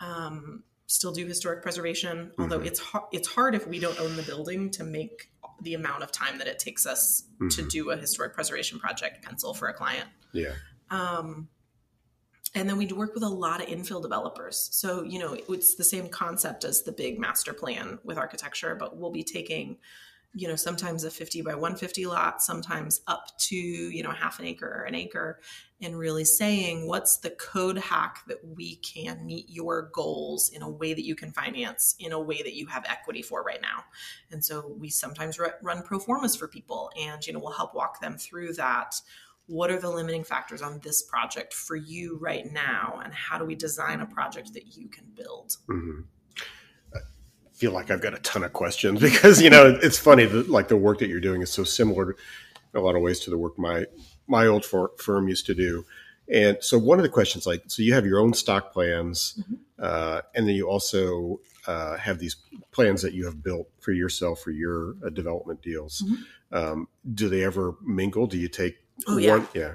um, 0.00 0.62
still 0.86 1.12
do 1.12 1.26
historic 1.26 1.62
preservation 1.62 2.32
although 2.38 2.58
Mhm. 2.60 2.66
it's 2.66 2.80
hard 2.80 3.04
it's 3.12 3.28
hard 3.28 3.54
if 3.54 3.66
we 3.66 3.78
don't 3.78 3.98
own 4.00 4.16
the 4.16 4.22
building 4.22 4.70
to 4.72 4.84
make 4.84 5.30
the 5.62 5.74
amount 5.74 6.02
of 6.02 6.10
time 6.12 6.38
that 6.38 6.46
it 6.48 6.58
takes 6.58 6.86
us 6.86 7.22
to 7.38 7.62
Mhm. 7.62 7.70
do 7.70 7.90
a 7.90 7.96
historic 7.96 8.34
preservation 8.34 8.78
project 8.80 9.22
pencil 9.24 9.54
for 9.54 9.68
a 9.68 9.72
client. 9.74 10.08
Yeah. 10.32 10.54
Um, 10.90 11.48
and 12.54 12.68
then 12.68 12.76
we 12.78 12.84
do 12.84 12.96
work 12.96 13.14
with 13.14 13.22
a 13.22 13.28
lot 13.28 13.62
of 13.62 13.68
infill 13.68 14.02
developers. 14.02 14.68
So, 14.72 15.04
you 15.04 15.20
know, 15.20 15.34
it's 15.48 15.76
the 15.76 15.84
same 15.84 16.08
concept 16.08 16.64
as 16.64 16.82
the 16.82 16.90
big 16.90 17.18
master 17.20 17.52
plan 17.54 18.00
with 18.02 18.18
architecture, 18.18 18.74
but 18.74 18.96
we'll 18.96 19.12
be 19.12 19.22
taking, 19.22 19.78
you 20.34 20.48
know, 20.48 20.56
sometimes 20.56 21.04
a 21.04 21.10
50 21.10 21.42
by 21.42 21.52
150 21.52 22.06
lot, 22.06 22.42
sometimes 22.42 23.02
up 23.06 23.26
to, 23.38 23.56
you 23.56 24.02
know, 24.02 24.10
half 24.10 24.38
an 24.38 24.46
acre 24.46 24.66
or 24.66 24.84
an 24.84 24.94
acre, 24.94 25.40
and 25.82 25.98
really 25.98 26.24
saying 26.24 26.86
what's 26.86 27.18
the 27.18 27.30
code 27.30 27.76
hack 27.76 28.20
that 28.28 28.38
we 28.42 28.76
can 28.76 29.26
meet 29.26 29.50
your 29.50 29.90
goals 29.92 30.48
in 30.48 30.62
a 30.62 30.70
way 30.70 30.94
that 30.94 31.04
you 31.04 31.14
can 31.14 31.32
finance, 31.32 31.94
in 31.98 32.12
a 32.12 32.20
way 32.20 32.42
that 32.42 32.54
you 32.54 32.66
have 32.66 32.84
equity 32.88 33.20
for 33.20 33.42
right 33.42 33.60
now. 33.60 33.84
And 34.30 34.42
so 34.42 34.74
we 34.78 34.88
sometimes 34.88 35.38
ru- 35.38 35.48
run 35.62 35.82
pro 35.82 35.98
formas 35.98 36.34
for 36.34 36.48
people 36.48 36.90
and, 36.98 37.24
you 37.26 37.34
know, 37.34 37.38
we'll 37.38 37.52
help 37.52 37.74
walk 37.74 38.00
them 38.00 38.16
through 38.16 38.54
that. 38.54 38.94
What 39.46 39.70
are 39.70 39.80
the 39.80 39.90
limiting 39.90 40.24
factors 40.24 40.62
on 40.62 40.80
this 40.82 41.02
project 41.02 41.52
for 41.52 41.76
you 41.76 42.16
right 42.18 42.50
now 42.50 43.00
and 43.04 43.12
how 43.12 43.38
do 43.38 43.44
we 43.44 43.54
design 43.54 44.00
a 44.00 44.06
project 44.06 44.54
that 44.54 44.76
you 44.76 44.88
can 44.88 45.04
build? 45.14 45.56
Hmm 45.66 46.02
I 46.21 46.21
feel 47.62 47.70
like 47.72 47.92
I've 47.92 48.00
got 48.00 48.12
a 48.12 48.18
ton 48.18 48.42
of 48.42 48.52
questions 48.52 49.00
because 49.08 49.40
you 49.40 49.48
know 49.48 49.78
it's 49.82 49.98
funny 49.98 50.24
that 50.24 50.48
like 50.50 50.66
the 50.66 50.76
work 50.76 50.98
that 50.98 51.08
you're 51.08 51.20
doing 51.20 51.42
is 51.42 51.50
so 51.52 51.62
similar 51.62 52.10
in 52.74 52.80
a 52.80 52.80
lot 52.80 52.96
of 52.96 53.02
ways 53.02 53.20
to 53.20 53.30
the 53.30 53.38
work 53.38 53.56
my 53.56 53.86
my 54.26 54.46
old 54.46 54.64
fir- 54.64 54.90
firm 54.98 55.28
used 55.28 55.46
to 55.46 55.54
do. 55.54 55.84
And 56.28 56.56
so 56.60 56.78
one 56.78 56.98
of 56.98 57.02
the 57.02 57.08
questions, 57.18 57.46
like, 57.46 57.62
so 57.66 57.82
you 57.82 57.92
have 57.94 58.06
your 58.06 58.18
own 58.20 58.32
stock 58.32 58.72
plans, 58.72 59.38
Mhm. 59.38 59.58
uh, 59.78 60.22
and 60.34 60.46
then 60.48 60.54
you 60.54 60.66
also 60.68 61.40
uh, 61.66 61.96
have 61.98 62.18
these 62.18 62.36
plans 62.70 63.02
that 63.02 63.12
you 63.12 63.24
have 63.26 63.42
built 63.42 63.68
for 63.80 63.92
yourself 63.92 64.40
for 64.40 64.50
your 64.50 64.94
uh, 65.04 65.10
development 65.10 65.60
deals. 65.62 66.02
Mhm. 66.04 66.16
Um, 66.58 66.88
do 67.14 67.28
they 67.28 67.44
ever 67.44 67.74
mingle? 67.84 68.26
Do 68.26 68.38
you 68.38 68.48
take 68.48 68.76
Oh, 69.06 69.18
yeah. 69.18 69.36
one? 69.36 69.48
Yeah. 69.54 69.74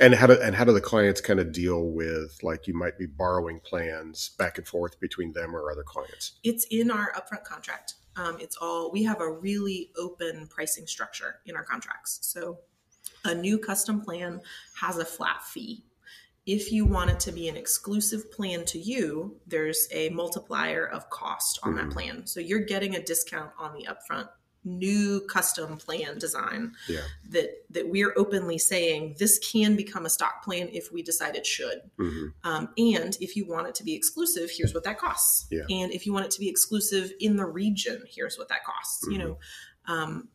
And 0.00 0.14
how 0.14 0.26
do 0.26 0.34
and 0.40 0.54
how 0.54 0.64
do 0.64 0.72
the 0.72 0.80
clients 0.80 1.20
kind 1.20 1.40
of 1.40 1.52
deal 1.52 1.86
with 1.90 2.38
like 2.42 2.66
you 2.66 2.74
might 2.74 2.98
be 2.98 3.06
borrowing 3.06 3.60
plans 3.60 4.30
back 4.38 4.58
and 4.58 4.66
forth 4.66 4.98
between 5.00 5.32
them 5.32 5.54
or 5.56 5.70
other 5.70 5.82
clients? 5.82 6.38
it's 6.44 6.66
in 6.70 6.90
our 6.90 7.12
upfront 7.12 7.44
contract 7.44 7.94
um, 8.16 8.36
it's 8.40 8.56
all 8.56 8.90
we 8.92 9.02
have 9.04 9.20
a 9.20 9.30
really 9.30 9.90
open 9.98 10.46
pricing 10.48 10.86
structure 10.86 11.36
in 11.46 11.56
our 11.56 11.64
contracts 11.64 12.18
so 12.22 12.58
a 13.24 13.34
new 13.34 13.58
custom 13.58 14.00
plan 14.00 14.40
has 14.80 14.98
a 14.98 15.04
flat 15.04 15.42
fee 15.42 15.84
if 16.46 16.72
you 16.72 16.84
want 16.86 17.10
it 17.10 17.20
to 17.20 17.32
be 17.32 17.48
an 17.48 17.56
exclusive 17.56 18.30
plan 18.32 18.64
to 18.64 18.78
you 18.78 19.36
there's 19.46 19.88
a 19.92 20.08
multiplier 20.10 20.86
of 20.86 21.10
cost 21.10 21.58
on 21.62 21.74
Mhm. 21.74 21.76
that 21.76 21.90
plan 21.90 22.26
so 22.26 22.40
you're 22.40 22.60
getting 22.60 22.94
a 22.94 23.02
discount 23.02 23.50
on 23.58 23.74
the 23.74 23.86
upfront 23.86 24.28
new 24.64 25.20
custom 25.28 25.76
plan 25.78 26.18
design 26.18 26.72
Yeah. 26.88 27.02
that 27.30 27.64
that 27.70 27.88
we're 27.88 28.12
openly 28.16 28.58
saying 28.58 29.16
this 29.18 29.38
can 29.38 29.76
become 29.76 30.04
a 30.04 30.10
stock 30.10 30.44
plan 30.44 30.68
if 30.72 30.92
we 30.92 31.02
decide 31.02 31.36
it 31.36 31.46
should 31.46 31.80
hmm 31.96 32.26
um, 32.44 32.68
and 32.76 33.16
if 33.20 33.36
you 33.36 33.46
want 33.46 33.66
it 33.68 33.74
to 33.76 33.84
be 33.84 33.94
exclusive, 33.94 34.50
here's 34.50 34.74
what 34.74 34.84
that 34.84 34.98
costs. 34.98 35.46
Yeah. 35.50 35.62
And 35.70 35.92
if 35.92 36.06
you 36.06 36.12
want 36.12 36.24
it 36.26 36.30
to 36.32 36.40
be 36.40 36.48
exclusive 36.48 37.12
in 37.20 37.36
the 37.36 37.44
region, 37.46 38.02
here's 38.08 38.36
what 38.38 38.48
that 38.48 38.64
costs. 38.64 39.04
You 39.10 39.18
Mhm. 39.18 39.18
know, 39.18 39.38
um, 39.86 40.28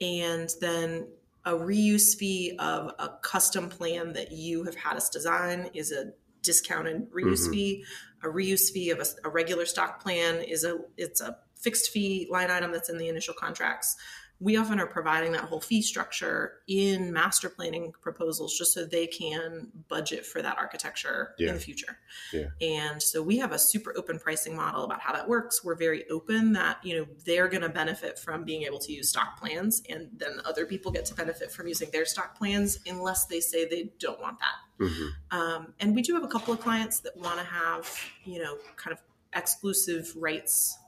and 0.00 0.50
then 0.60 1.08
a 1.44 1.52
reuse 1.52 2.16
fee 2.16 2.56
of 2.58 2.92
a 2.98 3.08
custom 3.22 3.68
plan 3.68 4.12
that 4.12 4.32
you 4.32 4.64
have 4.64 4.74
had 4.74 4.96
us 4.96 5.08
design 5.08 5.70
is 5.74 5.90
a 5.92 6.12
discounted 6.42 7.10
reuse 7.10 7.46
Mhm. 7.48 7.50
fee. 7.50 7.84
A 8.22 8.26
reuse 8.26 8.70
fee 8.70 8.90
of 8.90 8.98
a, 9.00 9.06
a 9.24 9.30
regular 9.30 9.64
stock 9.66 10.02
plan 10.02 10.42
is 10.42 10.64
a 10.64 10.78
it's 10.96 11.20
a 11.20 11.38
fixed 11.60 11.90
fee 11.90 12.26
line 12.30 12.50
item 12.50 12.72
that's 12.72 12.88
in 12.88 12.98
the 12.98 13.08
initial 13.08 13.34
contracts. 13.34 13.96
We 14.42 14.56
often 14.56 14.80
are 14.80 14.86
providing 14.86 15.32
that 15.32 15.42
whole 15.42 15.60
fee 15.60 15.82
structure 15.82 16.54
in 16.66 17.12
master 17.12 17.50
planning 17.50 17.92
proposals 18.00 18.56
just 18.56 18.72
so 18.72 18.86
they 18.86 19.06
can 19.06 19.68
budget 19.88 20.24
for 20.24 20.40
that 20.40 20.56
architecture 20.56 21.34
Yeah. 21.38 21.48
in 21.48 21.54
the 21.56 21.60
future. 21.60 21.98
Yeah. 22.32 22.46
And 22.62 23.02
so 23.02 23.22
we 23.22 23.36
have 23.36 23.52
a 23.52 23.58
super 23.58 23.92
open 23.98 24.18
pricing 24.18 24.56
model 24.56 24.84
about 24.84 25.00
how 25.02 25.12
that 25.12 25.28
works. 25.28 25.62
We're 25.62 25.74
very 25.74 26.08
open 26.08 26.54
that, 26.54 26.82
you 26.82 26.96
know, 26.98 27.06
they're 27.26 27.48
going 27.48 27.60
to 27.64 27.68
benefit 27.68 28.18
from 28.18 28.44
being 28.44 28.62
able 28.62 28.78
to 28.78 28.92
use 28.94 29.10
stock 29.10 29.38
plans 29.38 29.82
and 29.90 30.08
then 30.16 30.40
other 30.46 30.64
people 30.64 30.90
get 30.90 31.04
to 31.06 31.14
benefit 31.14 31.52
from 31.52 31.68
using 31.68 31.90
their 31.90 32.06
stock 32.06 32.38
plans 32.38 32.78
unless 32.86 33.26
they 33.26 33.40
say 33.40 33.66
they 33.68 33.92
don't 33.98 34.22
want 34.22 34.38
that. 34.38 34.86
hmm 34.88 35.08
Um, 35.38 35.74
and 35.80 35.94
we 35.94 36.00
do 36.00 36.14
have 36.14 36.24
a 36.24 36.28
couple 36.28 36.54
of 36.54 36.60
clients 36.60 37.00
that 37.00 37.14
want 37.14 37.38
to 37.40 37.44
have, 37.44 37.94
you 38.24 38.42
know, 38.42 38.56
kind 38.76 38.94
of 38.96 39.02
exclusive 39.34 40.10
rights 40.16 40.78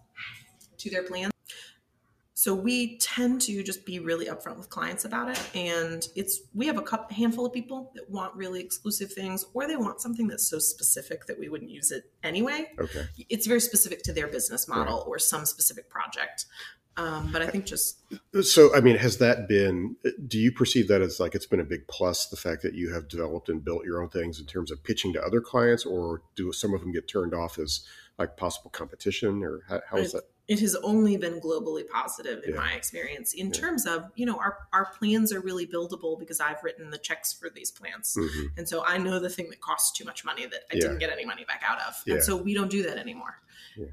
to 0.82 0.90
their 0.90 1.02
plans. 1.02 1.32
So 2.34 2.54
we 2.56 2.98
tend 2.98 3.40
to 3.42 3.62
just 3.62 3.86
be 3.86 4.00
really 4.00 4.26
upfront 4.26 4.56
with 4.56 4.68
clients 4.68 5.04
about 5.04 5.28
it, 5.28 5.40
and 5.54 6.04
it's 6.16 6.40
we 6.52 6.66
have 6.66 6.76
a 6.76 6.82
couple, 6.82 7.14
handful 7.14 7.46
of 7.46 7.52
people 7.52 7.92
that 7.94 8.10
want 8.10 8.34
really 8.34 8.60
exclusive 8.60 9.12
things, 9.12 9.44
or 9.54 9.68
they 9.68 9.76
want 9.76 10.00
something 10.00 10.26
that's 10.26 10.48
so 10.48 10.58
specific 10.58 11.26
that 11.26 11.38
we 11.38 11.48
wouldn't 11.48 11.70
use 11.70 11.92
it 11.92 12.10
anyway. 12.24 12.72
Okay. 12.80 13.06
It's 13.28 13.46
very 13.46 13.60
specific 13.60 14.02
to 14.02 14.12
their 14.12 14.26
business 14.26 14.66
model 14.66 15.04
or 15.06 15.20
some 15.20 15.46
specific 15.46 15.88
project. 15.88 16.46
Um, 16.96 17.30
but 17.32 17.40
I 17.40 17.46
think 17.46 17.64
just 17.64 18.02
So, 18.42 18.74
I 18.74 18.80
mean, 18.80 18.96
has 18.96 19.16
that 19.18 19.48
been, 19.48 19.96
do 20.26 20.38
you 20.38 20.52
perceive 20.52 20.88
that 20.88 21.00
as 21.00 21.18
like 21.20 21.34
it's 21.34 21.46
been 21.46 21.60
a 21.60 21.64
big 21.64 21.86
plus, 21.88 22.26
the 22.26 22.36
fact 22.36 22.62
that 22.62 22.74
you 22.74 22.92
have 22.92 23.08
developed 23.08 23.48
and 23.48 23.64
built 23.64 23.84
your 23.86 24.02
own 24.02 24.10
things 24.10 24.40
in 24.40 24.46
terms 24.46 24.70
of 24.70 24.82
pitching 24.84 25.12
to 25.14 25.22
other 25.22 25.40
clients, 25.40 25.86
or 25.86 26.22
do 26.34 26.52
some 26.52 26.74
of 26.74 26.80
them 26.80 26.92
get 26.92 27.08
turned 27.08 27.34
off 27.34 27.58
as 27.58 27.86
like 28.18 28.36
possible 28.36 28.70
competition, 28.70 29.42
or 29.42 29.62
how, 29.68 29.80
how 29.88 29.96
is 29.96 30.12
that? 30.12 30.24
It 30.52 30.60
has 30.60 30.74
only 30.76 31.16
been 31.16 31.40
globally 31.40 31.84
positive 31.88 32.38
in 32.44 32.50
Yeah. 32.50 32.60
my 32.64 32.72
experience 32.72 33.32
in 33.32 33.46
Yeah. 33.46 33.60
terms 33.62 33.86
of 33.86 33.98
you 34.14 34.26
know 34.26 34.36
our, 34.44 34.58
our 34.72 34.86
plans 34.98 35.32
are 35.32 35.40
really 35.40 35.66
buildable 35.66 36.18
because 36.18 36.40
i've 36.40 36.62
written 36.64 36.90
the 36.90 36.98
checks 36.98 37.32
for 37.32 37.48
these 37.48 37.70
plans 37.70 38.14
Mhm. 38.18 38.46
and 38.58 38.68
so 38.68 38.84
i 38.84 38.98
know 38.98 39.18
the 39.18 39.30
thing 39.36 39.48
that 39.50 39.60
costs 39.60 39.96
too 39.96 40.04
much 40.04 40.24
money 40.24 40.44
that 40.46 40.62
i 40.70 40.74
Yeah. 40.74 40.82
didn't 40.82 40.98
get 40.98 41.10
any 41.10 41.24
money 41.24 41.44
back 41.44 41.62
out 41.70 41.78
of 41.88 41.94
and 42.06 42.22
so 42.22 42.36
we 42.36 42.52
don't 42.54 42.70
do 42.70 42.82
that 42.88 42.98
anymore 42.98 43.34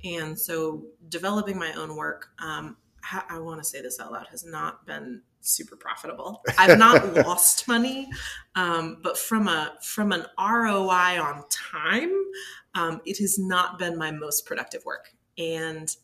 and 0.03 0.37
so 0.37 0.85
developing 1.07 1.57
my 1.57 1.71
own 1.73 1.95
work 1.95 2.29
um, 2.39 2.75
ha- 3.01 3.25
i 3.29 3.37
want 3.39 3.61
to 3.63 3.67
say 3.71 3.81
this 3.81 3.99
out 3.99 4.11
loud 4.11 4.27
has 4.27 4.43
not 4.45 4.85
been 4.85 5.21
super 5.41 5.77
profitable 5.77 6.43
i've 6.57 6.77
not 6.77 7.13
lost 7.27 7.67
money 7.67 8.09
um, 8.55 8.97
but 9.01 9.17
from 9.17 9.47
a 9.47 9.77
from 9.81 10.11
an 10.11 10.25
roi 10.37 11.17
on 11.21 11.43
time 11.49 12.11
um, 12.75 13.01
it 13.05 13.17
has 13.17 13.39
not 13.39 13.79
been 13.79 13.97
my 13.97 14.11
most 14.11 14.45
productive 14.45 14.83
work 14.85 15.13
and 15.37 15.95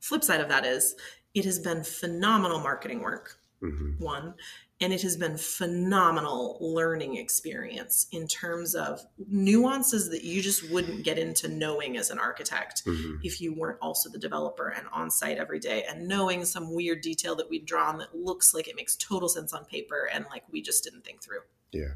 flip 0.00 0.22
side 0.24 0.40
of 0.40 0.48
that 0.48 0.64
is 0.64 0.94
it 1.34 1.44
has 1.44 1.58
been 1.58 1.82
phenomenal 1.84 2.60
marketing 2.60 3.00
work 3.00 3.38
Mhm. 3.62 3.98
one 4.00 4.34
and 4.80 4.92
it 4.92 5.02
has 5.02 5.16
been 5.16 5.36
phenomenal 5.36 6.56
learning 6.60 7.16
experience 7.16 8.06
in 8.12 8.28
terms 8.28 8.76
of 8.76 9.04
nuances 9.28 10.10
that 10.10 10.22
you 10.22 10.40
just 10.40 10.70
wouldn't 10.70 11.02
get 11.02 11.18
into 11.18 11.48
knowing 11.48 11.96
as 11.96 12.10
an 12.10 12.18
architect 12.18 12.84
Mhm. 12.84 13.18
if 13.24 13.40
you 13.40 13.52
weren't 13.52 13.78
also 13.82 14.08
the 14.08 14.18
developer 14.18 14.68
and 14.68 14.86
on 14.92 15.10
site 15.10 15.38
every 15.38 15.58
day 15.58 15.84
and 15.88 16.06
knowing 16.06 16.44
some 16.44 16.72
weird 16.72 17.00
detail 17.00 17.34
that 17.36 17.48
we've 17.50 17.66
drawn 17.66 17.98
that 17.98 18.16
looks 18.16 18.54
like 18.54 18.68
it 18.68 18.76
makes 18.76 18.94
total 18.96 19.28
sense 19.28 19.52
on 19.52 19.64
paper 19.64 20.08
and 20.12 20.24
like 20.30 20.44
we 20.52 20.62
just 20.62 20.84
didn't 20.84 21.04
think 21.04 21.20
through 21.22 21.40
Yeah. 21.72 21.94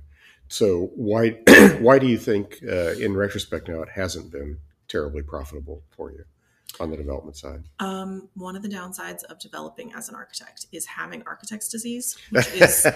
So 0.49 0.87
why 0.97 1.41
why 1.81 1.99
do 1.99 2.07
you 2.09 2.19
think, 2.19 2.59
uh, 2.69 2.93
in 2.99 3.15
retrospect, 3.17 3.69
now 3.69 3.81
it 3.83 3.91
hasn't 3.91 4.31
been 4.33 4.59
terribly 4.89 5.23
profitable 5.23 5.83
for 5.97 6.11
you 6.11 6.25
on 6.81 6.91
the 6.91 6.97
development 6.97 7.37
side? 7.37 7.63
um, 7.81 8.29
one 8.35 8.57
of 8.57 8.63
the 8.63 8.69
downsides 8.69 9.25
of 9.25 9.39
developing 9.39 9.93
as 9.95 10.09
an 10.09 10.15
architect 10.15 10.67
is 10.73 10.87
having 10.87 11.23
architect's 11.27 11.69
disease 11.69 12.17
which 12.31 12.49
is 12.55 12.87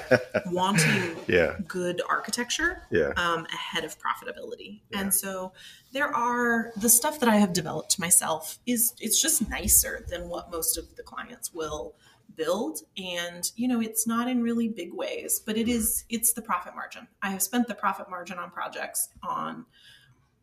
wanting 0.47 1.17
yeah, 1.27 1.57
good 1.67 2.01
architecture 2.09 2.83
yeah, 2.91 3.13
um, 3.17 3.47
ahead 3.53 3.85
of 3.85 3.97
profitability. 3.99 4.81
Yeah. 4.91 5.01
And 5.01 5.15
so 5.15 5.53
there 5.93 6.15
are 6.15 6.73
the 6.77 6.89
stuff 6.89 7.21
that 7.21 7.29
I 7.29 7.37
have 7.37 7.53
developed 7.53 7.99
myself 7.99 8.59
is 8.67 8.95
it's 9.01 9.21
just 9.21 9.49
nicer 9.49 10.05
than 10.09 10.29
what 10.29 10.51
most 10.51 10.79
of 10.79 10.97
the 10.97 11.03
clients 11.03 11.53
will 11.53 11.95
build 12.37 12.81
and 12.99 13.51
you 13.57 13.67
know 13.67 13.81
it's 13.81 14.07
not 14.07 14.29
in 14.29 14.43
really 14.43 14.69
big 14.69 14.93
ways 14.93 15.41
but 15.47 15.57
it 15.57 15.69
is 15.69 16.05
it's 16.11 16.33
the 16.35 16.43
profit 16.43 16.75
margin 16.75 17.07
i 17.23 17.31
have 17.31 17.41
spent 17.41 17.67
the 17.67 17.75
profit 17.75 18.11
margin 18.11 18.37
on 18.39 18.51
projects 18.51 19.09
on 19.23 19.65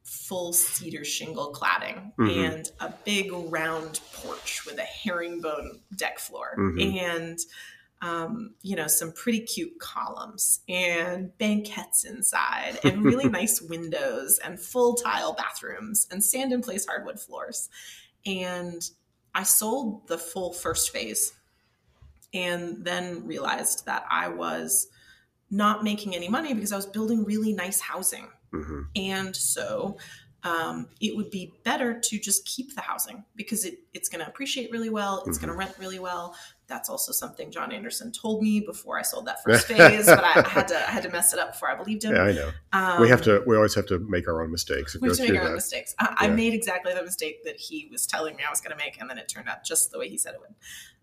full 0.04 0.52
cedar 0.54 1.06
shingle 1.06 1.54
cladding 1.54 2.14
Mhm. 2.18 2.46
and 2.46 2.72
a 2.80 2.94
big 3.06 3.32
round 3.32 4.00
porch 4.14 4.66
with 4.66 4.78
a 4.78 4.84
herringbone 4.84 5.80
deck 5.96 6.20
floor 6.20 6.56
Mhm. 6.58 7.00
and 7.02 7.40
um, 8.02 8.54
you 8.62 8.76
know, 8.76 8.88
some 8.88 9.14
pretty 9.14 9.40
cute 9.40 9.80
columns 9.80 10.60
and 10.68 11.38
banquettes 11.38 12.04
inside 12.04 12.78
and 12.84 13.02
really 13.02 13.30
nice 13.30 13.62
windows 13.62 14.40
and 14.44 14.60
full 14.60 14.96
tile 14.96 15.32
bathrooms 15.32 16.06
and 16.12 16.22
sand 16.22 16.52
in 16.52 16.62
place 16.62 16.86
hardwood 16.86 17.18
floors. 17.18 17.70
And 18.26 18.82
I 19.34 19.44
sold 19.44 20.06
the 20.10 20.18
full 20.18 20.52
first 20.52 20.90
phase 20.90 21.32
and 22.34 22.84
then 22.84 23.26
realized 23.26 23.86
that 23.86 24.06
I 24.10 24.28
was 24.28 24.88
not 25.50 25.82
making 25.86 26.14
any 26.14 26.28
money 26.28 26.54
because 26.54 26.74
I 26.74 26.76
was 26.76 26.86
building 26.86 27.24
really 27.24 27.54
nice 27.54 27.80
housing. 27.80 28.28
Hmm 28.54 28.82
And 28.96 29.36
so 29.36 29.98
um, 30.44 30.88
it 31.00 31.16
would 31.16 31.30
be 31.30 31.54
better 31.64 31.98
to 31.98 32.20
just 32.20 32.46
keep 32.46 32.76
the 32.76 32.82
housing 32.82 33.24
because 33.36 33.64
it, 33.64 33.80
it's 33.94 34.10
going 34.10 34.20
to 34.24 34.30
appreciate 34.30 34.72
really 34.72 34.90
well. 34.90 35.24
It's 35.26 35.38
going 35.38 35.50
to 35.50 35.56
rent 35.56 35.74
really 35.80 36.00
well. 36.00 36.36
That's 36.68 36.90
also 36.90 37.14
something 37.14 37.50
John 37.50 37.72
Anderson 37.72 38.12
told 38.12 38.42
me 38.42 38.60
before 38.60 39.00
I 39.00 39.04
sold 39.04 39.26
that 39.28 39.42
first 39.46 39.68
phase, 39.68 40.06
but 40.06 40.24
I, 40.24 40.42
I 40.42 40.50
had 40.50 40.68
to 40.68 40.76
I 40.76 40.92
had 40.92 41.04
to 41.04 41.10
mess 41.10 41.34
it 41.34 41.40
up 41.40 41.54
before 41.54 41.70
I 41.70 41.76
believed 41.76 42.04
him. 42.04 42.16
yeah. 42.16 42.24
I 42.24 42.32
know. 42.34 42.52
Um, 42.74 43.02
we 43.02 43.08
have 43.08 43.22
to. 43.24 43.42
We 43.48 43.56
always 43.56 43.74
have 43.76 43.86
to 43.88 44.00
make 44.00 44.28
our 44.28 44.42
own 44.42 44.52
mistakes. 44.52 44.98
we 45.00 45.08
have 45.08 45.18
to 45.18 45.32
make 45.32 45.40
our 45.40 45.48
own 45.48 45.54
mistakes. 45.56 45.96
I, 45.98 46.16
I 46.18 46.28
made 46.28 46.54
exactly 46.54 46.94
the 46.94 47.04
mistake 47.04 47.46
that 47.46 47.56
he 47.58 47.88
was 47.90 48.06
telling 48.06 48.36
me 48.36 48.44
I 48.46 48.50
was 48.50 48.60
going 48.60 48.78
to 48.78 48.84
make, 48.84 49.00
and 49.00 49.10
then 49.10 49.18
it 49.18 49.30
turned 49.30 49.48
out 49.48 49.64
just 49.64 49.92
the 49.92 50.00
way 50.00 50.10
he 50.10 50.18
said 50.18 50.34
it 50.34 50.42
would. 50.42 50.56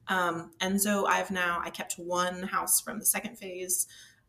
Um, 0.09 0.51
and 0.61 0.81
so 0.81 1.07
I've 1.07 1.31
now 1.31 1.63
I 1.65 1.71
kept 1.71 1.95
one 1.95 2.43
house 2.43 2.81
from 2.81 2.99
the 2.99 3.07
second 3.07 3.39
phase, 3.39 3.87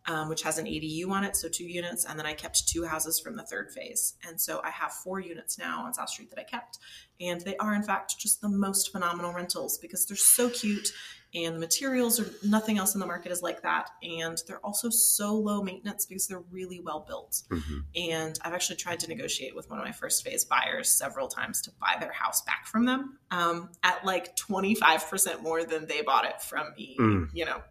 um, 0.07 0.29
which 0.29 0.41
has 0.43 0.57
an 0.57 0.65
ADU 0.65 1.09
on 1.09 1.23
it, 1.23 1.35
so 1.35 1.47
two 1.49 1.65
units, 1.65 2.05
and 2.05 2.17
then 2.17 2.25
I 2.25 2.33
kept 2.33 2.67
two 2.67 2.85
houses 2.85 3.19
from 3.19 3.35
the 3.35 3.43
third 3.43 3.71
phase, 3.71 4.13
and 4.27 4.39
so 4.39 4.61
I 4.63 4.69
have 4.71 4.91
four 4.91 5.19
units 5.19 5.57
now 5.57 5.85
on 5.85 5.93
South 5.93 6.09
Street 6.09 6.29
that 6.31 6.39
I 6.39 6.43
kept, 6.43 6.79
and 7.19 7.41
they 7.41 7.55
are 7.57 7.73
in 7.75 7.83
fact 7.83 8.17
just 8.19 8.41
the 8.41 8.49
most 8.49 8.91
phenomenal 8.91 9.33
rentals 9.33 9.77
because 9.77 10.05
they're 10.05 10.17
so 10.17 10.49
cute. 10.49 10.91
And 11.33 11.55
the 11.55 11.59
materials 11.61 12.19
are 12.19 12.29
nothing 12.45 12.77
else 12.77 12.93
in 12.93 12.99
the 12.99 13.05
market 13.05 13.31
is 13.31 13.41
like 13.41 13.61
that. 13.61 13.89
And 14.03 14.37
they're 14.49 14.59
also 14.65 14.89
so 14.89 15.33
low 15.33 15.63
maintenance 15.63 16.05
because 16.05 16.27
they're 16.27 16.43
really 16.51 16.81
well 16.81 17.05
built. 17.07 17.43
Mhm. 17.49 17.85
And 17.95 18.37
I've 18.43 18.51
actually 18.51 18.75
tried 18.75 18.99
to 18.99 19.07
negotiate 19.07 19.55
with 19.55 19.69
one 19.69 19.79
of 19.79 19.85
my 19.85 19.93
first 19.93 20.25
phase 20.25 20.43
buyers 20.43 20.91
several 20.91 21.29
times 21.29 21.61
to 21.61 21.71
buy 21.79 21.95
their 22.01 22.11
house 22.11 22.41
back 22.41 22.67
from 22.67 22.83
them 22.83 23.17
um, 23.31 23.69
at 23.81 24.03
like 24.03 24.35
25% 24.35 25.41
more 25.41 25.63
than 25.63 25.87
they 25.87 26.01
bought 26.01 26.25
it 26.25 26.41
from 26.41 26.73
me, 26.77 26.97
Mm. 26.99 27.29
you 27.33 27.45
know, 27.45 27.61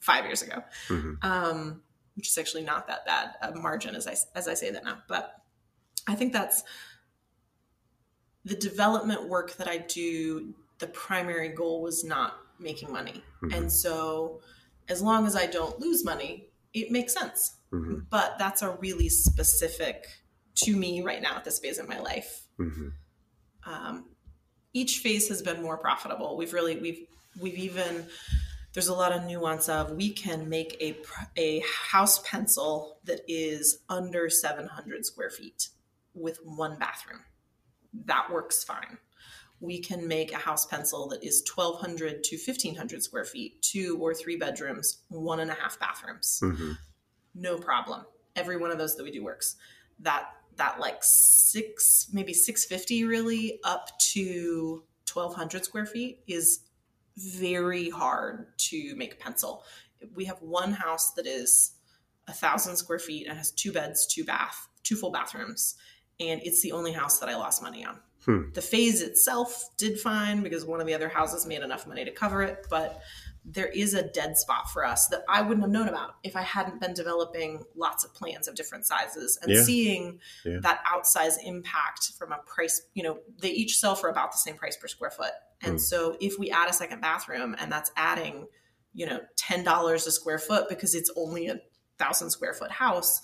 five 0.00 0.24
years 0.24 0.42
ago, 0.42 0.62
Mhm. 0.88 1.22
um, 1.24 1.82
which 2.14 2.28
is 2.28 2.38
actually 2.38 2.62
not 2.64 2.86
that 2.86 3.04
bad 3.06 3.34
a 3.42 3.54
margin 3.54 3.94
as 3.94 4.06
I, 4.06 4.16
as 4.34 4.48
I 4.48 4.54
say 4.54 4.70
that 4.70 4.84
now. 4.84 5.02
But 5.08 5.34
I 6.06 6.14
think 6.14 6.32
that's 6.32 6.62
the 8.44 8.54
development 8.56 9.28
work 9.28 9.54
that 9.56 9.68
I 9.68 9.78
do. 9.78 10.54
The 10.78 10.86
primary 10.88 11.48
goal 11.48 11.82
was 11.82 12.04
not 12.04 12.34
making 12.58 12.92
money. 12.92 13.22
Mhm. 13.42 13.56
And 13.56 13.72
so 13.72 14.40
as 14.88 15.02
long 15.02 15.26
as 15.26 15.36
I 15.36 15.46
don't 15.46 15.78
lose 15.80 16.04
money, 16.04 16.50
it 16.72 16.90
makes 16.90 17.12
sense 17.14 17.54
Mhm. 17.72 18.06
but 18.10 18.38
that's 18.38 18.62
a 18.62 18.70
really 18.76 19.08
specific 19.08 20.06
to 20.54 20.76
me 20.76 21.02
right 21.02 21.20
now 21.22 21.36
at 21.36 21.44
this 21.44 21.58
phase 21.58 21.78
in 21.78 21.86
my 21.88 21.98
life. 21.98 22.46
Mhm. 22.58 22.92
Um, 23.64 24.16
each 24.72 24.98
phase 25.00 25.28
has 25.28 25.42
been 25.42 25.60
more 25.62 25.76
profitable. 25.78 26.36
We've 26.36 26.52
really 26.52 26.78
we've 26.78 27.06
we've 27.40 27.58
even 27.58 28.08
there's 28.74 28.88
a 28.88 28.94
lot 28.94 29.12
of 29.12 29.24
nuance 29.24 29.68
of 29.68 29.92
we 29.92 30.10
can 30.10 30.48
make 30.48 30.76
a 30.80 30.96
a 31.36 31.62
house 31.90 32.18
pencil 32.20 32.98
that 33.04 33.20
is 33.26 33.78
under 33.88 34.28
700 34.28 35.04
square 35.06 35.30
feet 35.30 35.68
with 36.14 36.38
one 36.44 36.78
bathroom. 36.78 37.20
That 38.04 38.30
works 38.30 38.62
fine. 38.64 38.98
We 39.60 39.80
can 39.80 40.06
make 40.06 40.32
a 40.32 40.36
house 40.38 40.66
pencil 40.66 41.08
that 41.08 41.24
is 41.24 41.42
1200 41.52 42.22
to 42.24 42.36
1500 42.36 43.02
square 43.02 43.24
feet, 43.24 43.60
two 43.62 43.98
or 44.00 44.14
three 44.14 44.36
bedrooms, 44.36 44.98
one 45.08 45.40
and 45.40 45.50
a 45.50 45.54
half 45.54 45.78
bathrooms 45.80 46.38
Mhm. 46.42 46.78
no 47.34 47.58
problem. 47.58 48.04
Every 48.36 48.56
one 48.56 48.70
of 48.70 48.78
those 48.78 48.96
that 48.96 49.02
we 49.02 49.10
do 49.10 49.24
works. 49.24 49.56
That 50.00 50.34
that 50.56 50.78
like 50.80 50.98
six, 51.02 52.08
maybe 52.12 52.34
six 52.34 52.64
fifty, 52.64 53.04
really 53.04 53.60
up 53.64 53.96
to 54.12 54.84
twelve 55.06 55.34
hundred 55.34 55.64
square 55.64 55.86
feet 55.86 56.22
is 56.26 56.60
very 57.18 57.90
hard 57.90 58.46
to 58.58 58.94
make 58.96 59.14
a 59.14 59.16
pencil. 59.16 59.64
We 60.14 60.24
have 60.26 60.40
one 60.40 60.72
house 60.72 61.12
that 61.12 61.26
is 61.26 61.72
a 62.28 62.32
thousand 62.32 62.76
square 62.76 62.98
feet 62.98 63.26
and 63.26 63.36
has 63.36 63.50
two 63.50 63.72
beds, 63.72 64.06
two 64.06 64.24
bath, 64.24 64.68
two 64.82 64.96
full 64.96 65.10
bathrooms, 65.10 65.76
and 66.20 66.40
it's 66.44 66.62
the 66.62 66.72
only 66.72 66.92
house 66.92 67.18
that 67.18 67.28
I 67.28 67.36
lost 67.36 67.62
money 67.62 67.84
on. 67.84 67.98
Hmm. 68.24 68.50
The 68.52 68.62
phase 68.62 69.00
itself 69.02 69.70
did 69.76 69.98
fine 69.98 70.42
because 70.42 70.64
one 70.64 70.80
of 70.80 70.86
the 70.86 70.94
other 70.94 71.08
houses 71.08 71.46
made 71.46 71.62
enough 71.62 71.86
money 71.86 72.04
to 72.04 72.10
cover 72.10 72.42
it, 72.42 72.66
but 72.68 73.00
there 73.44 73.66
is 73.68 73.94
a 73.94 74.02
dead 74.02 74.36
spot 74.36 74.70
for 74.70 74.84
us 74.84 75.08
that 75.08 75.22
I 75.28 75.40
wouldn't 75.42 75.62
have 75.62 75.70
known 75.70 75.88
about 75.88 76.16
if 76.22 76.36
I 76.36 76.42
hadn't 76.42 76.80
been 76.80 76.92
developing 76.94 77.64
lots 77.74 78.04
of 78.04 78.12
plans 78.14 78.46
of 78.46 78.54
different 78.54 78.84
sizes 78.86 79.38
and 79.40 79.50
Yeah. 79.52 79.62
seeing 79.62 80.20
Yeah. 80.44 80.58
that 80.62 80.84
outsized 80.84 81.38
impact 81.44 82.12
from 82.18 82.32
a 82.32 82.38
price. 82.38 82.82
You 82.94 83.04
know, 83.04 83.20
they 83.38 83.50
each 83.50 83.78
sell 83.78 83.94
for 83.94 84.08
about 84.10 84.32
the 84.32 84.38
same 84.38 84.56
price 84.56 84.76
per 84.76 84.86
square 84.88 85.10
foot. 85.10 85.32
And 85.62 85.72
Hmm. 85.74 85.78
so 85.78 86.16
if 86.20 86.38
we 86.38 86.50
add 86.50 86.68
a 86.68 86.72
second 86.72 87.00
bathroom 87.00 87.56
and 87.58 87.72
that's 87.72 87.90
adding, 87.96 88.48
you 88.92 89.06
know, 89.06 89.20
$10 89.36 90.06
a 90.06 90.10
square 90.12 90.38
foot 90.38 90.68
because 90.68 90.94
it's 90.94 91.10
only 91.16 91.48
a 91.48 91.60
thousand 91.98 92.30
square 92.30 92.52
foot 92.54 92.70
house, 92.70 93.20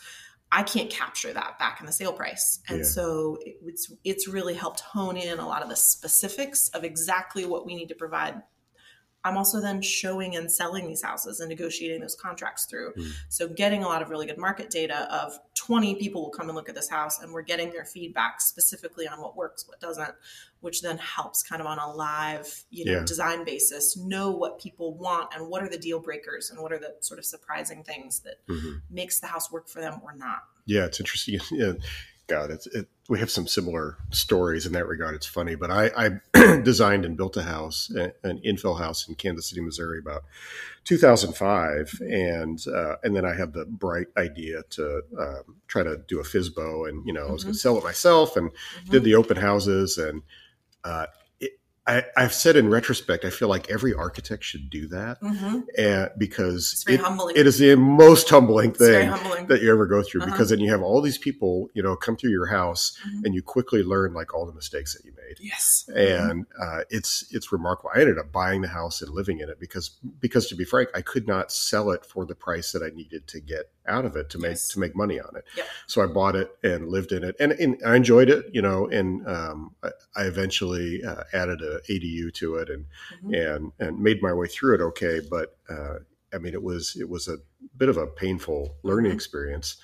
I 0.51 0.63
can't 0.63 0.89
capture 0.91 1.33
that 1.33 1.59
back 1.59 1.81
in 1.81 1.87
the 1.87 1.93
sale 1.93 2.13
price. 2.13 2.61
And 2.69 2.79
Yeah. 2.79 2.85
so 2.85 3.39
it- 3.45 3.57
it's 3.65 3.93
it's 4.05 4.29
really 4.29 4.55
helped 4.55 4.81
hone 4.81 5.17
in 5.17 5.39
a 5.39 5.47
lot 5.49 5.63
of 5.63 5.69
the 5.69 5.77
specifics 5.77 6.69
of 6.71 6.85
exactly 6.85 7.45
what 7.45 7.67
we 7.67 7.75
need 7.75 7.89
to 7.89 7.95
provide. 7.95 8.43
I'm 9.25 9.37
also 9.39 9.61
then 9.61 9.81
showing 9.81 10.37
and 10.37 10.51
selling 10.53 10.87
these 10.87 11.03
houses 11.03 11.41
and 11.41 11.49
negotiating 11.49 12.01
those 12.01 12.15
contracts 12.15 12.67
through. 12.67 12.93
Mm. 12.93 13.13
So 13.31 13.49
getting 13.49 13.83
a 13.83 13.87
lot 13.87 14.03
of 14.03 14.11
really 14.11 14.27
good 14.27 14.37
market 14.39 14.69
data 14.71 15.09
of 15.13 15.39
20 15.55 15.95
people 15.95 16.23
will 16.23 16.31
come 16.31 16.49
and 16.49 16.55
look 16.57 16.69
at 16.69 16.75
this 16.75 16.89
house 16.91 17.21
and 17.23 17.33
we're 17.33 17.43
getting 17.43 17.71
their 17.71 17.85
feedback 17.87 18.41
specifically 18.43 19.09
on 19.09 19.21
what 19.21 19.35
works, 19.35 19.67
what 19.67 19.81
doesn't, 19.81 20.15
which 20.61 20.83
then 20.83 20.99
helps 20.99 21.43
kind 21.43 21.63
of 21.63 21.67
on 21.67 21.79
a 21.79 21.91
live, 21.91 22.65
you 22.71 22.85
know, 22.85 22.93
Yeah. 22.99 23.05
design 23.05 23.45
basis 23.45 23.97
know 23.97 24.31
what 24.31 24.61
people 24.61 24.95
want 24.95 25.35
and 25.35 25.49
what 25.49 25.63
are 25.63 25.69
the 25.71 25.79
deal 25.79 26.01
breakers 26.01 26.51
and 26.51 26.61
what 26.61 26.73
are 26.73 26.79
the 26.79 26.95
sort 27.01 27.19
of 27.19 27.25
surprising 27.25 27.83
things 27.83 28.21
that 28.21 28.47
Mhm. 28.47 28.83
makes 28.91 29.21
the 29.21 29.27
house 29.27 29.51
work 29.51 29.69
for 29.69 29.81
them 29.81 30.01
or 30.03 30.15
not. 30.15 30.45
Yeah, 30.67 30.85
it's 30.85 31.01
interesting. 31.01 31.41
Yeah, 31.51 31.73
God, 32.27 32.51
it's 32.51 32.67
it, 32.69 32.89
we 33.09 33.19
have 33.19 33.31
some 33.31 33.47
similar 33.47 33.99
stories 34.11 34.65
in 34.65 34.73
that 34.73 34.87
regard. 34.87 35.15
It's 35.15 35.27
funny, 35.27 35.57
but 35.57 35.71
I, 35.71 35.91
I 36.35 36.57
designed 36.63 37.05
and 37.05 37.17
built 37.17 37.37
a 37.37 37.43
house, 37.43 37.91
an 37.91 38.41
infill 38.45 38.79
house 38.79 39.07
in 39.07 39.15
Kansas 39.15 39.51
City, 39.51 39.61
Missouri, 39.61 39.99
about 39.99 40.25
2005, 40.85 42.01
and 42.01 42.65
uh, 42.67 42.97
and 43.03 43.15
then 43.15 43.27
I 43.27 43.35
had 43.35 43.53
the 43.53 43.67
bright 43.67 44.07
idea 44.17 44.63
to 44.71 45.03
um, 45.19 45.57
try 45.67 45.83
to 45.83 45.99
do 46.09 46.21
a 46.21 46.25
FISBO, 46.25 46.89
and 46.89 47.07
you 47.07 47.13
know 47.13 47.27
I 47.29 47.33
was 47.33 47.45
going 47.45 47.55
to 47.55 47.59
sell 47.61 47.77
it 47.77 47.85
myself, 47.85 48.37
and 48.37 48.51
did 48.89 49.05
the 49.05 49.17
open 49.17 49.37
houses, 49.37 49.99
and 49.99 50.23
uh, 50.83 51.07
I, 51.87 52.05
have 52.17 52.33
said 52.33 52.57
in 52.57 52.71
retrospect, 52.71 53.27
I 53.27 53.31
feel 53.31 53.49
like 53.49 53.71
every 53.71 53.93
architect 53.93 54.43
should 54.43 54.71
do 54.71 54.89
that, 54.89 55.21
mm-hmm. 55.21 55.61
and 55.77 56.11
because 56.17 56.83
it, 56.89 57.01
it 57.37 57.47
is 57.47 57.59
the 57.59 57.77
most 57.77 58.31
humbling 58.31 58.73
thing 58.73 59.11
humbling. 59.11 59.47
that 59.49 59.61
you 59.61 59.71
ever 59.71 59.87
go 59.87 60.03
through. 60.03 60.23
Uh-huh. 60.23 60.31
Because 60.31 60.49
then 60.49 60.61
you 60.61 60.71
have 60.71 60.81
all 60.81 61.03
these 61.03 61.19
people, 61.19 61.69
you 61.75 61.83
know, 61.83 61.95
come 61.95 62.17
through 62.17 62.31
your 62.31 62.47
house, 62.47 62.99
mm-hmm. 63.07 63.27
and 63.27 63.35
you 63.35 63.43
quickly 63.43 63.83
learn 63.83 64.15
like 64.15 64.33
all 64.33 64.47
the 64.47 64.55
mistakes 64.55 64.95
that 64.95 65.05
you 65.05 65.13
made. 65.13 65.37
Yes, 65.41 65.89
and 65.95 66.47
uh, 66.59 66.81
it's 66.89 67.27
it's 67.31 67.53
remarkable. 67.53 67.91
I 67.95 68.01
ended 68.01 68.19
up 68.19 68.33
buying 68.33 68.63
the 68.63 68.69
house 68.69 69.03
and 69.03 69.11
living 69.11 69.41
in 69.41 69.51
it 69.51 69.61
because 69.61 69.91
because 70.21 70.49
to 70.49 70.55
be 70.55 70.65
frank, 70.65 70.89
I 70.95 71.03
could 71.03 71.27
not 71.27 71.53
sell 71.53 71.91
it 71.91 72.07
for 72.07 72.25
the 72.25 72.35
price 72.35 72.73
that 72.73 72.83
I 72.83 72.97
needed 72.97 73.27
to 73.29 73.41
get 73.41 73.71
out 73.87 74.05
of 74.05 74.17
it 74.17 74.31
to 74.31 74.39
make 74.39 74.53
yes. 74.53 74.69
to 74.69 74.79
make 74.79 74.97
money 74.97 75.21
on 75.21 75.37
it. 75.37 75.45
Yep. 75.57 75.67
So 75.87 76.03
I 76.03 76.07
bought 76.07 76.37
it 76.37 76.51
and 76.63 76.89
lived 76.89 77.13
in 77.13 77.25
it, 77.25 77.37
and, 77.39 77.53
and 77.53 77.81
I 77.87 77.97
enjoyed 77.97 78.29
it. 78.29 78.47
You 78.53 78.63
know, 78.63 78.89
and 78.89 79.27
um, 79.29 79.75
I, 79.83 80.25
eventually 80.25 81.03
uh, 81.05 81.25
added 81.33 81.61
a 81.63 81.81
ADU 81.91 82.33
to 82.35 82.57
it 82.57 82.69
and 82.71 82.87
mm-hmm. 83.25 83.35
and 83.35 83.73
and 83.79 84.01
made 84.01 84.23
my 84.23 84.33
way 84.33 84.47
through 84.47 84.77
it 84.77 84.81
okay. 84.81 85.21
But 85.29 85.57
uh, 85.69 85.99
I 86.33 86.39
mean, 86.39 86.55
it 86.55 86.63
was 86.63 86.97
it 86.99 87.09
was 87.09 87.29
a 87.29 87.39
bit 87.77 87.89
of 87.89 87.97
a 87.97 88.07
painful 88.07 88.77
learning 88.83 89.11
mm-hmm. 89.11 89.17
experience. 89.17 89.77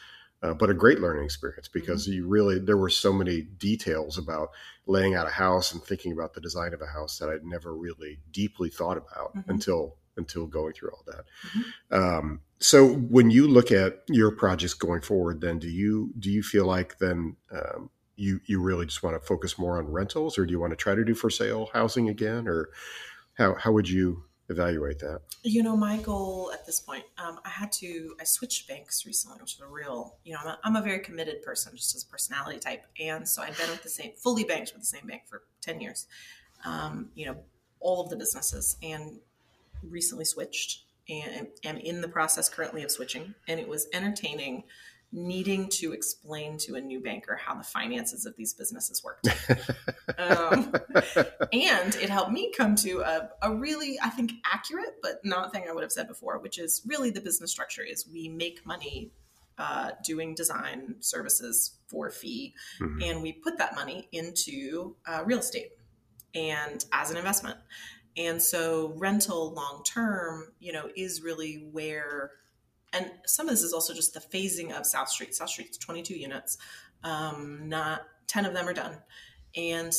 Uh, 0.42 0.54
but 0.54 0.70
a 0.70 0.74
great 0.74 1.00
learning 1.00 1.22
experience 1.22 1.68
because 1.68 2.04
mm-hmm. 2.04 2.14
you 2.14 2.26
really 2.26 2.58
there 2.58 2.78
were 2.78 2.88
so 2.88 3.12
many 3.12 3.42
details 3.42 4.16
about 4.16 4.48
laying 4.86 5.14
out 5.14 5.26
a 5.26 5.30
house 5.30 5.72
and 5.72 5.82
thinking 5.82 6.12
about 6.12 6.32
the 6.32 6.40
design 6.40 6.72
of 6.72 6.80
a 6.80 6.86
house 6.86 7.18
that 7.18 7.28
I'd 7.28 7.44
never 7.44 7.74
really 7.74 8.20
deeply 8.30 8.70
thought 8.70 8.96
about 8.96 9.36
mm-hmm. 9.36 9.50
until 9.50 9.96
until 10.20 10.46
going 10.46 10.72
through 10.72 10.90
all 10.90 11.04
that. 11.06 11.24
Mm-hmm. 11.48 11.94
Um, 11.94 12.40
so 12.60 12.86
when 12.86 13.30
you 13.30 13.48
look 13.48 13.72
at 13.72 14.02
your 14.08 14.30
projects 14.30 14.74
going 14.74 15.00
forward, 15.00 15.40
then 15.40 15.58
do 15.58 15.68
you 15.68 16.12
do 16.18 16.30
you 16.30 16.42
feel 16.42 16.66
like 16.66 16.98
then 16.98 17.36
um, 17.50 17.90
you 18.16 18.40
you 18.46 18.60
really 18.60 18.86
just 18.86 19.02
want 19.02 19.20
to 19.20 19.26
focus 19.26 19.58
more 19.58 19.78
on 19.78 19.90
rentals, 19.90 20.38
or 20.38 20.46
do 20.46 20.52
you 20.52 20.60
want 20.60 20.72
to 20.72 20.76
try 20.76 20.94
to 20.94 21.04
do 21.04 21.14
for 21.14 21.30
sale 21.30 21.70
housing 21.72 22.08
again, 22.08 22.46
or 22.46 22.68
how 23.34 23.54
how 23.54 23.72
would 23.72 23.88
you 23.88 24.24
evaluate 24.50 24.98
that? 24.98 25.20
You 25.42 25.62
know, 25.62 25.76
my 25.76 25.96
goal 25.98 26.50
at 26.52 26.66
this 26.66 26.80
point, 26.80 27.04
um, 27.18 27.38
I 27.44 27.48
had 27.48 27.72
to, 27.72 28.14
I 28.20 28.24
switched 28.24 28.68
banks 28.68 29.06
recently, 29.06 29.38
which 29.40 29.54
is 29.54 29.60
a 29.60 29.66
real, 29.66 30.16
you 30.24 30.32
know, 30.34 30.40
I'm 30.42 30.48
a, 30.48 30.58
I'm 30.64 30.76
a 30.76 30.82
very 30.82 30.98
committed 30.98 31.42
person, 31.42 31.74
just 31.76 31.94
as 31.94 32.02
a 32.02 32.06
personality 32.06 32.58
type. 32.58 32.84
And 32.98 33.26
so 33.28 33.42
I've 33.42 33.56
been 33.56 33.70
with 33.70 33.82
the 33.82 33.88
same, 33.88 34.12
fully 34.16 34.44
banked 34.44 34.72
with 34.72 34.82
the 34.82 34.86
same 34.86 35.06
bank 35.06 35.22
for 35.26 35.44
10 35.62 35.80
years, 35.80 36.06
um, 36.64 37.10
you 37.14 37.26
know, 37.26 37.36
all 37.78 38.02
of 38.02 38.10
the 38.10 38.16
businesses 38.16 38.76
and 38.82 39.20
recently 39.82 40.24
switched 40.24 40.84
and 41.08 41.48
am 41.64 41.76
in 41.78 42.00
the 42.00 42.08
process 42.08 42.48
currently 42.48 42.82
of 42.82 42.90
switching. 42.90 43.34
And 43.48 43.58
it 43.58 43.68
was 43.68 43.88
entertaining 43.92 44.64
needing 45.12 45.68
to 45.68 45.92
explain 45.92 46.56
to 46.56 46.76
a 46.76 46.80
new 46.80 47.00
banker 47.00 47.34
how 47.34 47.54
the 47.54 47.64
finances 47.64 48.26
of 48.26 48.36
these 48.36 48.54
businesses 48.54 49.02
worked. 49.02 49.26
um, 50.18 50.72
and 51.52 51.96
it 51.96 52.08
helped 52.08 52.30
me 52.30 52.52
come 52.56 52.76
to 52.76 53.00
a, 53.00 53.28
a, 53.42 53.52
really, 53.52 53.98
I 54.00 54.10
think, 54.10 54.32
accurate, 54.44 54.98
but 55.02 55.24
not 55.24 55.52
thing 55.52 55.64
I 55.68 55.72
would 55.72 55.82
have 55.82 55.90
said 55.90 56.06
before, 56.06 56.38
which 56.38 56.58
is 56.58 56.82
really 56.86 57.10
the 57.10 57.20
business 57.20 57.50
structure 57.50 57.82
is 57.82 58.06
we 58.06 58.28
make 58.28 58.64
money 58.64 59.10
uh, 59.58 59.90
doing 60.04 60.34
design 60.34 60.94
services 61.00 61.72
for 61.88 62.08
fee, 62.10 62.54
mm-hmm. 62.80 63.02
and 63.02 63.20
we 63.20 63.32
put 63.32 63.58
that 63.58 63.74
money 63.74 64.08
into 64.12 64.94
uh, 65.06 65.22
real 65.24 65.40
estate 65.40 65.72
and 66.34 66.84
as 66.92 67.10
an 67.10 67.16
investment. 67.16 67.58
And 68.16 68.42
so 68.42 68.94
rental 68.96 69.52
long 69.54 69.82
term, 69.84 70.52
you 70.58 70.72
know, 70.72 70.88
is 70.96 71.22
really 71.22 71.68
where 71.72 72.32
and 72.92 73.10
some 73.24 73.46
of 73.46 73.52
this 73.52 73.62
is 73.62 73.72
also 73.72 73.94
just 73.94 74.14
the 74.14 74.20
phasing 74.20 74.72
of 74.72 74.84
South 74.84 75.08
Street. 75.08 75.34
South 75.34 75.50
Street's 75.50 75.78
22 75.78 76.14
units. 76.14 76.58
Um, 77.04 77.68
not 77.68 78.02
10 78.26 78.46
of 78.46 78.54
them 78.54 78.68
are 78.68 78.72
done. 78.72 78.98
And 79.56 79.92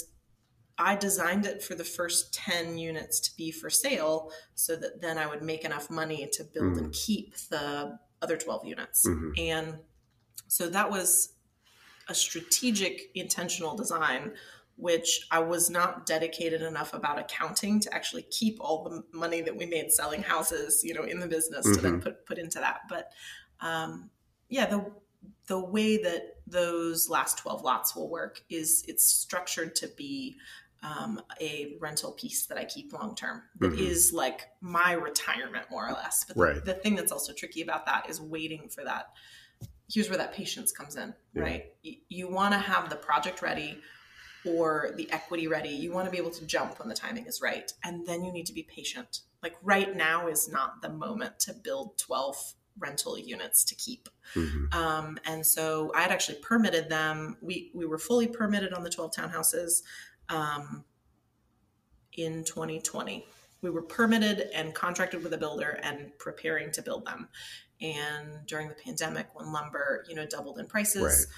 I 0.78 0.95
designed 0.95 1.45
it 1.45 1.64
for 1.64 1.76
the 1.76 1.84
first 1.84 2.34
10 2.34 2.78
units 2.78 3.20
to 3.22 3.38
be 3.38 3.51
for 3.51 3.70
sale 3.70 4.32
so 4.55 4.76
that 4.76 5.01
then 5.01 5.18
I 5.18 5.28
would 5.28 5.41
make 5.41 5.64
enough 5.64 5.89
money 5.89 6.28
to 6.34 6.43
build 6.43 6.74
mm-hmm. 6.74 6.86
and 6.86 6.93
keep 6.93 7.36
the 7.49 7.97
other 8.22 8.38
12 8.38 8.66
units. 8.66 9.07
Mm-hmm. 9.07 9.32
And 9.38 9.76
so 10.47 10.70
that 10.70 10.89
was 10.89 11.34
a 12.07 12.16
strategic, 12.16 13.09
intentional 13.16 13.76
design 13.76 14.34
which 14.82 15.28
I 15.30 15.40
was 15.40 15.70
not 15.70 16.08
dedicated 16.08 16.64
enough 16.64 16.96
about 16.96 17.20
accounting 17.20 17.80
to 17.82 17.94
actually 17.94 18.24
keep 18.24 18.58
all 18.60 18.84
the 18.84 19.04
money 19.16 19.42
that 19.42 19.56
we 19.56 19.68
made 19.68 19.92
selling 19.92 20.24
houses, 20.24 20.82
you 20.84 20.96
know, 20.96 21.04
in 21.04 21.20
the 21.20 21.28
business 21.28 21.68
mm-hmm. 21.68 21.76
to 21.76 21.82
then 21.82 21.92
mm-hmm. 21.94 22.02
put 22.02 22.26
put 22.26 22.38
into 22.40 22.58
that. 22.60 22.82
But 22.90 23.12
um, 23.60 24.10
yeah, 24.50 24.66
the 24.66 24.92
the 25.46 25.60
way 25.64 26.02
that 26.02 26.38
those 26.48 27.10
last 27.10 27.38
12 27.38 27.62
lots 27.62 27.96
will 27.96 28.10
work 28.10 28.42
is 28.50 28.84
it's 28.88 29.08
structured 29.08 29.76
to 29.76 29.88
be 29.88 30.38
um, 30.82 31.22
a 31.40 31.78
rental 31.80 32.12
piece 32.12 32.48
that 32.48 32.58
I 32.58 32.66
keep 32.66 32.92
long 32.92 33.16
term 33.16 33.44
That 33.60 33.74
mm-hmm. 33.74 33.86
is 33.86 34.12
like 34.12 34.48
my 34.62 34.94
retirement 34.94 35.66
more 35.70 35.88
or 35.88 35.92
less. 35.92 36.26
But 36.28 36.38
right. 36.38 36.56
the, 36.56 36.62
the, 36.62 36.74
thing 36.74 36.96
that's 36.96 37.12
also 37.12 37.34
tricky 37.34 37.62
about 37.62 37.86
that 37.86 38.10
is 38.10 38.20
waiting 38.20 38.68
for 38.68 38.84
that. 38.84 39.10
Here's 39.94 40.10
where 40.10 40.18
that 40.18 40.34
patience 40.34 40.72
comes 40.72 40.96
in, 40.96 41.14
yeah. 41.36 41.42
right? 41.44 41.66
You, 41.84 41.98
you 42.10 42.30
want 42.30 42.54
to 42.54 42.58
have 42.58 42.90
the 42.90 42.96
project 42.96 43.44
ready 43.44 43.78
or 44.46 44.92
the 44.96 45.12
equity 45.12 45.48
ready. 45.48 45.70
You 45.70 45.92
want 45.92 46.06
to 46.06 46.12
be 46.12 46.18
able 46.18 46.32
to 46.32 46.46
jump 46.46 46.80
when 46.80 46.89
the 46.89 46.96
timing 46.96 47.26
is 47.26 47.42
right. 47.42 47.72
And 47.84 48.06
then 48.06 48.24
you 48.24 48.32
need 48.32 48.46
to 48.48 48.54
be 48.54 48.64
patient. 48.64 49.22
Like 49.44 49.56
right 49.64 49.96
now 49.96 50.28
is 50.28 50.50
not 50.50 50.82
the 50.82 50.89
moment 50.89 51.39
to 51.42 51.54
build 51.54 51.98
12 51.98 52.54
rental 52.80 53.18
units 53.18 53.64
to 53.66 53.76
keep. 53.76 54.10
Mm-hmm. 54.36 54.78
Um, 54.78 55.20
and 55.26 55.46
so 55.46 55.92
I 55.96 56.02
had 56.02 56.12
actually 56.12 56.39
permitted 56.39 56.89
them. 56.89 57.38
We, 57.42 57.72
we 57.74 57.86
were 57.86 57.98
fully 57.98 58.28
permitted 58.28 58.74
on 58.74 58.84
the 58.84 58.89
12 58.89 59.14
townhouses 59.14 59.84
um, 60.30 60.86
in 62.14 62.44
2020. 62.44 63.26
We 63.62 63.70
were 63.70 63.84
permitted 63.84 64.50
and 64.56 64.74
contracted 64.74 65.24
with 65.24 65.34
a 65.34 65.38
builder 65.38 65.80
and 65.84 66.18
preparing 66.18 66.72
to 66.72 66.82
build 66.82 67.06
them. 67.06 67.30
And 67.80 68.46
during 68.48 68.70
the 68.70 68.76
pandemic, 68.76 69.28
when 69.34 69.52
lumber, 69.52 70.06
you 70.08 70.16
know, 70.16 70.26
doubled 70.26 70.60
in 70.60 70.68
prices, 70.68 71.28
right 71.28 71.36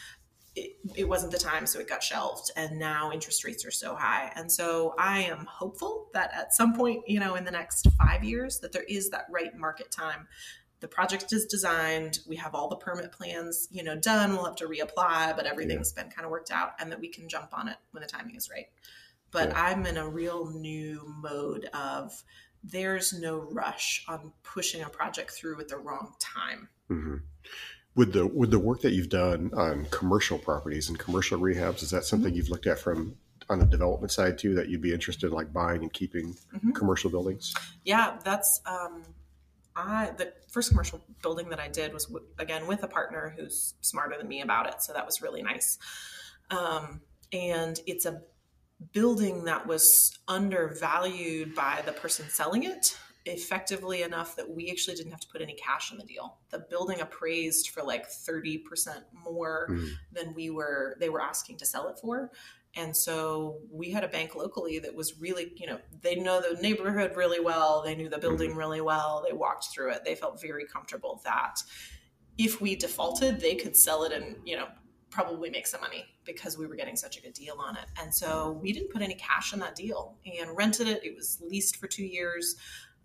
it, 0.56 0.78
it, 0.96 1.08
wasn't 1.08 1.32
the 1.32 1.40
time, 1.40 1.66
so 1.66 1.80
it 1.80 1.90
got 1.90 2.04
shelved. 2.04 2.52
And 2.56 2.78
now 2.78 3.12
interest 3.12 3.44
rates 3.44 3.66
are 3.66 3.72
so 3.72 3.96
high. 3.96 4.32
And 4.36 4.52
so 4.52 4.94
I 4.98 5.24
am 5.24 5.46
hopeful 5.46 6.10
that 6.14 6.32
at 6.34 6.54
some 6.54 6.74
point, 6.74 7.04
you 7.08 7.20
know, 7.20 7.36
in 7.36 7.44
the 7.44 7.52
next 7.52 7.88
five 7.98 8.24
years, 8.24 8.60
that 8.60 8.72
there 8.72 8.84
is 8.84 9.10
that 9.10 9.26
right 9.32 9.56
market 9.58 9.92
time. 9.92 10.28
The 10.80 10.88
project 10.88 11.32
is 11.32 11.46
designed. 11.46 12.20
We 12.28 12.36
have 12.36 12.54
all 12.54 12.68
the 12.68 12.76
permit 12.76 13.12
plans, 13.12 13.68
you 13.72 13.84
know, 13.84 13.96
done. 13.96 14.34
We'll 14.34 14.46
have 14.46 14.58
to 14.58 14.68
reapply, 14.68 15.36
but 15.36 15.46
everything's 15.46 15.94
yeah. 15.96 16.04
been 16.04 16.12
kind 16.12 16.26
of 16.26 16.32
worked 16.32 16.52
out, 16.52 16.72
and 16.80 16.92
that 16.92 17.00
we 17.00 17.08
can 17.08 17.30
jump 17.30 17.50
on 17.54 17.70
it 17.70 17.78
when 17.92 18.02
the 18.02 18.08
timing 18.08 18.36
is 18.36 18.50
right. 18.50 18.68
But 19.32 19.50
yeah. 19.50 19.64
I'm 19.64 19.86
in 19.86 19.98
a 19.98 20.08
real 20.08 20.52
new 20.52 21.02
mode 21.08 21.70
of 21.74 22.22
there's 22.64 23.14
no 23.14 23.40
rush 23.40 24.04
on 24.08 24.34
pushing 24.44 24.82
a 24.82 24.90
project 24.90 25.32
through 25.32 25.60
at 25.62 25.70
the 25.70 25.78
wrong 25.78 26.14
time. 26.20 26.68
Mm-hmm 26.92 27.16
with 27.96 28.14
the 28.14 28.26
with 28.26 28.52
the 28.52 28.60
work 28.60 28.82
that 28.82 28.94
you've 28.94 29.10
done 29.10 29.52
on 29.56 29.86
commercial 29.92 30.38
properties 30.38 30.90
and 30.90 30.98
commercial 30.98 31.40
rehabs, 31.40 31.84
is 31.84 31.92
that 31.92 32.06
something 32.06 32.30
mm-hmm. 32.30 32.38
you've 32.38 32.50
looked 32.50 32.68
at 32.68 32.80
from 32.80 33.16
on 33.50 33.60
the 33.60 33.66
development 33.66 34.12
side 34.12 34.38
too? 34.38 34.56
That 34.56 34.70
you'd 34.70 34.82
be 34.82 34.94
interested 34.94 35.28
in 35.28 35.34
like 35.34 35.54
buying 35.54 35.82
and 35.82 35.94
keeping 35.94 36.34
mm-hmm. 36.56 36.72
commercial 36.72 37.10
buildings? 37.10 37.54
Yeah, 37.84 38.18
that's 38.24 38.62
um, 38.66 39.04
I 39.76 40.12
the 40.18 40.34
first 40.50 40.70
commercial 40.70 41.02
building 41.22 41.50
that 41.50 41.60
I 41.60 41.68
did 41.68 41.94
was 41.94 42.06
w- 42.06 42.26
again 42.40 42.66
with 42.68 42.84
a 42.84 42.88
partner 42.88 43.34
who's 43.38 43.76
smarter 43.82 44.18
than 44.18 44.28
me 44.28 44.42
about 44.42 44.68
it, 44.68 44.82
so 44.82 44.94
that 44.94 45.06
was 45.06 45.22
really 45.22 45.44
nice. 45.44 45.78
Um, 46.50 47.02
and 47.32 47.80
it's 47.86 48.06
a 48.06 48.22
building 48.92 49.46
that 49.46 49.66
was 49.66 50.18
undervalued 50.28 51.56
by 51.56 51.82
the 51.86 51.92
person 51.94 52.26
selling 52.30 52.64
it 52.64 52.98
effectively 53.26 54.02
enough 54.02 54.36
that 54.36 54.50
we 54.50 54.70
actually 54.70 54.96
didn't 54.96 55.12
have 55.12 55.22
to 55.22 55.28
put 55.28 55.42
any 55.42 55.54
cash 55.54 55.92
in 55.92 55.98
the 55.98 56.04
deal. 56.04 56.38
The 56.50 56.60
building 56.60 57.00
appraised 57.00 57.70
for 57.70 57.84
like 57.84 58.10
30% 58.10 58.64
more 59.24 59.68
mm. 59.70 59.90
than 60.12 60.34
we 60.34 60.50
were 60.50 60.98
they 61.00 61.10
were 61.10 61.22
asking 61.22 61.58
to 61.58 61.66
sell 61.66 61.88
it 61.88 61.98
for. 62.00 62.32
And 62.76 62.96
so 62.96 63.60
we 63.72 63.92
had 63.92 64.04
a 64.04 64.08
bank 64.08 64.36
locally 64.36 64.80
that 64.80 64.96
was 64.96 65.20
really, 65.20 65.54
you 65.56 65.68
know, 65.68 65.80
they 66.02 66.16
know 66.16 66.42
the 66.42 66.60
neighborhood 66.60 67.16
really 67.16 67.40
well, 67.40 67.84
they 67.84 67.96
knew 67.96 68.10
the 68.10 68.18
building 68.18 68.52
mm. 68.52 68.58
really 68.58 68.82
well, 68.82 69.24
they 69.26 69.34
walked 69.34 69.68
through 69.72 69.92
it. 69.92 70.04
They 70.04 70.16
felt 70.16 70.42
very 70.42 70.66
comfortable 70.66 71.22
that 71.24 71.62
if 72.38 72.60
we 72.60 72.76
defaulted, 72.76 73.40
they 73.40 73.56
could 73.56 73.76
sell 73.76 74.04
it 74.04 74.12
and, 74.12 74.38
you 74.44 74.58
know, 74.58 74.68
probably 75.12 75.52
make 75.52 75.68
some 75.68 75.80
money 75.80 76.06
because 76.26 76.58
we 76.58 76.66
were 76.66 76.76
getting 76.76 76.96
such 76.96 77.18
a 77.18 77.22
good 77.22 77.34
deal 77.34 77.56
on 77.60 77.78
it. 77.78 77.86
And 78.02 78.14
so 78.14 78.60
we 78.62 78.74
didn't 78.74 78.90
put 78.90 79.04
any 79.04 79.14
cash 79.14 79.54
in 79.54 79.60
that 79.60 79.76
deal 79.76 80.16
and 80.26 80.58
rented 80.58 80.88
it. 80.88 81.06
It 81.06 81.16
was 81.16 81.40
leased 81.48 81.78
for 81.78 81.86
two 81.86 82.06
years 82.06 82.56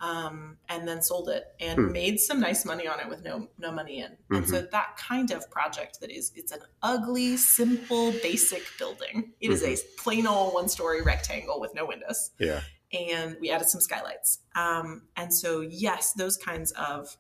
um, 0.00 0.58
and 0.68 0.86
then 0.86 1.02
sold 1.02 1.28
it 1.28 1.44
and 1.60 1.78
hmm. 1.78 1.92
made 1.92 2.20
some 2.20 2.40
nice 2.40 2.64
money 2.64 2.86
on 2.86 3.00
it 3.00 3.08
with 3.08 3.24
no 3.24 3.48
no 3.58 3.72
money 3.72 4.00
in. 4.00 4.10
Mm-hmm. 4.10 4.34
And 4.36 4.48
so 4.48 4.56
mm-hmm. 4.56 4.66
that 4.70 4.96
kind 4.96 5.30
of 5.30 5.50
project 5.50 6.00
that 6.00 6.10
is 6.10 6.32
it's 6.34 6.52
an 6.52 6.60
ugly, 6.82 7.36
simple, 7.36 8.12
basic 8.22 8.62
building. 8.78 9.32
It 9.40 9.46
mm-hmm. 9.46 9.52
is 9.52 9.62
a 9.62 9.68
mm-hmm. 9.68 10.02
plain 10.02 10.26
old 10.26 10.54
one 10.54 10.68
story 10.68 11.02
rectangle 11.02 11.60
with 11.60 11.74
no 11.74 11.86
windows. 11.86 12.30
Yeah. 12.38 12.60
And 12.92 13.36
we 13.40 13.50
added 13.50 13.68
some 13.68 13.80
skylights. 13.80 14.38
Um, 14.54 15.02
and 15.16 15.32
so 15.34 15.60
yes, 15.60 16.12
those 16.12 16.36
kinds 16.36 16.72
of 16.72 17.16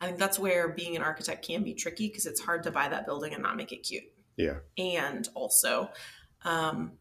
I 0.00 0.06
think 0.06 0.18
that's 0.18 0.38
where 0.38 0.68
being 0.68 0.96
an 0.96 1.02
architect 1.02 1.46
can 1.46 1.62
be 1.62 1.74
tricky 1.74 2.08
because 2.08 2.26
it's 2.26 2.40
hard 2.40 2.64
to 2.64 2.72
buy 2.72 2.88
that 2.88 3.06
building 3.06 3.34
and 3.34 3.42
not 3.42 3.56
make 3.56 3.70
it 3.70 3.84
cute. 3.84 4.02
Yeah. 4.36 4.58
And 4.76 5.28
also, 5.34 5.90
um, 6.44 6.94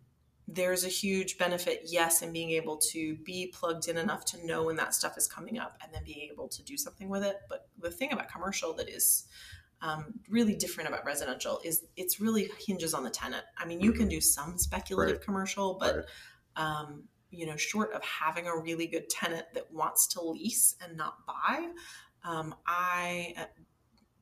there's 0.54 0.84
a 0.84 0.90
huge 0.90 1.38
benefit, 1.38 1.84
yes, 1.86 2.22
in 2.22 2.34
being 2.34 2.52
able 2.52 2.78
to 2.78 3.16
be 3.18 3.48
plugged 3.54 3.88
in 3.88 3.98
enough 3.98 4.26
to 4.26 4.46
know 4.46 4.64
when 4.66 4.76
that 4.76 4.94
stuff 4.94 5.18
is 5.18 5.28
coming 5.28 5.58
up 5.58 5.78
and 5.84 5.94
then 5.94 6.04
being 6.04 6.30
able 6.32 6.48
to 6.50 6.64
do 6.64 6.78
something 6.78 7.10
with 7.10 7.24
it. 7.24 7.38
But 7.50 7.68
the 7.80 7.92
thing 7.92 8.12
about 8.12 8.30
commercial 8.30 8.74
that 8.76 8.90
is 8.90 9.26
um, 9.82 10.14
really 10.30 10.56
different 10.56 10.90
about 10.90 11.06
residential 11.06 11.60
is 11.64 11.86
it's 11.96 12.20
really 12.20 12.50
hinges 12.68 12.94
on 12.94 13.04
the 13.04 13.10
tenant. 13.10 13.44
I 13.58 13.66
mean, 13.66 13.82
you 13.82 13.94
can 13.94 14.08
do 14.08 14.22
some 14.22 14.58
speculative 14.58 15.18
Right. 15.18 15.26
commercial, 15.26 15.78
but 15.80 15.96
Right. 15.96 16.06
um, 16.56 17.04
you 17.32 17.46
know, 17.46 17.56
short 17.56 17.94
of 17.94 18.04
having 18.04 18.46
a 18.48 18.56
really 18.58 18.88
good 18.88 19.10
tenant 19.10 19.46
that 19.54 19.72
wants 19.72 20.06
to 20.08 20.22
lease 20.22 20.76
and 20.82 20.98
not 20.98 21.26
buy, 21.26 21.72
um, 22.26 22.54
I, 22.68 23.48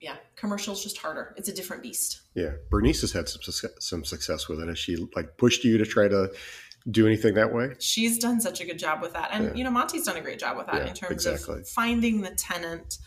yeah, 0.02 0.16
commercial 0.36 0.74
is 0.74 0.82
just 0.82 0.98
harder. 0.98 1.34
It's 1.38 1.50
a 1.50 1.54
different 1.54 1.84
beast. 1.84 2.22
Yeah, 2.36 2.52
Bernice 2.70 3.02
has 3.02 3.12
had 3.12 3.28
some 3.30 3.42
success, 3.42 3.72
some 3.80 4.06
success 4.06 4.48
with 4.48 4.60
it. 4.62 4.68
Has 4.68 4.80
she 4.80 4.96
like 5.16 5.38
pushed 5.38 5.64
you 5.64 5.78
to 5.78 5.86
try 5.86 6.08
to 6.08 6.32
do 6.90 7.06
anything 7.06 7.34
that 7.36 7.54
way? 7.54 7.76
She's 7.80 8.18
done 8.18 8.40
such 8.40 8.62
a 8.62 8.66
good 8.66 8.80
job 8.80 9.02
with 9.02 9.14
that, 9.14 9.30
and 9.32 9.46
Yeah. 9.46 9.54
you 9.56 9.64
know, 9.64 9.72
Monty's 9.72 10.06
done 10.06 10.18
a 10.18 10.22
great 10.22 10.40
job 10.40 10.58
with 10.58 10.68
that 10.68 10.76
Yeah, 10.84 10.88
in 10.88 10.94
terms 10.94 11.26
exactly. 11.26 11.60
of 11.62 11.68
finding 11.70 12.22
the 12.22 12.32
tenant 12.32 12.98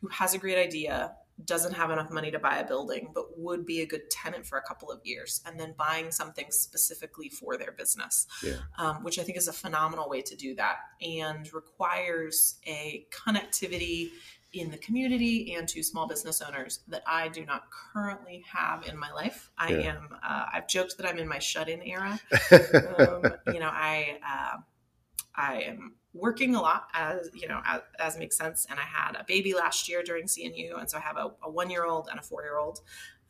who 0.00 0.08
has 0.08 0.34
a 0.34 0.38
great 0.38 0.58
idea, 0.58 1.14
doesn't 1.44 1.72
have 1.72 1.90
enough 1.90 2.10
money 2.10 2.30
to 2.30 2.38
buy 2.38 2.58
a 2.58 2.64
building, 2.66 3.10
but 3.14 3.38
would 3.38 3.64
be 3.64 3.80
a 3.80 3.86
good 3.86 4.10
tenant 4.10 4.46
for 4.46 4.58
a 4.58 4.62
couple 4.62 4.90
of 4.92 5.00
years, 5.02 5.40
and 5.46 5.58
then 5.58 5.74
buying 5.76 6.10
something 6.12 6.46
specifically 6.50 7.28
for 7.30 7.56
their 7.56 7.72
business. 7.72 8.26
Yeah. 8.42 8.58
um, 8.78 9.02
which 9.02 9.18
I 9.18 9.22
think 9.22 9.38
is 9.38 9.48
a 9.48 9.52
phenomenal 9.52 10.08
way 10.08 10.20
to 10.22 10.36
do 10.36 10.54
that 10.56 10.76
and 11.00 11.50
requires 11.52 12.58
a 12.66 13.06
connectivity 13.10 14.10
in 14.52 14.70
the 14.70 14.76
community 14.78 15.54
and 15.54 15.66
to 15.68 15.82
small 15.82 16.06
business 16.06 16.42
owners 16.42 16.80
that 16.88 17.02
I 17.06 17.28
do 17.28 17.44
not 17.46 17.64
currently 17.70 18.44
have 18.52 18.86
in 18.86 18.98
my 18.98 19.10
life. 19.12 19.50
I 19.56 19.72
Yeah. 19.72 19.94
am, 19.94 20.08
uh, 20.22 20.46
I've 20.52 20.68
joked 20.68 20.98
that 20.98 21.06
I'm 21.06 21.18
in 21.18 21.26
my 21.28 21.38
shut 21.38 21.68
in 21.68 21.82
era. 21.82 22.20
Um, 22.98 23.22
you 23.46 23.60
know, 23.60 23.70
I, 23.72 24.18
uh, 24.26 24.58
I 25.34 25.62
am 25.62 25.94
working 26.12 26.54
a 26.54 26.60
lot 26.60 26.88
as, 26.92 27.30
you 27.34 27.48
know, 27.48 27.62
as, 27.64 27.80
as 27.98 28.18
makes 28.18 28.36
sense. 28.36 28.66
And 28.68 28.78
I 28.78 28.82
had 28.82 29.16
a 29.16 29.24
baby 29.24 29.54
last 29.54 29.88
year 29.88 30.02
during 30.02 30.26
CNU. 30.26 30.78
And 30.78 30.90
so 30.90 30.98
I 30.98 31.00
have 31.00 31.16
a, 31.16 31.32
a 31.42 31.50
one 31.50 31.70
year 31.70 31.86
old 31.86 32.08
and 32.10 32.18
a 32.20 32.22
four 32.22 32.42
year 32.42 32.58
old 32.58 32.80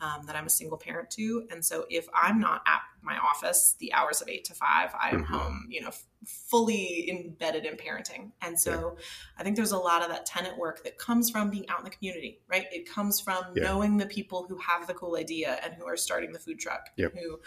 um, 0.02 0.26
that 0.26 0.36
I'm 0.36 0.46
a 0.46 0.50
single 0.50 0.76
parent 0.76 1.10
to. 1.12 1.46
And 1.50 1.64
so 1.64 1.86
if 1.88 2.08
I'm 2.12 2.38
not 2.40 2.62
at 2.66 2.80
my 3.02 3.16
office 3.18 3.76
the 3.78 3.92
hours 3.94 4.20
of 4.20 4.28
eight 4.28 4.44
to 4.46 4.54
five, 4.54 4.90
I 5.00 5.10
am 5.10 5.24
Mhm. 5.24 5.26
home, 5.28 5.66
you 5.70 5.80
know, 5.80 5.88
f- 5.88 6.04
fully 6.26 7.08
embedded 7.10 7.64
in 7.64 7.76
parenting. 7.76 8.32
And 8.42 8.58
so 8.58 8.96
I 9.38 9.42
think 9.42 9.56
there's 9.56 9.72
a 9.72 9.78
lot 9.78 10.02
of 10.02 10.08
that 10.10 10.26
tenant 10.26 10.56
work 10.58 10.84
that 10.84 10.98
comes 10.98 11.30
from 11.30 11.50
being 11.50 11.68
out 11.68 11.78
in 11.78 11.84
the 11.84 11.90
community, 11.90 12.42
right? 12.48 12.66
It 12.72 12.88
comes 12.88 13.20
from 13.20 13.44
Yeah. 13.56 13.64
knowing 13.64 13.96
the 13.96 14.06
people 14.06 14.44
who 14.48 14.58
have 14.58 14.86
the 14.86 14.94
cool 14.94 15.16
idea 15.16 15.58
and 15.62 15.74
who 15.74 15.86
are 15.86 15.96
starting 15.96 16.32
the 16.32 16.38
food 16.38 16.58
truck, 16.60 16.90
Yep. 16.96 17.14
who 17.14 17.40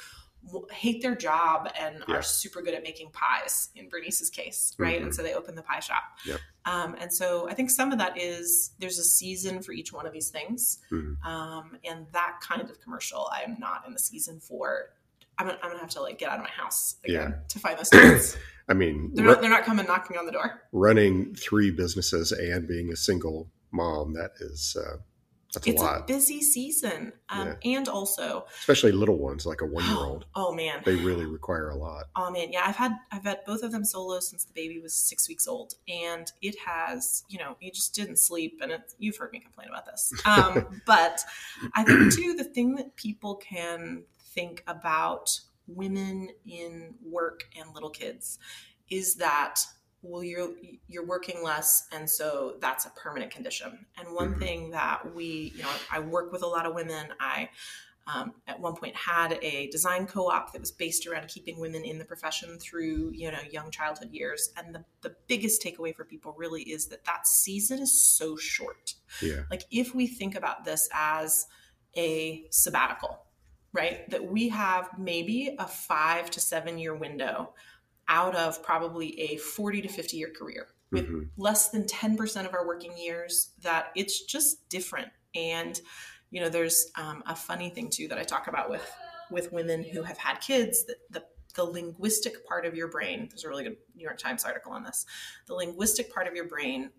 hate 0.72 1.02
their 1.02 1.16
job 1.16 1.70
and 1.80 2.04
Yeah. 2.08 2.16
are 2.16 2.22
super 2.22 2.62
good 2.62 2.74
at 2.74 2.84
making 2.84 3.12
pies 3.12 3.70
in 3.76 3.90
Bernice's 3.90 4.30
case, 4.30 4.74
right? 4.78 5.00
Mhm. 5.02 5.06
And 5.06 5.16
so 5.16 5.24
they 5.24 5.34
open 5.34 5.56
the 5.56 5.62
pie 5.64 5.80
shop. 5.80 6.04
Yep. 6.26 6.40
Um, 6.66 6.96
and 7.00 7.12
so 7.14 7.50
I 7.50 7.54
think 7.54 7.70
some 7.70 7.92
of 7.92 7.98
that 8.00 8.18
is 8.18 8.72
there's 8.80 9.00
a 9.00 9.04
season 9.04 9.62
for 9.62 9.72
each 9.72 9.92
one 9.92 10.06
of 10.06 10.14
these 10.14 10.30
things. 10.30 10.80
Mhm. 10.92 11.24
Um, 11.26 11.78
and 11.84 12.08
that 12.14 12.40
kind 12.42 12.62
of 12.62 12.80
commercial, 12.82 13.30
I'm 13.32 13.58
not 13.60 13.84
in 13.88 13.94
the 13.94 14.00
season 14.00 14.40
for. 14.40 14.92
I'm 15.38 15.48
gonna, 15.48 15.60
I'm 15.62 15.70
gonna 15.70 15.82
have 15.82 15.90
to 15.92 16.02
like 16.02 16.18
get 16.18 16.30
out 16.30 16.38
of 16.38 16.44
my 16.44 16.50
house 16.50 16.96
again 17.04 17.36
to 17.50 17.60
find 17.60 17.78
those 17.78 17.90
tenants. 17.90 18.38
I 18.70 18.74
mean, 18.74 19.12
they're 19.14 19.26
not 19.26 19.42
they're 19.42 19.50
not 19.50 19.66
coming 19.66 19.86
knocking 19.86 20.18
on 20.18 20.26
the 20.26 20.32
door. 20.32 20.62
running 20.72 21.36
three 21.36 21.72
businesses 21.72 22.32
and 22.32 22.66
being 22.68 22.90
a 22.92 22.96
single 22.96 23.52
mom 23.72 24.14
that 24.14 24.32
is 24.40 24.78
uh, 24.80 24.98
that's 25.56 25.68
it's 25.68 25.82
a 25.82 25.86
a 25.86 26.04
busy 26.06 26.42
season, 26.42 27.14
um, 27.30 27.56
and 27.64 27.88
also 27.88 28.46
especially 28.60 28.92
little 28.92 29.18
ones 29.18 29.46
like 29.46 29.62
a 29.62 29.66
one 29.66 29.84
year 29.86 29.98
old. 29.98 30.26
Oh 30.36 30.54
man, 30.54 30.82
They 30.86 30.96
really 30.96 31.26
require 31.26 31.70
a 31.70 31.76
lot. 31.76 32.06
Oh 32.16 32.30
man, 32.30 32.52
yeah, 32.52 32.64
I've 32.66 32.76
had 32.76 32.94
I've 33.12 33.24
had 33.24 33.40
both 33.46 33.64
of 33.64 33.72
them 33.72 33.86
solo 33.86 34.20
since 34.20 34.44
the 34.44 34.54
baby 34.54 34.80
was 34.80 34.94
six 34.94 35.28
weeks 35.28 35.48
old, 35.48 35.74
and 35.88 36.32
it 36.42 36.56
has 36.60 37.24
you 37.30 37.40
know 37.40 37.58
you 37.60 37.72
just 37.72 37.96
didn't 37.96 38.18
sleep, 38.18 38.60
and 38.62 38.72
it, 38.72 38.94
you've 39.00 39.18
heard 39.18 39.32
me 39.32 39.40
complain 39.40 39.70
about 39.70 39.86
this. 39.86 40.14
Um, 40.26 40.82
but 40.86 41.24
I 41.74 41.84
think 41.84 42.14
too 42.14 42.36
the 42.36 42.44
thing 42.44 42.76
that 42.76 42.96
people 42.96 43.36
can 43.36 44.04
think 44.34 44.64
about 44.68 45.40
women 45.68 46.30
in 46.46 46.96
work 47.04 47.44
and 47.58 47.74
little 47.74 47.90
kids 47.90 48.38
is 48.90 49.16
that 49.16 49.62
well 50.06 50.24
you're 50.24 50.52
you're 50.88 51.06
working 51.06 51.44
less 51.44 51.88
and 51.92 52.10
so 52.10 52.56
that's 52.62 52.86
a 52.86 52.90
permanent 52.92 53.32
condition. 53.32 53.86
And 53.98 54.14
one 54.14 54.36
Mhm. 54.36 54.40
thing 54.40 54.72
that 54.72 55.14
we 55.16 55.54
you 55.56 55.64
know 55.64 55.72
i 55.92 56.00
work 56.00 56.32
with 56.32 56.44
a 56.44 56.48
lot 56.48 56.66
of 56.66 56.74
women. 56.76 57.08
I 57.20 57.50
um, 58.08 58.36
at 58.46 58.60
one 58.60 58.76
point 58.76 58.96
had 58.96 59.40
a 59.42 59.68
design 59.72 60.06
co-op 60.06 60.54
that 60.54 60.62
was 60.62 60.72
based 60.72 61.08
around 61.08 61.28
keeping 61.28 61.60
women 61.60 61.84
in 61.84 61.98
the 61.98 62.06
profession 62.06 62.60
through 62.60 63.12
you 63.14 63.32
know 63.32 63.40
young 63.50 63.72
childhood 63.72 64.12
years. 64.12 64.52
And 64.56 64.76
the, 64.76 64.86
the 65.02 65.16
biggest 65.28 65.64
takeaway 65.64 65.96
for 65.96 66.06
people 66.06 66.36
really 66.38 66.62
is 66.62 66.86
that 66.88 67.04
that 67.06 67.26
season 67.26 67.80
is 67.80 67.92
so 68.00 68.38
short. 68.38 68.94
Yeah, 69.22 69.44
like 69.50 69.64
if 69.72 69.96
we 69.96 70.06
think 70.08 70.36
about 70.36 70.66
this 70.66 70.88
as 70.94 71.48
a 71.98 72.46
sabbatical 72.52 73.22
right 73.74 74.10
that 74.10 74.24
we 74.24 74.50
have 74.50 74.90
maybe 75.00 75.56
a 75.60 75.68
five 75.68 76.30
to 76.32 76.40
seven 76.40 76.78
year 76.78 76.94
window 76.96 77.54
out 78.08 78.36
of 78.36 78.62
probably 78.64 79.20
a 79.20 79.38
40 79.38 79.82
to 79.82 79.88
50 79.88 80.18
year 80.18 80.30
career 80.30 80.68
with 80.92 81.08
Mhm. 81.08 81.30
less 81.38 81.70
than 81.70 81.86
10% 81.86 82.46
of 82.46 82.54
our 82.54 82.66
working 82.66 82.96
years 82.98 83.52
that 83.62 83.92
it's 83.96 84.22
just 84.26 84.68
different 84.70 85.12
and 85.34 85.82
you 86.30 86.40
know 86.42 86.50
there's 86.50 86.92
um, 86.96 87.24
a 87.26 87.36
funny 87.36 87.70
thing 87.70 87.90
too 87.90 88.08
that 88.08 88.18
i 88.18 88.24
talk 88.24 88.48
about 88.48 88.70
with 88.70 88.90
with 89.32 89.52
women 89.52 89.84
who 89.84 90.04
have 90.04 90.18
had 90.18 90.40
kids 90.40 90.86
that 90.86 90.98
the 91.10 91.24
the 91.56 91.64
linguistic 91.64 92.46
part 92.48 92.66
of 92.66 92.76
your 92.76 92.88
brain 92.88 93.28
there's 93.30 93.44
a 93.46 93.50
really 93.50 93.64
good 93.64 93.78
new 93.96 94.04
york 94.04 94.18
times 94.18 94.44
article 94.44 94.72
on 94.72 94.84
this 94.84 95.06
the 95.48 95.54
linguistic 95.56 96.14
part 96.14 96.28
of 96.28 96.36
your 96.36 96.46
brain 96.46 96.90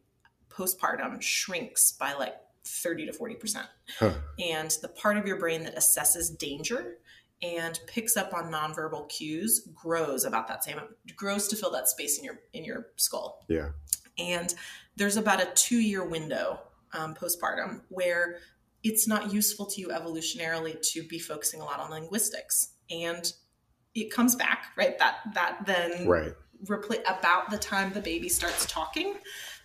postpartum 0.49 1.21
shrinks 1.23 1.93
by 1.93 2.13
like 2.15 2.35
30 2.65 3.07
to 3.07 3.13
40 3.13 3.35
percent 3.37 3.69
Huh. 3.99 4.15
and 4.39 4.71
the 4.83 4.89
part 4.89 5.17
of 5.17 5.27
your 5.27 5.39
brain 5.39 5.63
that 5.65 5.77
assesses 5.77 6.37
danger 6.37 6.99
and 7.55 7.79
picks 7.87 8.17
up 8.17 8.35
on 8.35 8.51
nonverbal 8.51 9.09
cues 9.09 9.69
grows 9.75 10.25
about 10.25 10.49
that 10.49 10.65
same 10.65 10.81
grows 11.17 11.49
to 11.49 11.57
fill 11.57 11.71
that 11.71 11.89
space 11.89 12.19
in 12.19 12.25
your 12.25 12.41
in 12.53 12.65
your 12.65 12.89
skull. 12.97 13.45
Yeah, 13.49 13.71
and 14.19 14.55
there's 14.97 15.17
about 15.17 15.41
a 15.43 15.47
two 15.55 15.79
year 15.79 16.05
window 16.05 16.61
um, 16.93 17.15
postpartum 17.15 17.83
where 17.89 18.39
it's 18.83 19.07
not 19.09 19.33
useful 19.33 19.67
to 19.67 19.81
you 19.81 19.89
evolutionarily 19.89 20.81
to 20.93 21.03
be 21.03 21.19
focusing 21.19 21.61
a 21.61 21.65
lot 21.65 21.81
on 21.81 21.91
linguistics. 21.91 22.73
And 22.91 23.31
it 23.95 24.13
comes 24.13 24.37
back 24.37 24.67
right? 24.77 24.99
That 24.99 25.17
that 25.35 25.67
then 25.67 26.07
right. 26.07 26.33
repla- 26.67 27.03
about 27.03 27.51
the 27.51 27.59
time 27.59 27.93
the 27.93 28.01
baby 28.01 28.29
starts 28.29 28.67
talking 28.67 29.15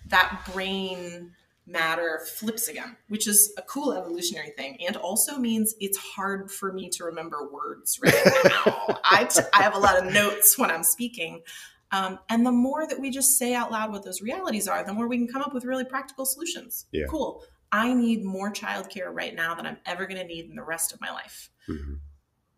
that 0.08 0.42
brain 0.52 1.34
matter 1.72 2.22
flips 2.36 2.68
again 2.68 2.96
which 3.10 3.28
is 3.28 3.54
a 3.58 3.62
cool 3.64 3.94
evolutionary 3.94 4.52
thing 4.58 4.78
and 4.86 4.96
also 4.98 5.38
means 5.38 5.74
it's 5.80 5.98
hard 5.98 6.52
for 6.52 6.72
me 6.74 6.90
to 6.90 7.04
remember 7.06 7.50
words 7.52 8.00
right 8.04 8.14
now 8.46 9.00
I, 9.04 9.26
t- 9.26 9.42
I 9.54 9.64
have 9.64 9.76
a 9.76 9.80
lot 9.80 9.98
of 9.98 10.12
notes 10.14 10.58
when 10.58 10.70
i'm 10.72 10.84
speaking 10.84 11.42
um, 11.94 12.20
and 12.30 12.46
the 12.46 12.52
more 12.52 12.88
that 12.88 13.00
we 13.00 13.10
just 13.10 13.38
say 13.38 13.54
out 13.54 13.72
loud 13.72 13.92
what 13.92 14.04
those 14.04 14.22
realities 14.22 14.68
are 14.68 14.84
the 14.84 14.94
more 14.94 15.08
we 15.08 15.18
can 15.18 15.28
come 15.28 15.42
up 15.42 15.54
with 15.54 15.66
really 15.66 15.86
practical 15.86 16.26
solutions 16.26 16.86
Yeah. 16.92 17.06
cool 17.10 17.44
i 17.72 17.94
need 17.94 18.24
more 18.24 18.52
childcare 18.52 19.08
right 19.12 19.34
now 19.36 19.56
than 19.56 19.66
i'm 19.66 19.78
ever 19.86 20.06
going 20.06 20.20
to 20.20 20.28
need 20.28 20.46
in 20.50 20.56
the 20.56 20.64
rest 20.64 20.94
of 20.94 21.00
my 21.02 21.12
life 21.12 21.50
Mhm. 21.70 22.00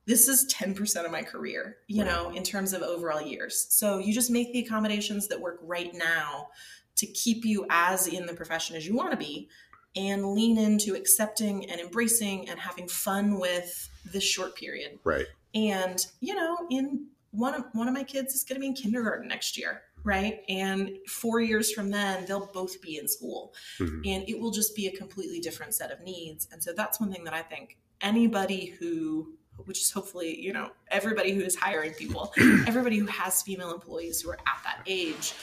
this 0.05 0.27
is 0.27 0.51
10% 0.53 1.05
of 1.05 1.11
my 1.11 1.21
career, 1.23 1.77
you 1.87 2.03
know, 2.03 2.29
in 2.31 2.43
terms 2.43 2.73
of 2.73 2.81
overall 2.81 3.21
years. 3.21 3.67
So 3.69 3.99
you 3.99 4.13
just 4.13 4.29
make 4.29 4.51
the 4.51 4.59
accommodations 4.59 5.27
that 5.29 5.39
work 5.39 5.59
right 5.61 5.93
now 5.93 6.49
to 6.95 7.05
keep 7.07 7.45
you 7.45 7.65
as 7.69 8.07
in 8.07 8.25
the 8.25 8.33
profession 8.33 8.75
as 8.75 8.85
you 8.85 8.95
want 8.95 9.11
to 9.11 9.17
be 9.17 9.49
and 9.95 10.25
lean 10.33 10.57
into 10.57 10.95
accepting 10.95 11.69
and 11.69 11.79
embracing 11.79 12.49
and 12.49 12.59
having 12.59 12.87
fun 12.87 13.39
with 13.39 13.89
this 14.11 14.23
short 14.23 14.55
period. 14.55 14.99
Right. 15.03 15.27
And, 15.53 16.03
you 16.19 16.33
know, 16.33 16.57
in 16.71 17.07
one 17.31 17.53
of 17.55 17.65
one 17.73 17.87
of 17.87 17.93
my 17.93 18.03
kids 18.03 18.33
is 18.33 18.43
going 18.43 18.55
to 18.55 18.59
be 18.59 18.67
in 18.67 18.73
kindergarten 18.73 19.27
next 19.27 19.57
year, 19.57 19.81
right? 20.03 20.41
And 20.49 20.91
4 21.07 21.41
years 21.41 21.71
from 21.71 21.89
then 21.91 22.25
they'll 22.25 22.49
both 22.53 22.81
be 22.81 22.97
in 22.97 23.07
school 23.07 23.53
Mhm. 23.79 24.01
and 24.05 24.29
it 24.29 24.39
will 24.39 24.51
just 24.51 24.75
be 24.75 24.87
a 24.87 24.91
completely 24.91 25.39
different 25.39 25.73
set 25.73 25.91
of 25.91 26.01
needs 26.01 26.47
and 26.51 26.61
so 26.61 26.73
that's 26.73 26.99
one 26.99 27.11
thing 27.11 27.23
that 27.23 27.33
i 27.33 27.41
think 27.41 27.77
anybody 28.01 28.67
who 28.79 29.33
which 29.65 29.79
is 29.81 29.89
hopefully 29.91 30.39
you 30.39 30.51
know 30.53 30.71
everybody 30.89 31.33
who 31.33 31.41
is 31.41 31.55
hiring 31.55 31.93
people 31.93 32.33
everybody 32.67 32.97
who 32.97 33.05
has 33.07 33.41
female 33.41 33.71
employees 33.73 34.21
who 34.21 34.29
are 34.29 34.39
at 34.45 34.59
that 34.63 34.81
age 34.85 35.33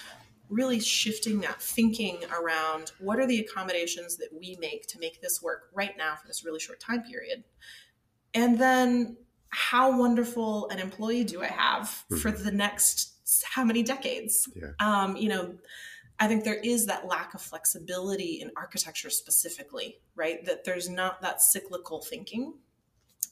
really 0.51 0.81
shifting 0.81 1.41
that 1.41 1.63
thinking 1.63 2.19
around 2.39 2.93
what 2.99 3.19
are 3.19 3.27
the 3.27 3.39
accommodations 3.39 4.17
that 4.17 4.29
we 4.39 4.57
make 4.61 4.87
to 4.89 4.99
make 4.99 5.21
this 5.23 5.41
work 5.41 5.71
right 5.73 5.97
now 5.97 6.15
for 6.17 6.27
this 6.27 6.45
really 6.45 6.61
short 6.61 6.81
time 6.81 7.03
period 7.03 7.45
and 8.35 8.59
then 8.59 9.17
how 9.51 9.97
wonderful 9.99 10.69
an 10.71 10.79
employee 10.79 11.25
do 11.25 11.43
i 11.43 11.47
have 11.47 11.89
for 12.21 12.31
the 12.31 12.51
next 12.51 13.43
how 13.45 13.65
many 13.65 13.83
decades 13.83 14.49
Yeah. 14.55 14.71
um, 14.81 15.17
you 15.17 15.29
know 15.29 15.55
I 16.23 16.29
think 16.29 16.45
there 16.45 16.61
is 16.63 16.85
that 16.85 17.07
lack 17.07 17.33
of 17.33 17.41
flexibility 17.41 18.43
in 18.43 18.51
architecture 18.55 19.09
specifically, 19.09 19.97
right? 20.15 20.45
That 20.45 20.65
there's 20.65 20.87
not 20.87 21.23
that 21.23 21.41
cyclical 21.41 22.03
thinking. 22.03 22.53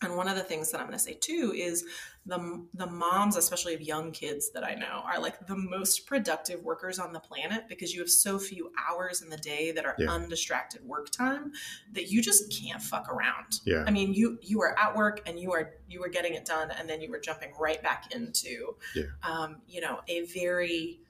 And 0.00 0.16
one 0.16 0.28
of 0.28 0.36
the 0.36 0.44
things 0.44 0.70
that 0.70 0.80
I'm 0.80 0.86
going 0.86 0.96
to 0.96 1.02
say 1.04 1.14
too 1.14 1.52
is 1.56 1.84
the 2.24 2.64
the 2.74 2.86
moms, 2.86 3.36
especially 3.36 3.74
of 3.74 3.80
young 3.80 4.12
kids 4.12 4.50
that 4.52 4.62
I 4.64 4.74
know, 4.74 5.02
are 5.04 5.18
like 5.20 5.44
the 5.48 5.56
most 5.56 6.06
productive 6.06 6.62
workers 6.62 7.00
on 7.00 7.12
the 7.12 7.18
planet 7.18 7.64
because 7.68 7.92
you 7.92 8.00
have 8.00 8.10
so 8.10 8.38
few 8.38 8.70
hours 8.88 9.22
in 9.22 9.28
the 9.28 9.36
day 9.38 9.72
that 9.72 9.84
are 9.84 9.96
Yeah. 9.98 10.10
undistracted 10.10 10.84
work 10.86 11.10
time 11.10 11.52
that 11.94 12.10
you 12.12 12.22
just 12.22 12.52
can't 12.52 12.80
fuck 12.80 13.08
around. 13.12 13.60
Yeah. 13.64 13.84
I 13.86 13.90
mean, 13.90 14.14
you 14.14 14.38
you 14.40 14.62
are 14.62 14.78
at 14.78 14.94
work 14.96 15.22
and 15.26 15.38
you 15.40 15.52
are 15.52 15.74
you 15.88 16.04
are 16.04 16.08
getting 16.08 16.34
it 16.34 16.44
done, 16.44 16.70
and 16.70 16.88
then 16.88 17.00
you 17.00 17.10
were 17.10 17.18
jumping 17.18 17.52
right 17.58 17.82
back 17.82 18.14
into, 18.14 18.76
Yeah. 18.94 19.04
um, 19.24 19.62
you 19.66 19.80
know, 19.80 20.00
a 20.06 20.22
very 20.26 21.00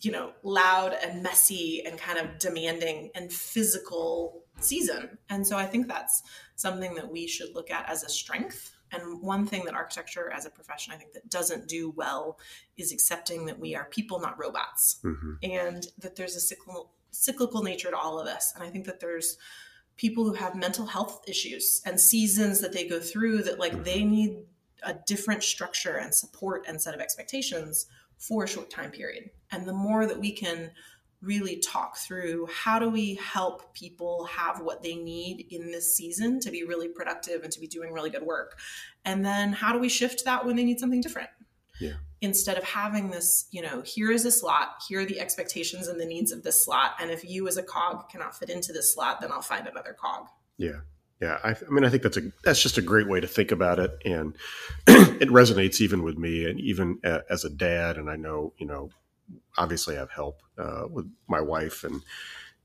you 0.00 0.10
know 0.12 0.32
loud 0.42 0.92
and 0.92 1.22
messy 1.22 1.84
and 1.84 1.98
kind 1.98 2.18
of 2.18 2.38
demanding 2.38 3.10
and 3.14 3.32
physical 3.32 4.41
season. 4.58 5.18
And 5.28 5.46
so 5.46 5.56
i 5.56 5.66
think 5.66 5.88
that's 5.88 6.22
something 6.56 6.94
that 6.94 7.10
we 7.10 7.26
should 7.26 7.54
look 7.54 7.70
at 7.70 7.88
as 7.88 8.02
a 8.04 8.08
strength. 8.08 8.74
And 8.94 9.22
one 9.22 9.46
thing 9.46 9.64
that 9.64 9.74
architecture 9.74 10.30
as 10.30 10.46
a 10.46 10.50
profession 10.50 10.92
i 10.92 10.96
think 10.96 11.12
that 11.14 11.28
doesn't 11.28 11.68
do 11.68 11.90
well 11.96 12.38
is 12.76 12.92
accepting 12.92 13.46
that 13.46 13.58
we 13.58 13.74
are 13.74 13.86
people 13.86 14.20
not 14.20 14.38
robots. 14.38 14.98
Hmm 15.02 15.34
and 15.42 15.86
that 15.98 16.16
there's 16.16 16.36
a 16.36 16.40
cyclical 16.40 16.92
cyclical 17.10 17.62
nature 17.62 17.90
to 17.90 17.96
all 17.96 18.18
of 18.18 18.26
this. 18.26 18.52
And 18.54 18.62
i 18.64 18.70
think 18.70 18.86
that 18.86 19.00
there's 19.00 19.36
people 19.96 20.24
who 20.24 20.34
have 20.34 20.54
mental 20.54 20.86
health 20.86 21.22
issues 21.28 21.82
and 21.84 22.00
seasons 22.00 22.60
that 22.60 22.72
they 22.72 22.88
go 22.88 22.98
through 22.98 23.42
that 23.42 23.58
like 23.58 23.84
they 23.84 24.04
need 24.04 24.38
a 24.82 24.94
different 25.06 25.42
structure 25.42 25.96
and 25.96 26.14
support 26.14 26.64
and 26.66 26.80
set 26.80 26.94
of 26.94 27.00
expectations 27.00 27.86
for 28.18 28.44
a 28.44 28.48
short 28.48 28.70
time 28.70 28.90
period. 28.90 29.30
And 29.50 29.66
the 29.66 29.72
more 29.72 30.06
that 30.06 30.18
we 30.18 30.32
can 30.32 30.70
really 31.22 31.56
talk 31.58 31.96
through 31.96 32.46
how 32.52 32.78
do 32.78 32.88
we 32.90 33.14
help 33.14 33.72
people 33.74 34.24
have 34.24 34.60
what 34.60 34.82
they 34.82 34.96
need 34.96 35.46
in 35.50 35.70
this 35.70 35.96
season 35.96 36.40
to 36.40 36.50
be 36.50 36.64
really 36.64 36.88
productive 36.88 37.42
and 37.44 37.52
to 37.52 37.60
be 37.60 37.66
doing 37.66 37.92
really 37.92 38.10
good 38.10 38.22
work 38.24 38.58
and 39.04 39.24
then 39.24 39.52
how 39.52 39.72
do 39.72 39.78
we 39.78 39.88
shift 39.88 40.24
that 40.24 40.44
when 40.44 40.56
they 40.56 40.64
need 40.64 40.80
something 40.80 41.00
different 41.00 41.30
Yeah. 41.80 41.94
instead 42.20 42.58
of 42.58 42.64
having 42.64 43.10
this 43.10 43.46
you 43.52 43.62
know 43.62 43.82
here 43.82 44.10
is 44.10 44.24
a 44.24 44.30
slot 44.32 44.68
here 44.88 45.00
are 45.00 45.04
the 45.04 45.20
expectations 45.20 45.86
and 45.88 46.00
the 46.00 46.06
needs 46.06 46.32
of 46.32 46.42
this 46.42 46.64
slot 46.64 46.92
and 47.00 47.10
if 47.10 47.24
you 47.24 47.46
as 47.48 47.56
a 47.56 47.62
cog 47.62 48.08
cannot 48.10 48.36
fit 48.36 48.50
into 48.50 48.72
this 48.72 48.92
slot 48.92 49.20
then 49.20 49.30
i'll 49.32 49.42
find 49.42 49.66
another 49.66 49.96
cog 49.98 50.26
Yeah. 50.58 50.80
Yeah. 51.20 51.38
I, 51.44 51.50
I 51.50 51.70
mean, 51.70 51.84
I 51.84 51.88
think 51.88 52.02
that's 52.02 52.16
a, 52.16 52.22
that's 52.42 52.60
just 52.60 52.78
a 52.78 52.82
great 52.82 53.08
way 53.08 53.20
to 53.20 53.28
think 53.28 53.52
about 53.52 53.78
it. 53.78 53.92
And 54.04 54.36
it 54.88 55.28
resonates 55.28 55.80
even 55.80 56.02
with 56.02 56.18
me 56.18 56.46
and 56.50 56.58
even 56.58 56.98
a, 57.04 57.20
as 57.30 57.44
a 57.44 57.48
dad. 57.48 57.96
And 57.96 58.10
I 58.10 58.16
know, 58.16 58.54
you 58.58 58.66
know, 58.66 58.90
obviously 59.56 59.96
I 59.96 60.00
have 60.00 60.10
help 60.10 60.42
uh, 60.58 60.84
with 60.90 61.10
my 61.28 61.40
wife 61.40 61.84
and, 61.84 62.02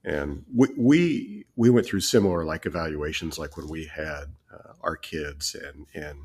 and 0.03 0.45
we, 0.53 0.68
we, 0.78 1.45
we 1.55 1.70
went 1.70 1.86
through 1.86 1.99
similar 2.01 2.45
like 2.45 2.66
evaluations, 2.66 3.38
like 3.38 3.58
when 3.58 3.68
we 3.68 3.86
had 3.86 4.26
uh, 4.53 4.74
our 4.82 4.95
kids 4.95 5.55
and, 5.55 5.88
and 5.93 6.20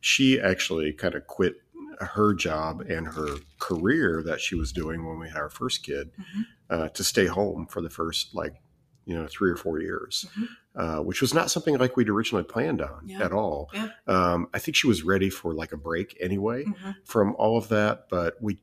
she 0.00 0.40
actually 0.40 0.92
kind 0.92 1.14
of 1.14 1.26
quit 1.26 1.54
her 2.00 2.34
job 2.34 2.80
and 2.82 3.06
her 3.06 3.36
career 3.58 4.22
that 4.24 4.40
she 4.40 4.54
was 4.54 4.72
doing 4.72 5.06
when 5.06 5.18
we 5.18 5.28
had 5.28 5.36
our 5.36 5.50
first 5.50 5.82
kid 5.84 6.10
Mhm. 6.18 6.44
uh, 6.70 6.88
to 6.88 7.04
stay 7.04 7.26
home 7.26 7.66
for 7.66 7.80
the 7.82 7.90
first 7.90 8.34
like 8.34 8.54
you 9.04 9.14
know 9.16 9.26
three 9.28 9.50
or 9.50 9.56
four 9.56 9.80
years 9.80 10.24
Mhm. 10.34 10.48
uh, 10.74 11.02
which 11.02 11.20
was 11.20 11.34
not 11.34 11.50
something 11.50 11.76
like 11.78 11.96
we'd 11.96 12.08
originally 12.08 12.44
planned 12.44 12.80
on 12.80 13.06
Yeah. 13.08 13.22
at 13.24 13.32
all 13.32 13.68
Yeah. 13.74 13.90
um, 14.06 14.48
i 14.54 14.58
think 14.58 14.74
she 14.76 14.86
was 14.86 15.02
ready 15.02 15.28
for 15.28 15.54
like 15.54 15.72
a 15.72 15.76
break 15.76 16.16
anyway 16.20 16.64
Mhm. 16.64 16.94
from 17.04 17.34
all 17.36 17.56
of 17.58 17.68
that 17.68 18.08
but 18.08 18.40
we 18.40 18.58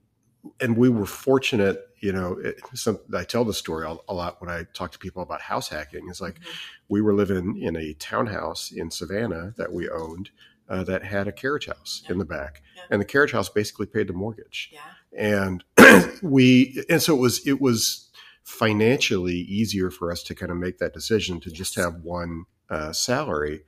and 0.61 0.77
we 0.77 0.89
were 0.89 1.05
fortunate 1.05 1.87
you 1.99 2.11
know 2.13 2.37
it, 2.43 2.59
some, 2.73 2.97
i 3.13 3.23
tell 3.23 3.43
the 3.43 3.53
story 3.53 3.85
a, 3.85 3.95
a 4.07 4.13
lot 4.13 4.39
when 4.41 4.49
i 4.49 4.63
talk 4.73 4.91
to 4.91 4.99
people 4.99 5.21
about 5.21 5.41
house 5.41 5.67
hacking. 5.69 6.07
It's 6.09 6.21
like 6.21 6.39
Mhm. 6.39 6.45
we 6.87 7.01
were 7.01 7.13
living 7.13 7.61
in 7.61 7.75
a 7.75 7.93
townhouse 7.95 8.71
in 8.71 8.89
savannah 8.91 9.53
that 9.57 9.73
we 9.73 9.89
owned 9.89 10.29
uh, 10.69 10.83
that 10.85 11.03
had 11.03 11.27
a 11.27 11.31
carriage 11.31 11.65
house 11.65 12.03
in 12.09 12.17
the 12.19 12.25
back. 12.25 12.61
Yeah. 12.75 12.83
and 12.91 13.01
the 13.01 13.05
carriage 13.05 13.31
house 13.33 13.49
basically 13.49 13.87
paid 13.87 14.07
the 14.07 14.13
mortgage. 14.13 14.71
Yeah. 14.71 14.79
And 15.17 15.63
we 16.21 16.83
and 16.89 17.01
so 17.01 17.15
it 17.15 17.19
was 17.19 17.45
it 17.47 17.59
was 17.59 18.09
financially 18.43 19.35
easier 19.35 19.89
for 19.91 20.11
us 20.11 20.21
to 20.23 20.35
kind 20.35 20.51
of 20.51 20.57
make 20.57 20.77
that 20.79 20.93
decision 20.93 21.39
to 21.41 21.51
just 21.51 21.75
have 21.75 21.95
one 22.03 22.45
uh, 22.69 22.91
salary. 22.93 23.63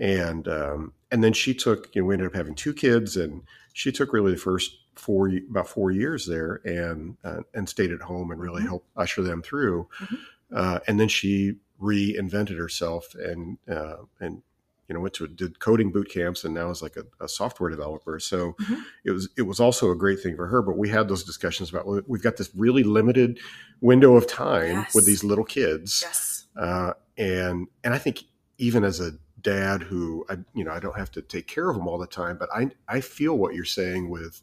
And 0.00 0.46
um, 0.48 0.92
and 1.10 1.24
then 1.24 1.32
she 1.32 1.54
took 1.54 1.94
you 1.94 2.02
know 2.02 2.06
we 2.06 2.14
ended 2.14 2.28
up 2.28 2.34
having 2.34 2.54
two 2.54 2.72
kids 2.72 3.16
and 3.16 3.42
she 3.72 3.90
took 3.92 4.12
really 4.12 4.32
the 4.32 4.38
first 4.38 4.76
four 4.98 5.30
about 5.50 5.68
four 5.68 5.90
years 5.90 6.26
there 6.26 6.60
and 6.64 7.16
uh, 7.24 7.40
and 7.54 7.68
stayed 7.68 7.92
at 7.92 8.00
home 8.02 8.30
and 8.30 8.40
really 8.40 8.62
Mhm. 8.62 8.68
helped 8.68 8.88
usher 8.96 9.22
them 9.22 9.42
through 9.42 9.88
Mhm. 10.00 10.18
uh, 10.52 10.78
and 10.86 10.98
then 11.00 11.08
she 11.08 11.56
reinvented 11.80 12.58
herself 12.58 13.14
and 13.14 13.58
uh, 13.68 13.98
and 14.20 14.42
you 14.88 14.94
know 14.94 15.00
went 15.00 15.14
to 15.14 15.26
did 15.28 15.60
coding 15.60 15.92
boot 15.92 16.08
camps 16.10 16.44
and 16.44 16.54
now 16.54 16.70
is 16.70 16.82
like 16.82 16.96
a, 16.96 17.04
a 17.24 17.28
software 17.28 17.70
developer 17.70 18.18
so 18.18 18.54
Mhm. 18.60 18.82
it 19.04 19.10
was 19.12 19.28
it 19.36 19.42
was 19.42 19.60
also 19.60 19.90
a 19.90 19.96
great 19.96 20.20
thing 20.20 20.34
for 20.36 20.46
her 20.48 20.62
but 20.62 20.76
we 20.78 20.88
had 20.88 21.08
those 21.08 21.24
discussions 21.24 21.70
about 21.70 21.86
well, 21.86 22.00
we've 22.06 22.22
got 22.22 22.36
this 22.36 22.50
really 22.56 22.82
limited 22.82 23.38
window 23.80 24.16
of 24.16 24.26
time 24.26 24.76
Yes. 24.78 24.94
with 24.94 25.04
these 25.06 25.22
little 25.24 25.44
kids 25.44 26.02
yes 26.04 26.46
uh, 26.56 26.92
and 27.16 27.68
and 27.84 27.94
I 27.94 27.98
think 27.98 28.24
even 28.58 28.82
as 28.82 28.98
a 29.00 29.12
dad 29.40 29.82
who 29.84 30.26
I 30.28 30.38
you 30.54 30.64
know 30.64 30.72
I 30.72 30.80
don't 30.80 30.96
have 30.96 31.12
to 31.12 31.22
take 31.22 31.46
care 31.46 31.68
of 31.70 31.76
them 31.76 31.86
all 31.86 31.98
the 31.98 32.08
time, 32.08 32.36
but 32.38 32.48
I 32.52 32.70
I 32.88 33.00
feel 33.00 33.38
what 33.38 33.54
you're 33.54 33.64
saying 33.64 34.08
with 34.10 34.42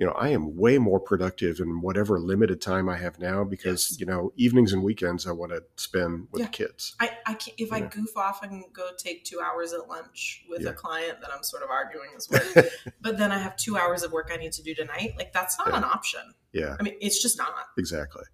you 0.00 0.06
know 0.06 0.12
I 0.12 0.30
am 0.30 0.56
way 0.56 0.78
more 0.78 0.98
productive 0.98 1.60
in 1.60 1.82
whatever 1.82 2.18
limited 2.18 2.60
time 2.62 2.88
I 2.88 2.96
have 2.96 3.18
now 3.18 3.44
because 3.44 3.90
Yes. 3.90 4.00
you 4.00 4.06
know 4.06 4.32
evenings 4.36 4.72
and 4.72 4.82
weekends 4.82 5.26
I 5.26 5.32
want 5.32 5.52
to 5.52 5.62
spend 5.76 6.28
with 6.32 6.40
Yeah. 6.40 6.46
the 6.46 6.52
kids. 6.52 6.96
I, 6.98 7.10
I 7.26 7.34
can't, 7.34 7.54
if 7.60 7.70
I 7.72 7.80
goof 7.80 8.16
off 8.16 8.42
and 8.42 8.64
go 8.72 8.88
take 8.96 9.24
two 9.24 9.40
hours 9.40 9.72
at 9.74 9.88
lunch 9.88 10.44
with 10.48 10.62
Yeah. 10.62 10.70
a 10.70 10.72
client 10.72 11.20
that 11.20 11.30
I'm 11.32 11.42
sort 11.42 11.62
of 11.62 11.68
arguing 11.70 12.10
is 12.16 12.28
with, 12.30 12.74
but 13.02 13.18
then 13.18 13.30
I 13.30 13.38
have 13.38 13.56
two 13.56 13.76
hours 13.76 14.02
of 14.02 14.10
work 14.10 14.30
I 14.32 14.36
need 14.38 14.52
to 14.52 14.62
do 14.62 14.74
tonight. 14.74 15.12
Like 15.18 15.32
that's 15.34 15.58
not 15.58 15.68
Yeah. 15.68 15.76
an 15.78 15.84
option. 15.84 16.20
Yeah, 16.52 16.76
I 16.80 16.82
mean, 16.82 16.94
it's 17.00 17.20
just 17.22 17.36
not. 17.38 17.54
exactly. 17.78 18.24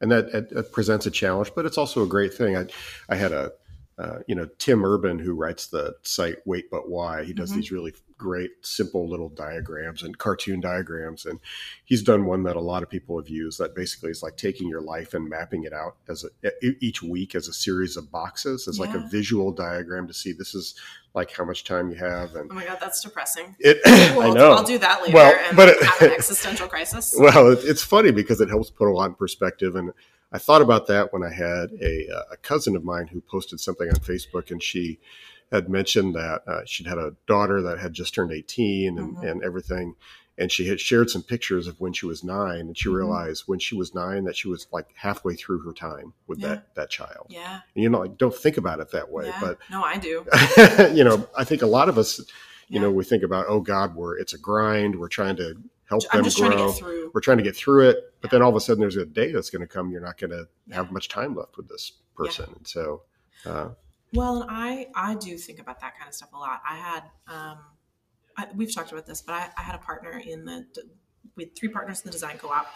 And 0.00 0.10
that 0.10 0.28
it, 0.34 0.50
it 0.52 0.72
presents 0.72 1.04
a 1.04 1.10
challenge, 1.10 1.52
but 1.54 1.66
it's 1.66 1.76
also 1.76 2.02
a 2.02 2.06
great 2.06 2.32
thing. 2.32 2.56
I 2.56 2.66
I 3.10 3.16
had 3.16 3.32
a 3.32 3.52
uh, 4.00 4.20
you 4.26 4.34
know 4.34 4.48
Tim 4.58 4.84
Urban 4.84 5.18
who 5.18 5.34
writes 5.34 5.66
the 5.66 5.94
site 6.02 6.36
Wait 6.46 6.70
But 6.70 6.88
Why. 6.88 7.22
He 7.24 7.32
does 7.34 7.52
Mhm. 7.52 7.56
these 7.56 7.70
really 7.72 7.92
great, 8.16 8.50
simple 8.60 9.08
little 9.08 9.30
diagrams 9.30 10.02
and 10.02 10.16
cartoon 10.18 10.60
diagrams, 10.60 11.24
and 11.24 11.38
he's 11.86 12.02
done 12.02 12.24
one 12.26 12.42
that 12.44 12.54
a 12.56 12.60
lot 12.60 12.82
of 12.82 12.90
people 12.90 13.18
have 13.18 13.28
used. 13.30 13.58
That 13.58 13.74
basically 13.74 14.10
is 14.10 14.22
like 14.22 14.36
taking 14.36 14.68
your 14.68 14.80
life 14.82 15.14
and 15.14 15.28
mapping 15.28 15.64
it 15.64 15.72
out 15.72 15.96
as 16.08 16.24
a, 16.44 16.50
each 16.62 17.02
week 17.02 17.34
as 17.34 17.48
a 17.48 17.52
series 17.52 17.96
of 17.96 18.10
boxes, 18.10 18.68
as 18.68 18.78
like 18.78 18.94
a 18.94 19.06
visual 19.10 19.52
diagram 19.52 20.06
to 20.06 20.14
see 20.14 20.32
this 20.32 20.54
is 20.54 20.74
like 21.14 21.32
how 21.32 21.44
much 21.44 21.64
time 21.64 21.90
you 21.90 21.96
have 21.96 22.34
and 22.36 22.50
Oh 22.50 22.54
my 22.54 22.64
god, 22.64 22.78
that's 22.80 23.02
depressing. 23.02 23.56
it. 23.58 23.80
Cool, 24.12 24.22
I 24.22 24.30
know. 24.30 24.52
I'll 24.52 24.64
do 24.64 24.78
that 24.78 25.02
later 25.02 25.14
Well, 25.14 25.34
and 25.48 25.56
but 25.56 25.68
it- 25.70 25.82
have 25.82 26.02
an 26.02 26.10
existential 26.16 26.68
crisis. 26.68 27.14
Well, 27.18 27.52
it- 27.52 27.64
it's 27.64 27.82
funny 27.82 28.12
because 28.12 28.40
it 28.40 28.48
helps 28.48 28.70
put 28.70 28.86
a 28.88 28.92
lot 28.92 29.06
in 29.06 29.14
perspective. 29.14 29.76
And 29.76 29.92
I 30.32 30.38
thought 30.38 30.62
about 30.62 30.86
that 30.86 31.12
when 31.12 31.22
I 31.22 31.32
had 31.32 31.70
a, 31.80 32.08
uh, 32.08 32.22
a 32.32 32.36
cousin 32.36 32.76
of 32.76 32.84
mine 32.84 33.08
who 33.08 33.20
posted 33.20 33.58
something 33.60 33.88
on 33.88 33.96
Facebook, 33.96 34.50
and 34.50 34.62
she 34.62 34.98
had 35.50 35.68
mentioned 35.68 36.14
that 36.14 36.42
uh, 36.46 36.60
she'd 36.64 36.86
had 36.86 36.98
a 36.98 37.16
daughter 37.26 37.60
that 37.62 37.78
had 37.78 37.92
just 37.92 38.14
turned 38.14 38.30
18 38.32 38.98
and, 38.98 39.16
Mhm. 39.16 39.28
and 39.30 39.42
everything. 39.42 39.96
And 40.38 40.50
she 40.50 40.68
had 40.68 40.80
shared 40.80 41.10
some 41.10 41.22
pictures 41.24 41.66
of 41.66 41.78
when 41.80 41.92
she 41.92 42.06
was 42.06 42.22
nine, 42.22 42.60
and 42.60 42.78
she 42.78 42.88
Mhm. 42.88 42.94
realized 42.94 43.42
when 43.46 43.58
she 43.58 43.74
was 43.74 43.92
nine 43.94 44.24
that 44.24 44.36
she 44.36 44.46
was 44.48 44.68
like 44.72 44.86
halfway 44.94 45.34
through 45.34 45.58
her 45.64 45.72
time 45.72 46.14
with 46.28 46.38
Yeah. 46.38 46.48
that 46.48 46.74
that 46.76 46.90
child. 46.90 47.26
yeah, 47.28 47.60
And 47.74 47.82
you 47.82 47.88
know, 47.90 47.98
like 47.98 48.16
don't 48.16 48.34
think 48.34 48.56
about 48.56 48.78
it 48.80 48.90
that 48.92 49.10
way, 49.10 49.26
yeah. 49.26 49.38
but 49.40 49.58
no, 49.70 49.82
I 49.82 49.98
do. 49.98 50.24
you 50.94 51.02
know, 51.04 51.28
I 51.36 51.42
think 51.44 51.62
a 51.62 51.66
lot 51.66 51.88
of 51.88 51.98
us, 51.98 52.20
you 52.20 52.24
Yeah. 52.76 52.82
know, 52.82 52.90
we 52.92 53.02
think 53.04 53.24
about, 53.24 53.46
oh 53.48 53.60
God, 53.60 53.96
we're 53.96 54.16
it's 54.16 54.32
a 54.32 54.38
grind. 54.38 54.98
We're 55.00 55.08
trying 55.08 55.34
to 55.36 55.56
help 55.90 56.02
I'm 56.12 56.18
them 56.18 56.24
just 56.24 56.38
grow 56.38 56.48
trying 56.48 56.58
to 56.58 56.64
get 56.72 56.78
through. 56.78 57.10
we're 57.12 57.20
trying 57.20 57.36
to 57.38 57.42
get 57.42 57.54
through 57.56 57.88
it 57.90 58.14
but 58.22 58.28
Yeah. 58.28 58.38
then 58.38 58.42
all 58.42 58.48
of 58.50 58.56
a 58.56 58.60
sudden 58.60 58.80
there's 58.80 58.96
a 58.96 59.04
day 59.04 59.32
that's 59.32 59.50
going 59.50 59.60
to 59.60 59.66
come 59.66 59.90
you're 59.90 60.00
not 60.00 60.16
going 60.18 60.30
to 60.30 60.48
have 60.72 60.90
much 60.92 61.08
time 61.08 61.34
left 61.36 61.56
with 61.58 61.68
this 61.68 61.92
person 62.16 62.46
and 62.56 62.66
so 62.66 63.02
uh, 63.44 63.70
Well, 64.14 64.42
and 64.42 64.50
I 64.50 64.86
I 64.94 65.14
do 65.16 65.36
think 65.36 65.58
about 65.60 65.80
that 65.80 65.96
kind 65.98 66.08
of 66.08 66.14
stuff 66.14 66.32
a 66.32 66.38
lot. 66.38 66.60
I 66.68 66.76
had 66.76 67.02
um, 67.28 67.58
I, 68.36 68.46
we've 68.54 68.74
talked 68.74 68.92
about 68.92 69.06
this, 69.06 69.20
but 69.22 69.34
I, 69.34 69.48
I 69.58 69.62
had 69.62 69.74
a 69.74 69.78
partner 69.78 70.18
in 70.24 70.44
the 70.44 70.66
we 71.36 71.44
had 71.44 71.56
three 71.56 71.68
partners 71.70 72.00
in 72.00 72.06
the 72.06 72.12
design 72.12 72.36
co-op, 72.38 72.66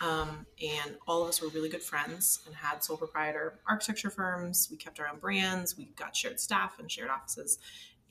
um, 0.00 0.46
and 0.62 0.96
all 1.08 1.22
of 1.22 1.28
us 1.28 1.40
were 1.42 1.48
really 1.48 1.68
good 1.68 1.82
friends 1.82 2.40
and 2.46 2.54
had 2.54 2.84
sole 2.84 2.96
proprietor 2.96 3.58
architecture 3.68 4.10
firms. 4.10 4.68
We 4.70 4.76
kept 4.76 5.00
our 5.00 5.08
own 5.08 5.18
brands. 5.18 5.76
We 5.76 5.86
got 5.96 6.14
shared 6.14 6.38
staff 6.38 6.78
and 6.78 6.90
shared 6.90 7.10
offices. 7.10 7.58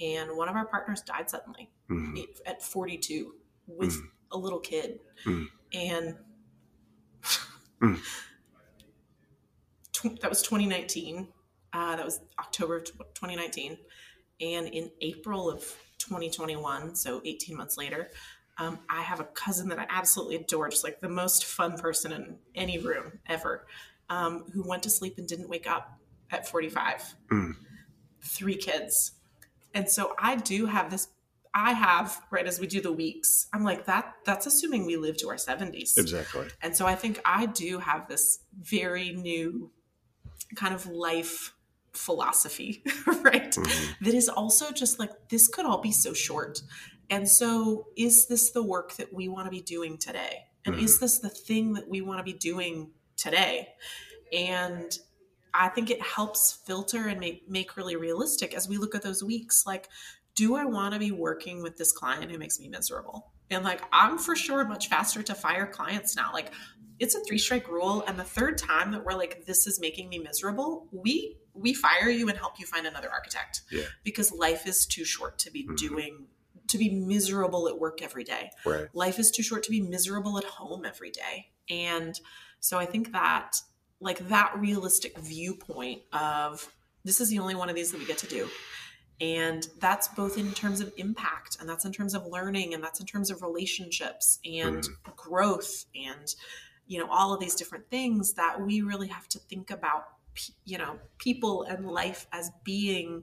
And 0.01 0.35
one 0.35 0.49
of 0.49 0.55
our 0.55 0.65
partners 0.65 1.01
died 1.01 1.29
suddenly 1.29 1.69
mhm, 1.89 2.25
at 2.45 2.61
42 2.61 3.35
with 3.67 3.93
Mm. 3.93 4.01
A 4.31 4.37
little 4.37 4.59
kid, 4.59 4.99
Mm. 5.25 5.47
and 5.73 6.17
Mm. 7.81 7.99
tw- 9.93 10.19
that 10.21 10.29
was 10.29 10.41
2019. 10.41 11.27
Uh, 11.73 11.95
that 11.95 12.05
was 12.05 12.19
October 12.39 12.77
of 12.77 12.83
tw- 12.85 12.97
2019, 13.15 13.77
and 14.41 14.67
in 14.67 14.91
April 15.01 15.49
of 15.49 15.61
2021, 15.99 16.95
so 16.95 17.21
18 17.25 17.55
months 17.55 17.77
later, 17.77 18.11
um, 18.57 18.79
I 18.89 19.01
have 19.01 19.19
a 19.19 19.23
cousin 19.25 19.69
that 19.69 19.79
I 19.79 19.85
absolutely 19.89 20.35
adore, 20.35 20.69
just 20.69 20.83
like 20.83 20.99
the 20.99 21.09
most 21.09 21.45
fun 21.45 21.77
person 21.77 22.11
in 22.11 22.37
any 22.55 22.77
room 22.77 23.19
ever, 23.27 23.65
um, 24.09 24.43
who 24.51 24.67
went 24.67 24.83
to 24.83 24.89
sleep 24.89 25.17
and 25.17 25.27
didn't 25.27 25.47
wake 25.49 25.67
up 25.67 25.97
at 26.29 26.47
45. 26.47 27.15
Mm. 27.31 27.55
Three 28.21 28.55
kids, 28.57 29.13
And 29.73 29.89
so 29.89 30.13
I 30.19 30.35
do 30.35 30.65
have 30.65 30.91
this 30.91 31.07
I 31.53 31.73
have 31.73 32.21
right 32.31 32.47
as 32.47 32.59
we 32.59 32.67
do 32.67 32.81
the 32.81 32.91
weeks. 32.93 33.47
I'm 33.53 33.63
like 33.63 33.85
that 33.85 34.15
that's 34.25 34.45
assuming 34.45 34.85
we 34.85 34.95
live 34.97 35.17
to 35.17 35.29
our 35.29 35.35
70s. 35.35 35.97
Exactly. 35.97 36.47
And 36.61 36.75
so 36.75 36.85
I 36.85 36.95
think 36.95 37.19
I 37.25 37.45
do 37.45 37.79
have 37.79 38.07
this 38.07 38.39
very 38.57 39.11
new 39.11 39.71
kind 40.55 40.73
of 40.73 40.85
life 40.87 41.53
philosophy, 41.93 42.83
right? 43.21 43.51
Mm-hmm. 43.51 44.05
That 44.05 44.13
is 44.13 44.29
also 44.29 44.71
just 44.71 44.97
like 44.99 45.11
this 45.29 45.47
could 45.47 45.65
all 45.65 45.81
be 45.81 45.91
so 45.91 46.13
short. 46.13 46.61
And 47.09 47.27
so 47.27 47.87
is 47.97 48.27
this 48.27 48.51
the 48.51 48.63
work 48.63 48.93
that 48.95 49.13
we 49.13 49.27
want 49.27 49.45
to 49.45 49.51
be 49.51 49.61
doing 49.61 49.97
today? 49.97 50.45
And 50.65 50.75
is 50.75 50.95
Mm-hmm. 50.95 51.03
this 51.05 51.19
the 51.19 51.29
thing 51.29 51.73
that 51.73 51.89
we 51.89 52.01
want 52.01 52.19
to 52.19 52.23
be 52.23 52.33
doing 52.33 52.91
today? 53.17 53.69
And 54.31 54.97
I 55.53 55.67
think 55.67 55.89
it 55.89 56.01
helps 56.01 56.53
filter 56.65 57.07
and 57.07 57.19
make 57.19 57.49
make 57.49 57.75
really 57.75 57.97
realistic 57.97 58.53
as 58.53 58.69
we 58.69 58.77
look 58.77 58.95
at 58.95 59.01
those 59.01 59.21
weeks 59.21 59.65
like 59.65 59.89
do 60.35 60.55
I 60.55 60.65
want 60.65 60.93
to 60.93 60.99
be 60.99 61.11
working 61.11 61.61
with 61.61 61.77
this 61.77 61.91
client 61.91 62.31
who 62.31 62.37
makes 62.37 62.59
me 62.59 62.67
miserable? 62.67 63.31
And 63.49 63.63
like 63.63 63.81
I'm 63.91 64.17
for 64.17 64.35
sure 64.35 64.65
much 64.65 64.87
faster 64.87 65.21
to 65.23 65.35
fire 65.35 65.67
clients 65.67 66.15
now. 66.15 66.31
Like 66.33 66.51
it's 66.99 67.15
a 67.15 67.19
three 67.21 67.37
strike 67.37 67.67
rule 67.69 68.03
and 68.07 68.17
the 68.17 68.23
third 68.23 68.57
time 68.57 68.91
that 68.91 69.03
we're 69.03 69.13
like 69.13 69.45
this 69.45 69.67
is 69.67 69.79
making 69.79 70.09
me 70.09 70.19
miserable, 70.19 70.87
we 70.91 71.37
we 71.53 71.73
fire 71.73 72.09
you 72.09 72.29
and 72.29 72.37
help 72.37 72.59
you 72.59 72.65
find 72.65 72.87
another 72.87 73.09
architect. 73.11 73.61
Yeah. 73.71 73.83
Because 74.03 74.31
life 74.31 74.65
is 74.67 74.85
too 74.85 75.03
short 75.03 75.37
to 75.39 75.51
be 75.51 75.67
Mhm. 75.67 75.77
doing 75.77 76.27
to 76.69 76.77
be 76.77 76.89
miserable 76.89 77.67
at 77.67 77.77
work 77.77 78.01
every 78.01 78.23
day 78.23 78.49
Right. 78.65 78.87
life 78.93 79.19
is 79.19 79.29
too 79.29 79.43
short 79.43 79.63
to 79.63 79.69
be 79.71 79.81
miserable 79.81 80.37
at 80.37 80.45
home 80.45 80.85
every 80.85 81.11
day 81.11 81.51
and 81.69 82.17
so 82.61 82.77
i 82.79 82.85
think 82.85 83.11
that 83.11 83.57
like 83.99 84.29
that 84.29 84.57
realistic 84.57 85.17
viewpoint 85.17 86.03
of 86.13 86.73
this 87.03 87.19
is 87.19 87.27
the 87.27 87.39
only 87.39 87.55
one 87.55 87.67
of 87.69 87.75
these 87.75 87.91
that 87.91 87.99
we 87.99 88.05
get 88.05 88.19
to 88.19 88.27
do 88.27 88.49
and 89.21 89.67
that's 89.79 90.07
both 90.09 90.37
in 90.37 90.51
terms 90.51 90.81
of 90.81 90.91
impact 90.97 91.57
and 91.59 91.69
that's 91.69 91.85
in 91.85 91.93
terms 91.93 92.15
of 92.15 92.25
learning 92.25 92.73
and 92.73 92.83
that's 92.83 92.99
in 92.99 93.05
terms 93.05 93.29
of 93.29 93.41
relationships 93.43 94.39
and 94.43 94.83
growth 95.15 95.85
and 95.95 96.35
you 96.87 96.99
know 96.99 97.07
all 97.09 97.33
of 97.33 97.39
these 97.39 97.55
different 97.55 97.87
things 97.89 98.33
that 98.33 98.59
we 98.59 98.81
really 98.81 99.07
have 99.07 99.27
to 99.29 99.37
think 99.37 99.69
about 99.69 100.05
you 100.65 100.77
know 100.77 100.97
people 101.19 101.63
and 101.63 101.85
life 101.85 102.25
as 102.33 102.51
being 102.63 103.21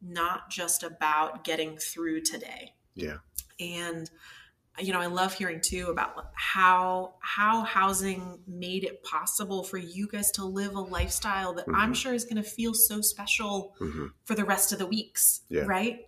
not 0.00 0.50
just 0.50 0.82
about 0.82 1.44
getting 1.44 1.76
through 1.78 2.20
today 2.20 2.72
Yeah. 2.94 3.16
and 3.58 4.10
you 4.80 4.92
know 4.92 5.00
i 5.00 5.06
love 5.06 5.32
hearing 5.34 5.60
too 5.60 5.86
about 5.88 6.30
how 6.34 7.14
how 7.20 7.62
housing 7.62 8.38
made 8.46 8.82
it 8.84 9.02
possible 9.04 9.62
for 9.62 9.78
you 9.78 10.08
guys 10.08 10.30
to 10.32 10.44
live 10.44 10.74
a 10.74 10.80
lifestyle 10.80 11.52
that 11.54 11.64
i'm 11.72 11.92
Mhm. 11.92 11.96
sure 11.96 12.14
is 12.14 12.24
going 12.24 12.42
to 12.42 12.48
feel 12.48 12.74
so 12.74 13.00
special 13.00 13.74
hmm 13.78 14.06
for 14.24 14.34
the 14.34 14.44
rest 14.44 14.72
of 14.72 14.78
the 14.78 14.86
weeks 14.86 15.42
Yeah. 15.48 15.62
right 15.62 16.00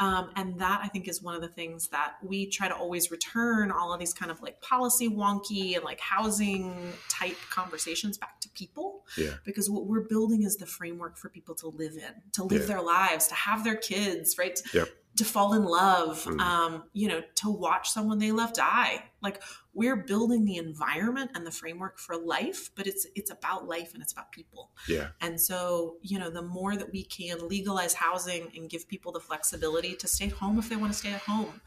um, 0.00 0.30
and 0.36 0.58
that 0.60 0.80
i 0.82 0.88
think 0.88 1.06
is 1.08 1.22
one 1.22 1.34
of 1.36 1.42
the 1.42 1.48
things 1.48 1.88
that 1.88 2.14
we 2.22 2.46
try 2.46 2.66
to 2.68 2.74
always 2.74 3.10
return 3.10 3.70
all 3.70 3.92
of 3.92 4.00
these 4.00 4.14
kind 4.14 4.30
of 4.30 4.40
like 4.42 4.60
policy 4.62 5.08
wonky 5.08 5.74
and 5.76 5.84
like 5.84 6.00
housing 6.00 6.92
type 7.08 7.36
conversations 7.50 8.18
back 8.18 8.40
to 8.40 8.48
people 8.50 9.04
Yeah. 9.16 9.34
because 9.44 9.70
what 9.70 9.86
we're 9.86 10.00
building 10.08 10.42
is 10.42 10.56
the 10.56 10.66
framework 10.66 11.16
for 11.16 11.28
people 11.28 11.54
to 11.56 11.68
live 11.68 11.92
in 11.94 12.14
to 12.32 12.42
live 12.44 12.62
Yeah. 12.62 12.66
their 12.66 12.82
lives 12.82 13.28
to 13.28 13.34
have 13.34 13.62
their 13.64 13.76
kids 13.76 14.36
right 14.38 14.60
Yep. 14.74 14.88
To 15.18 15.24
fall 15.24 15.52
in 15.54 15.64
love 15.64 16.24
Mhm. 16.24 16.40
um, 16.40 16.84
you 16.92 17.08
know 17.08 17.22
to 17.36 17.50
watch 17.50 17.90
someone 17.90 18.18
they 18.18 18.32
love 18.32 18.52
die 18.52 19.04
like 19.20 19.42
we're 19.74 19.96
building 19.96 20.44
the 20.44 20.56
environment 20.56 21.30
and 21.34 21.46
the 21.46 21.50
framework 21.50 21.98
for 21.98 22.16
life 22.16 22.70
but 22.74 22.86
it's 22.86 23.06
it's 23.14 23.30
about 23.30 23.66
life 23.68 23.92
and 23.94 24.02
it's 24.02 24.12
about 24.12 24.30
people 24.32 24.70
Yeah. 24.88 25.08
and 25.20 25.40
so 25.40 25.96
you 26.02 26.18
know 26.18 26.30
the 26.30 26.42
more 26.42 26.76
that 26.76 26.90
we 26.92 27.04
can 27.04 27.46
legalize 27.48 27.94
housing 27.94 28.50
and 28.56 28.68
give 28.70 28.88
people 28.88 29.12
the 29.12 29.20
flexibility 29.20 29.94
to 29.96 30.08
stay 30.08 30.28
home 30.28 30.58
if 30.58 30.68
they 30.68 30.76
want 30.76 30.92
to 30.92 30.98
stay 30.98 31.12
at 31.12 31.20
home 31.22 31.60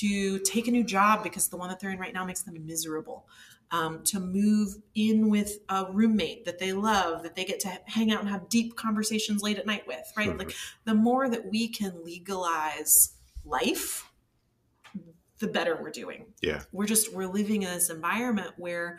to 0.00 0.38
take 0.40 0.68
a 0.68 0.70
new 0.70 0.84
job 0.84 1.22
because 1.22 1.48
the 1.48 1.56
one 1.56 1.68
that 1.70 1.80
they're 1.80 1.90
in 1.90 1.98
right 1.98 2.14
now 2.14 2.24
makes 2.24 2.42
them 2.42 2.54
miserable 2.66 3.26
um, 3.72 4.02
to 4.04 4.18
move 4.18 4.74
in 4.94 5.30
with 5.30 5.58
a 5.68 5.86
roommate 5.92 6.44
that 6.44 6.58
they 6.58 6.72
love 6.72 7.22
that 7.22 7.36
they 7.36 7.44
get 7.44 7.60
to 7.60 7.68
hang 7.86 8.10
out 8.12 8.20
and 8.20 8.28
have 8.28 8.48
deep 8.48 8.74
conversations 8.76 9.42
late 9.42 9.58
at 9.58 9.66
night 9.66 9.86
with 9.86 10.04
right 10.16 10.30
Mhm. 10.30 10.38
like 10.38 10.54
the 10.84 10.94
more 10.94 11.28
that 11.28 11.46
we 11.46 11.68
can 11.68 12.04
legalize 12.04 13.12
life 13.44 14.10
the 15.38 15.46
better 15.48 15.78
we're 15.80 15.90
doing 15.90 16.26
Yeah. 16.42 16.62
we're 16.72 16.86
just 16.86 17.12
we're 17.14 17.26
living 17.32 17.62
in 17.62 17.70
this 17.72 17.88
environment 17.90 18.52
where 18.58 18.98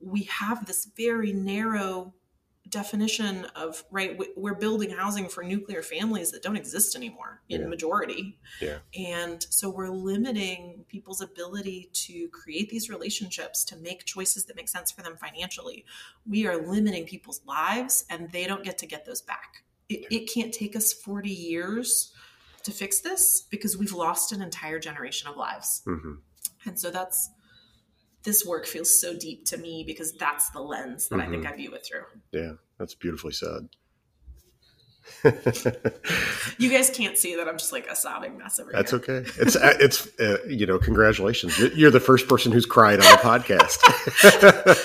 we 0.00 0.22
have 0.24 0.66
this 0.66 0.86
very 0.96 1.32
narrow 1.32 2.14
definition 2.68 3.44
of 3.56 3.84
right 3.90 4.16
we- 4.18 4.32
we're 4.36 4.54
building 4.54 4.90
housing 4.90 5.28
for 5.28 5.42
nuclear 5.42 5.82
families 5.82 6.30
that 6.32 6.42
don't 6.42 6.56
exist 6.56 6.94
anymore 6.96 7.40
in 7.48 7.62
Yeah. 7.62 7.66
majority. 7.66 8.38
Yeah. 8.60 8.78
and 8.96 9.46
so 9.50 9.68
we're 9.70 9.88
limiting 9.90 10.84
people's 10.88 11.20
ability 11.20 11.90
to 11.92 12.28
create 12.28 12.68
these 12.70 12.88
relationships 12.90 13.64
to 13.64 13.76
make 13.76 14.04
choices 14.04 14.44
that 14.46 14.56
make 14.56 14.68
sense 14.68 14.90
for 14.90 15.02
them 15.02 15.16
financially. 15.16 15.84
We 16.26 16.46
are 16.46 16.56
limiting 16.70 17.06
people's 17.06 17.40
lives 17.46 18.04
and 18.10 18.30
they 18.32 18.46
don't 18.46 18.64
get 18.64 18.78
to 18.78 18.86
get 18.86 19.04
those 19.06 19.20
back. 19.22 19.64
It, 19.88 20.06
it 20.10 20.32
can't 20.32 20.52
take 20.52 20.76
us 20.76 20.92
40 20.92 21.30
years 21.30 22.12
to 22.64 22.70
fix 22.72 23.00
this 23.00 23.46
because 23.50 23.76
we've 23.78 23.92
lost 23.92 24.32
an 24.32 24.42
entire 24.42 24.78
generation 24.78 25.28
of 25.28 25.36
lives. 25.36 25.82
Hmm 25.84 26.14
and 26.64 26.78
so 26.78 26.90
that's 26.90 27.30
this 28.28 28.44
work 28.44 28.66
feels 28.66 29.00
so 29.00 29.16
deep 29.16 29.46
to 29.46 29.56
me 29.56 29.84
because 29.86 30.12
that's 30.12 30.50
the 30.50 30.60
lens 30.60 31.08
that 31.08 31.18
I 31.18 31.28
think 31.30 31.44
mm-hmm. 31.44 31.54
I 31.54 31.56
view 31.56 31.72
it 31.72 31.86
through. 31.86 32.04
Yeah. 32.30 32.52
That's 32.78 32.94
beautifully 32.94 33.32
said. 33.32 33.70
You 36.58 36.70
guys 36.70 36.90
can't 36.90 37.16
see 37.16 37.36
that 37.36 37.46
I'm 37.48 37.56
just 37.56 37.72
like 37.72 37.86
a 37.86 37.94
sobbing 37.94 38.36
mess 38.38 38.58
over 38.58 38.72
That's 38.72 38.90
here. 38.90 39.00
okay. 39.00 39.30
It's 39.38 39.54
uh, 39.54 39.74
it's 39.78 40.08
uh, 40.18 40.38
you 40.48 40.66
know 40.66 40.78
congratulations. 40.78 41.56
You're, 41.58 41.90
the 41.90 42.00
first 42.00 42.28
person 42.28 42.50
who's 42.50 42.66
cried 42.66 43.00
on 43.00 43.10
the 43.10 43.18
podcast. 43.18 43.78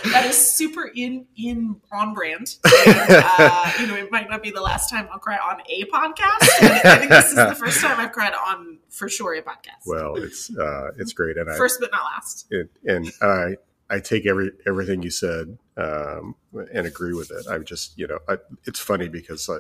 That 0.14 0.26
is 0.28 0.38
super 0.38 0.92
in 0.96 1.26
in 1.36 1.78
on 1.92 2.14
brand. 2.14 2.56
And, 2.64 2.96
uh, 3.10 3.72
you 3.80 3.88
know, 3.88 3.96
it 3.96 4.12
might 4.12 4.30
not 4.30 4.44
be 4.44 4.52
the 4.52 4.62
last 4.62 4.90
time 4.90 5.08
I'll 5.12 5.20
cry 5.20 5.38
on 5.38 5.62
a 5.68 5.86
podcast. 5.86 6.62
I 6.62 6.98
think 7.00 7.10
this 7.10 7.30
is 7.30 7.36
the 7.36 7.56
first 7.56 7.82
time 7.82 8.00
I've 8.00 8.12
cried 8.12 8.34
on 8.34 8.78
for 8.90 9.10
sure 9.10 9.34
a 9.34 9.42
podcast. 9.42 9.86
well, 9.88 10.16
it's 10.16 10.56
uh, 10.56 10.92
it's 10.98 11.14
great, 11.14 11.38
and 11.38 11.50
I 11.50 11.58
First 11.58 11.80
but 11.80 11.92
not 11.92 12.04
last. 12.04 12.46
it, 12.52 12.70
and 12.86 13.12
I 13.22 13.56
I 13.90 14.00
take 14.00 14.26
every 14.28 14.52
everything 14.68 15.02
you 15.02 15.10
said 15.10 15.58
um, 15.78 16.36
and 16.74 16.86
agree 16.86 17.14
with 17.14 17.32
it. 17.32 17.48
I 17.48 17.58
just 17.60 17.98
you 17.98 18.08
know 18.08 18.20
I, 18.30 18.38
it's 18.66 18.80
funny 18.80 19.08
because 19.10 19.50
uh, 19.50 19.60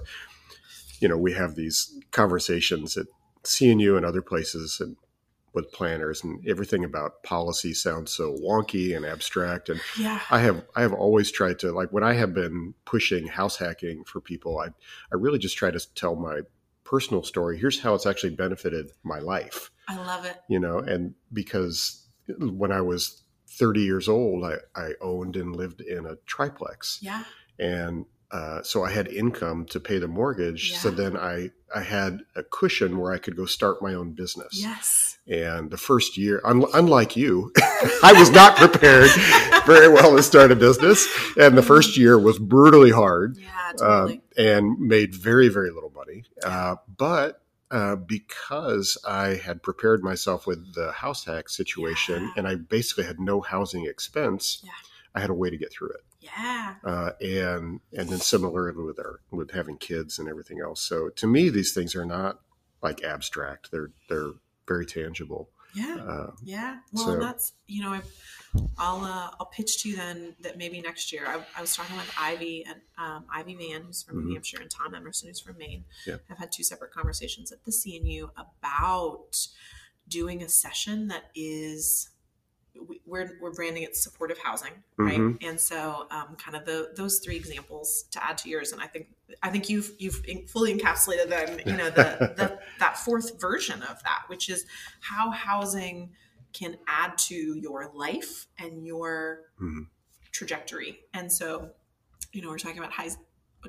you 1.03 1.09
know 1.09 1.17
we 1.17 1.33
have 1.33 1.55
these 1.55 1.77
conversations 2.11 2.97
at 2.97 3.07
CNU 3.43 3.97
and 3.97 4.05
other 4.05 4.21
places 4.21 4.79
and 4.79 4.95
with 5.53 5.71
planners 5.71 6.23
and 6.23 6.43
everything 6.47 6.83
about 6.83 7.21
policy 7.21 7.73
sounds 7.75 8.11
so 8.11 8.35
wonky 8.41 8.95
and 8.97 9.05
abstract 9.05 9.69
and 9.69 9.79
Yeah. 9.99 10.19
I 10.31 10.39
have 10.39 10.63
I 10.75 10.81
have 10.81 10.93
always 10.93 11.29
tried 11.31 11.59
to 11.59 11.71
like 11.71 11.89
when 11.91 12.03
I 12.03 12.13
have 12.13 12.33
been 12.33 12.73
pushing 12.85 13.27
house 13.27 13.57
hacking 13.57 14.03
for 14.05 14.19
people 14.21 14.57
I 14.59 14.67
I 15.11 15.15
really 15.23 15.37
just 15.39 15.57
try 15.57 15.69
to 15.69 15.81
tell 15.93 16.15
my 16.15 16.37
personal 16.85 17.23
story 17.23 17.59
here's 17.59 17.79
how 17.81 17.93
it's 17.95 18.05
actually 18.07 18.35
benefited 18.35 18.85
my 19.03 19.19
life 19.19 19.69
I 19.87 19.95
love 19.97 20.25
it. 20.25 20.37
you 20.49 20.59
know 20.59 20.77
and 20.79 21.13
because 21.31 22.07
when 22.39 22.71
i 22.71 22.81
was 22.81 23.23
30 23.47 23.81
years 23.81 24.07
old 24.09 24.43
i, 24.45 24.55
I 24.75 24.87
owned 25.01 25.35
and 25.35 25.55
lived 25.55 25.81
in 25.81 26.05
a 26.05 26.15
triplex 26.25 26.99
Yeah. 27.01 27.23
and 27.59 28.05
uh, 28.33 28.61
so 28.63 28.83
i 28.83 28.91
had 28.91 29.07
income 29.07 29.65
to 29.65 29.79
pay 29.79 29.97
the 29.99 30.07
mortgage 30.07 30.73
so 30.81 30.89
then 30.89 31.15
i 31.15 31.49
i 31.75 31.81
had 31.81 32.19
a 32.35 32.43
cushion 32.43 32.97
where 32.99 33.11
i 33.13 33.17
could 33.23 33.35
go 33.37 33.45
start 33.45 33.81
my 33.81 33.93
own 33.93 34.11
business 34.13 34.53
Yes. 34.69 35.17
and 35.27 35.69
the 35.71 35.77
first 35.77 36.17
year 36.17 36.41
un- 36.43 36.65
unlike 36.73 37.15
you 37.15 37.51
i 38.03 38.11
was 38.21 38.29
not 38.41 38.57
prepared 38.57 39.09
very 39.65 39.87
well 39.87 40.15
to 40.17 40.23
start 40.23 40.51
a 40.51 40.55
business 40.55 40.99
and 41.37 41.57
the 41.57 41.61
first 41.73 41.95
year 41.97 42.17
was 42.19 42.37
brutally 42.39 42.91
hard 42.91 43.37
Yeah, 43.37 43.71
uh, 43.81 44.07
totally. 44.07 44.21
and 44.37 44.79
made 44.79 45.13
very 45.15 45.47
very 45.49 45.69
little 45.71 45.93
money 45.95 46.23
uh, 46.43 46.75
but 46.97 47.39
uh, 47.71 47.95
because 47.95 48.99
I 49.07 49.29
had 49.47 49.63
prepared 49.63 50.03
myself 50.03 50.45
with 50.45 50.75
the 50.75 50.91
house 50.91 51.25
hack 51.25 51.49
situation 51.49 52.19
Yeah. 52.25 52.33
and 52.37 52.47
I 52.47 52.53
basically 52.55 53.05
had 53.05 53.19
no 53.19 53.41
housing 53.41 53.87
expense, 53.87 54.61
Yeah. 54.63 54.69
I 55.15 55.21
had 55.21 55.29
a 55.29 55.33
way 55.33 55.49
to 55.49 55.57
get 55.57 55.71
through 55.71 55.89
it. 55.89 56.03
yeah. 56.19 56.75
Uh, 56.83 57.11
and 57.21 57.79
and 57.97 58.09
then 58.09 58.19
similarly 58.19 58.83
with 58.83 58.99
our 58.99 59.19
with 59.31 59.51
having 59.51 59.77
kids 59.77 60.17
and 60.19 60.27
everything 60.27 60.59
else. 60.61 60.81
So 60.81 61.09
to 61.09 61.27
me, 61.27 61.49
these 61.49 61.73
things 61.73 61.95
are 61.95 62.05
not 62.05 62.39
like 62.81 63.03
abstract; 63.03 63.71
they're 63.71 63.91
they're 64.09 64.31
very 64.67 64.85
tangible. 64.85 65.49
Yeah. 65.75 65.95
Uh, 66.07 66.31
Yeah. 66.43 66.77
Well, 66.91 67.05
So- 67.05 67.19
that's 67.19 67.53
you 67.67 67.81
know, 67.83 67.91
I've, 67.93 68.11
I'll 68.77 69.03
uh, 69.03 69.31
I'll 69.39 69.47
pitch 69.51 69.81
to 69.83 69.89
you 69.89 69.95
then 69.95 70.35
that 70.41 70.57
maybe 70.57 70.79
next 70.81 71.11
year. 71.11 71.25
I, 71.27 71.43
I 71.57 71.61
was 71.61 71.75
talking 71.75 71.95
with 71.97 72.11
Ivy 72.19 72.63
and 72.67 72.79
um, 72.97 73.25
Ivy 73.33 73.55
Vann, 73.55 73.83
who's 73.85 74.03
from 74.03 74.17
Mhm. 74.21 74.25
New 74.25 74.33
Hampshire, 74.33 74.61
and 74.61 74.69
Tom 74.69 74.93
Emerson, 74.93 75.29
who's 75.29 75.39
from 75.39 75.57
Maine. 75.57 75.83
Yeah. 76.05 76.17
I've 76.29 76.37
had 76.37 76.51
two 76.51 76.63
separate 76.63 76.91
conversations 76.91 77.51
at 77.51 77.63
the 77.65 77.71
CNU 77.71 78.29
about 78.37 79.47
doing 80.07 80.43
a 80.43 80.49
session 80.49 81.07
that 81.07 81.31
is 81.33 82.09
we're, 83.05 83.37
we're 83.41 83.51
branding 83.51 83.83
it 83.83 83.95
supportive 83.95 84.37
housing 84.37 84.71
right 84.97 85.19
mm-hmm. 85.19 85.47
and 85.47 85.59
so 85.59 86.07
um, 86.11 86.35
kind 86.37 86.55
of 86.57 86.65
the 86.65 86.91
those 86.95 87.19
three 87.19 87.35
examples 87.35 88.05
to 88.11 88.23
add 88.23 88.37
to 88.37 88.49
yours 88.49 88.71
and 88.71 88.81
i 88.81 88.87
think 88.87 89.07
i 89.41 89.49
think 89.49 89.69
you've 89.69 89.91
you've 89.99 90.23
fully 90.47 90.73
encapsulated 90.73 91.29
then 91.29 91.61
you 91.65 91.77
know 91.77 91.89
the, 91.89 92.33
the 92.37 92.59
that 92.79 92.97
fourth 92.97 93.39
version 93.39 93.81
of 93.83 94.01
that 94.03 94.23
which 94.27 94.49
is 94.49 94.65
how 95.01 95.29
housing 95.31 96.09
can 96.53 96.77
add 96.87 97.17
to 97.17 97.35
your 97.35 97.91
life 97.93 98.47
and 98.57 98.85
your 98.85 99.41
mm-hmm. 99.61 99.83
trajectory 100.31 100.99
and 101.13 101.31
so 101.31 101.69
you 102.31 102.41
know 102.41 102.49
we're 102.49 102.57
talking 102.57 102.79
about 102.79 102.91
high 102.91 103.09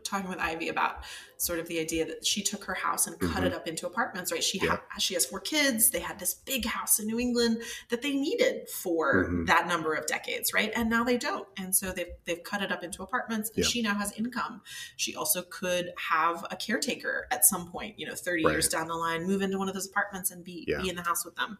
talking 0.03 0.29
with 0.29 0.39
Ivy 0.39 0.69
about 0.69 1.05
sort 1.37 1.59
of 1.59 1.69
the 1.69 1.79
idea 1.79 2.07
that 2.07 2.27
she 2.27 2.43
took 2.43 2.65
her 2.65 2.75
house 2.75 3.07
and 3.07 3.19
mm-hmm. 3.19 3.33
cut 3.33 3.45
it 3.45 3.53
up 3.53 3.69
into 3.69 3.87
apartments, 3.87 4.33
right? 4.33 4.43
She 4.43 4.59
yeah. 4.59 4.71
ha- 4.71 4.99
she 4.99 5.15
has 5.15 5.27
four 5.27 5.41
kids. 5.41 5.91
They 5.91 6.01
had 6.01 6.19
this 6.19 6.35
big 6.35 6.65
house 6.65 6.99
in 6.99 7.07
New 7.07 7.19
England 7.21 7.63
that 7.91 8.03
they 8.03 8.13
needed 8.13 8.69
for 8.69 9.25
mm-hmm. 9.25 9.45
that 9.47 9.67
number 9.67 9.95
of 9.95 10.07
decades, 10.07 10.53
right? 10.55 10.73
And 10.75 10.89
now 10.89 11.05
they 11.05 11.19
don't. 11.19 11.47
And 11.57 11.75
so 11.75 11.93
they've 11.93 12.13
they've 12.25 12.43
cut 12.43 12.63
it 12.63 12.73
up 12.73 12.83
into 12.83 13.03
apartments 13.03 13.51
and 13.55 13.65
yeah. 13.65 13.69
she 13.69 13.83
now 13.83 13.95
has 13.95 14.13
income. 14.13 14.63
She 14.97 15.15
also 15.15 15.43
could 15.43 15.93
have 16.09 16.45
a 16.51 16.57
caretaker 16.57 17.27
at 17.31 17.45
some 17.45 17.71
point, 17.71 17.99
you 17.99 18.07
know, 18.07 18.15
30 18.15 18.45
right. 18.45 18.53
years 18.53 18.69
down 18.69 18.89
the 18.89 18.95
line, 18.95 19.27
move 19.27 19.43
into 19.43 19.59
one 19.59 19.69
of 19.69 19.75
those 19.75 19.87
apartments 19.87 20.31
and 20.31 20.45
be 20.45 20.65
yeah. 20.67 20.81
be 20.81 20.89
in 20.89 20.97
the 20.97 21.03
house 21.03 21.25
with 21.25 21.37
them. 21.37 21.59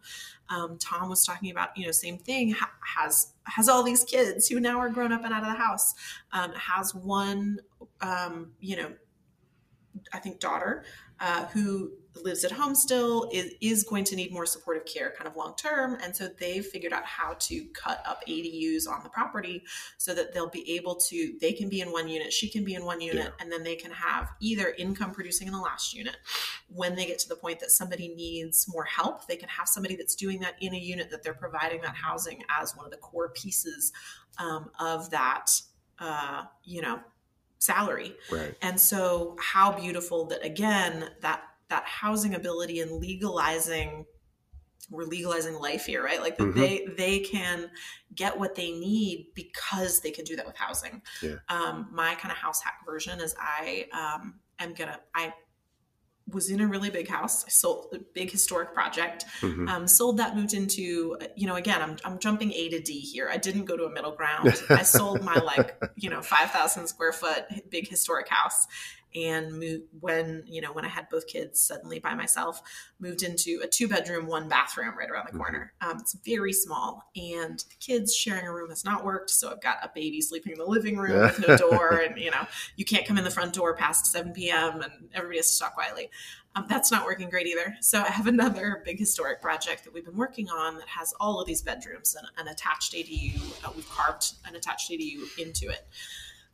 Um, 0.49 0.77
Tom 0.79 1.09
was 1.09 1.25
talking 1.25 1.51
about, 1.51 1.69
you 1.75 1.85
know, 1.85 1.91
same 1.91 2.17
thing, 2.17 2.51
ha- 2.51 2.71
has 2.95 3.33
has 3.47 3.69
all 3.69 3.83
these 3.83 4.03
kids 4.03 4.47
who 4.47 4.59
now 4.59 4.79
are 4.79 4.89
grown 4.89 5.11
up 5.11 5.23
and 5.23 5.33
out 5.33 5.43
of 5.43 5.49
the 5.49 5.57
house, 5.57 5.93
um, 6.31 6.51
has 6.53 6.95
one, 6.95 7.59
um, 8.01 8.51
you 8.59 8.75
know, 8.77 8.91
I 10.13 10.19
think 10.19 10.39
daughter 10.39 10.83
uh, 11.19 11.45
who 11.47 11.91
lives 12.23 12.43
at 12.43 12.51
home 12.51 12.75
still 12.75 13.29
is, 13.31 13.53
is 13.61 13.83
going 13.83 14.03
to 14.03 14.15
need 14.15 14.31
more 14.31 14.45
supportive 14.45 14.85
care 14.85 15.13
kind 15.17 15.27
of 15.27 15.35
long 15.35 15.53
term 15.55 15.97
and 16.01 16.15
so 16.15 16.29
they've 16.39 16.65
figured 16.65 16.93
out 16.93 17.03
how 17.03 17.35
to 17.39 17.65
cut 17.73 18.01
up 18.05 18.21
adus 18.27 18.87
on 18.87 19.03
the 19.03 19.09
property 19.09 19.63
so 19.97 20.13
that 20.13 20.33
they'll 20.33 20.49
be 20.49 20.75
able 20.75 20.95
to 20.95 21.35
they 21.41 21.51
can 21.51 21.67
be 21.67 21.81
in 21.81 21.91
one 21.91 22.07
unit 22.07 22.31
she 22.31 22.49
can 22.49 22.63
be 22.63 22.73
in 22.73 22.85
one 22.85 23.01
unit 23.01 23.25
yeah. 23.25 23.29
and 23.41 23.51
then 23.51 23.63
they 23.63 23.75
can 23.75 23.91
have 23.91 24.29
either 24.39 24.73
income 24.77 25.11
producing 25.11 25.47
in 25.47 25.53
the 25.53 25.59
last 25.59 25.93
unit 25.93 26.15
when 26.69 26.95
they 26.95 27.05
get 27.05 27.19
to 27.19 27.27
the 27.27 27.35
point 27.35 27.59
that 27.59 27.71
somebody 27.71 28.13
needs 28.15 28.65
more 28.69 28.85
help 28.85 29.27
they 29.27 29.35
can 29.35 29.49
have 29.49 29.67
somebody 29.67 29.95
that's 29.95 30.15
doing 30.15 30.39
that 30.39 30.55
in 30.61 30.73
a 30.73 30.79
unit 30.79 31.11
that 31.11 31.21
they're 31.21 31.33
providing 31.33 31.81
that 31.81 31.95
housing 31.95 32.41
as 32.61 32.75
one 32.75 32.85
of 32.85 32.91
the 32.91 32.97
core 32.97 33.29
pieces 33.29 33.91
um, 34.37 34.69
of 34.79 35.09
that 35.09 35.47
uh, 35.99 36.43
you 36.63 36.81
know 36.81 36.99
salary. 37.65 38.15
Right. 38.31 38.55
And 38.61 38.79
so 38.79 39.35
how 39.39 39.71
beautiful 39.71 40.25
that 40.27 40.45
again 40.45 41.09
that 41.21 41.41
that 41.69 41.83
housing 41.85 42.35
ability 42.35 42.79
and 42.79 42.91
legalizing 42.91 44.05
we're 44.91 45.05
legalizing 45.05 45.55
life 45.55 45.85
here, 45.85 46.03
right? 46.03 46.21
Like 46.21 46.37
mm-hmm. 46.37 46.59
they 46.59 46.87
they 46.97 47.19
can 47.19 47.69
get 48.13 48.37
what 48.37 48.55
they 48.55 48.71
need 48.71 49.27
because 49.33 50.01
they 50.01 50.11
can 50.11 50.25
do 50.25 50.35
that 50.35 50.45
with 50.45 50.55
housing. 50.55 51.01
Yeah. 51.21 51.35
Um, 51.49 51.89
my 51.91 52.15
kind 52.15 52.31
of 52.31 52.37
house 52.37 52.61
hack 52.61 52.79
version 52.85 53.19
is 53.19 53.35
I 53.39 53.87
um, 53.93 54.35
am 54.59 54.73
gonna 54.73 54.99
I 55.13 55.33
was 56.27 56.49
in 56.49 56.59
a 56.59 56.67
really 56.67 56.89
big 56.89 57.07
house. 57.07 57.45
I 57.45 57.49
sold 57.49 57.93
a 57.93 57.99
big 57.99 58.31
historic 58.31 58.73
project. 58.73 59.25
Mm-hmm. 59.41 59.67
Um, 59.67 59.87
sold 59.87 60.17
that, 60.17 60.35
moved 60.35 60.53
into, 60.53 61.17
you 61.35 61.45
know, 61.45 61.55
again, 61.55 61.81
I'm, 61.81 61.97
I'm 62.03 62.19
jumping 62.19 62.51
A 62.53 62.69
to 62.69 62.79
D 62.79 62.99
here. 62.99 63.29
I 63.31 63.37
didn't 63.37 63.65
go 63.65 63.77
to 63.77 63.83
a 63.83 63.91
middle 63.91 64.11
ground. 64.11 64.53
I 64.69 64.81
sold 64.81 65.21
my 65.23 65.35
like, 65.35 65.77
you 65.95 66.09
know, 66.09 66.21
5,000 66.21 66.87
square 66.87 67.13
foot 67.13 67.45
big 67.69 67.87
historic 67.87 68.27
house 68.29 68.67
and 69.15 69.57
moved 69.59 69.83
when 69.99 70.43
you 70.45 70.61
know 70.61 70.73
when 70.73 70.85
I 70.85 70.89
had 70.89 71.09
both 71.09 71.27
kids 71.27 71.61
suddenly 71.61 71.99
by 71.99 72.13
myself, 72.13 72.61
moved 72.99 73.23
into 73.23 73.61
a 73.63 73.67
two 73.67 73.87
bedroom, 73.87 74.27
one 74.27 74.47
bathroom 74.49 74.97
right 74.97 75.09
around 75.09 75.25
the 75.25 75.29
mm-hmm. 75.29 75.39
corner. 75.39 75.73
Um, 75.81 75.97
it's 75.99 76.17
very 76.25 76.53
small, 76.53 77.09
and 77.15 77.59
the 77.59 77.75
kids 77.79 78.15
sharing 78.15 78.45
a 78.45 78.53
room 78.53 78.69
has 78.69 78.85
not 78.85 79.05
worked. 79.05 79.29
So 79.29 79.51
I've 79.51 79.61
got 79.61 79.77
a 79.83 79.91
baby 79.93 80.21
sleeping 80.21 80.53
in 80.53 80.57
the 80.57 80.65
living 80.65 80.97
room 80.97 81.21
with 81.21 81.47
no 81.47 81.57
door, 81.69 82.01
and 82.05 82.17
you 82.17 82.31
know 82.31 82.47
you 82.75 82.85
can't 82.85 83.05
come 83.05 83.17
in 83.17 83.23
the 83.23 83.31
front 83.31 83.53
door 83.53 83.75
past 83.75 84.05
seven 84.07 84.33
p.m. 84.33 84.81
and 84.81 84.91
everybody 85.13 85.37
has 85.37 85.53
to 85.53 85.59
talk 85.59 85.73
quietly. 85.73 86.09
Um, 86.55 86.65
that's 86.69 86.89
not 86.89 87.05
working 87.05 87.29
great 87.29 87.47
either. 87.47 87.75
So 87.81 87.99
I 88.01 88.07
have 88.07 88.27
another 88.27 88.81
big 88.85 88.97
historic 88.97 89.41
project 89.41 89.83
that 89.83 89.93
we've 89.93 90.05
been 90.05 90.15
working 90.15 90.49
on 90.49 90.77
that 90.77 90.87
has 90.87 91.13
all 91.19 91.41
of 91.41 91.47
these 91.47 91.61
bedrooms 91.61 92.15
and 92.15 92.25
an 92.37 92.47
attached 92.51 92.93
ADU. 92.93 93.65
Uh, 93.65 93.71
we've 93.75 93.89
carved 93.89 94.35
an 94.47 94.55
attached 94.55 94.89
ADU 94.89 95.37
into 95.37 95.67
it. 95.67 95.85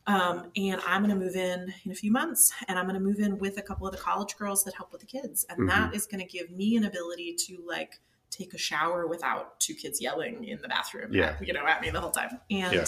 Um, 0.06 0.50
and 0.56 0.80
I'm 0.86 1.04
going 1.04 1.16
to 1.16 1.24
move 1.24 1.36
in 1.36 1.72
in 1.84 1.92
a 1.92 1.94
few 1.94 2.10
months, 2.10 2.52
and 2.66 2.78
I'm 2.78 2.86
going 2.86 2.94
to 2.94 3.00
move 3.00 3.20
in 3.20 3.38
with 3.38 3.58
a 3.58 3.62
couple 3.62 3.86
of 3.86 3.92
the 3.92 4.00
college 4.00 4.36
girls 4.36 4.64
that 4.64 4.74
help 4.74 4.90
with 4.90 5.00
the 5.00 5.06
kids, 5.06 5.46
and 5.48 5.58
mm-hmm. 5.58 5.68
that 5.68 5.94
is 5.94 6.06
going 6.06 6.20
to 6.20 6.26
give 6.26 6.50
me 6.50 6.76
an 6.76 6.84
ability 6.84 7.36
to 7.46 7.62
like 7.66 8.00
take 8.30 8.52
a 8.54 8.58
shower 8.58 9.06
without 9.06 9.60
two 9.60 9.74
kids 9.74 10.00
yelling 10.00 10.44
in 10.44 10.60
the 10.60 10.68
bathroom, 10.68 11.12
yeah. 11.12 11.36
you 11.40 11.52
know, 11.52 11.66
at 11.66 11.80
me 11.82 11.90
the 11.90 12.00
whole 12.00 12.10
time, 12.10 12.40
and 12.50 12.74
yeah. 12.74 12.84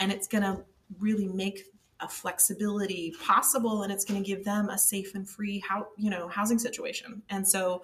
and 0.00 0.10
it's 0.10 0.26
going 0.26 0.42
to 0.42 0.64
really 0.98 1.28
make 1.28 1.62
a 2.00 2.08
flexibility 2.08 3.14
possible, 3.24 3.84
and 3.84 3.92
it's 3.92 4.04
going 4.04 4.20
to 4.20 4.26
give 4.26 4.44
them 4.44 4.68
a 4.68 4.78
safe 4.78 5.14
and 5.14 5.28
free 5.28 5.60
how 5.60 5.86
you 5.96 6.10
know 6.10 6.26
housing 6.26 6.58
situation, 6.58 7.22
and 7.30 7.46
so 7.46 7.82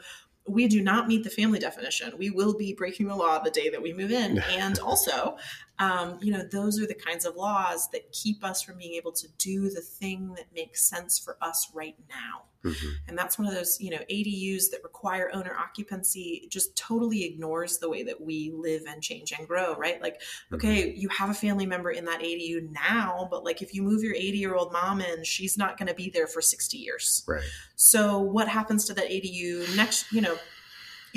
we 0.48 0.66
do 0.66 0.82
not 0.82 1.06
meet 1.06 1.24
the 1.24 1.30
family 1.30 1.58
definition. 1.58 2.16
We 2.16 2.30
will 2.30 2.56
be 2.56 2.72
breaking 2.72 3.08
the 3.08 3.14
law 3.14 3.38
the 3.38 3.50
day 3.50 3.68
that 3.68 3.82
we 3.82 3.92
move 3.92 4.10
in. 4.10 4.38
and 4.50 4.78
also, 4.78 5.36
um, 5.78 6.18
you 6.20 6.32
know, 6.32 6.42
those 6.42 6.80
are 6.80 6.86
the 6.86 6.94
kinds 6.94 7.24
of 7.24 7.36
laws 7.36 7.88
that 7.90 8.10
keep 8.12 8.42
us 8.42 8.62
from 8.62 8.78
being 8.78 8.94
able 8.94 9.12
to 9.12 9.28
do 9.38 9.70
the 9.70 9.80
thing 9.80 10.34
that 10.36 10.46
makes 10.54 10.82
sense 10.82 11.18
for 11.18 11.36
us 11.40 11.70
right 11.72 11.96
now. 12.08 12.42
Mm-hmm. 12.64 12.88
And 13.06 13.16
that's 13.16 13.38
one 13.38 13.46
of 13.46 13.54
those, 13.54 13.80
you 13.80 13.90
know, 13.90 13.98
ADUs 14.10 14.70
that 14.70 14.82
require 14.82 15.30
owner 15.32 15.54
occupancy 15.56 16.48
just 16.50 16.76
totally 16.76 17.24
ignores 17.24 17.78
the 17.78 17.88
way 17.88 18.02
that 18.02 18.20
we 18.20 18.52
live 18.52 18.82
and 18.88 19.00
change 19.00 19.32
and 19.32 19.46
grow, 19.46 19.76
right? 19.76 20.02
Like, 20.02 20.20
mm-hmm. 20.20 20.56
okay, 20.56 20.92
you 20.92 21.08
have 21.10 21.30
a 21.30 21.34
family 21.34 21.66
member 21.66 21.92
in 21.92 22.04
that 22.06 22.20
ADU 22.20 22.72
now, 22.72 23.28
but 23.30 23.44
like 23.44 23.62
if 23.62 23.72
you 23.74 23.82
move 23.82 24.02
your 24.02 24.14
80 24.14 24.38
year 24.38 24.56
old 24.56 24.72
mom 24.72 25.00
in, 25.00 25.22
she's 25.22 25.56
not 25.56 25.78
going 25.78 25.88
to 25.88 25.94
be 25.94 26.10
there 26.10 26.26
for 26.26 26.40
60 26.40 26.76
years. 26.76 27.22
Right. 27.28 27.44
So 27.76 28.18
what 28.18 28.48
happens 28.48 28.84
to 28.86 28.94
that 28.94 29.08
ADU 29.08 29.76
next, 29.76 30.12
you 30.12 30.20
know, 30.20 30.36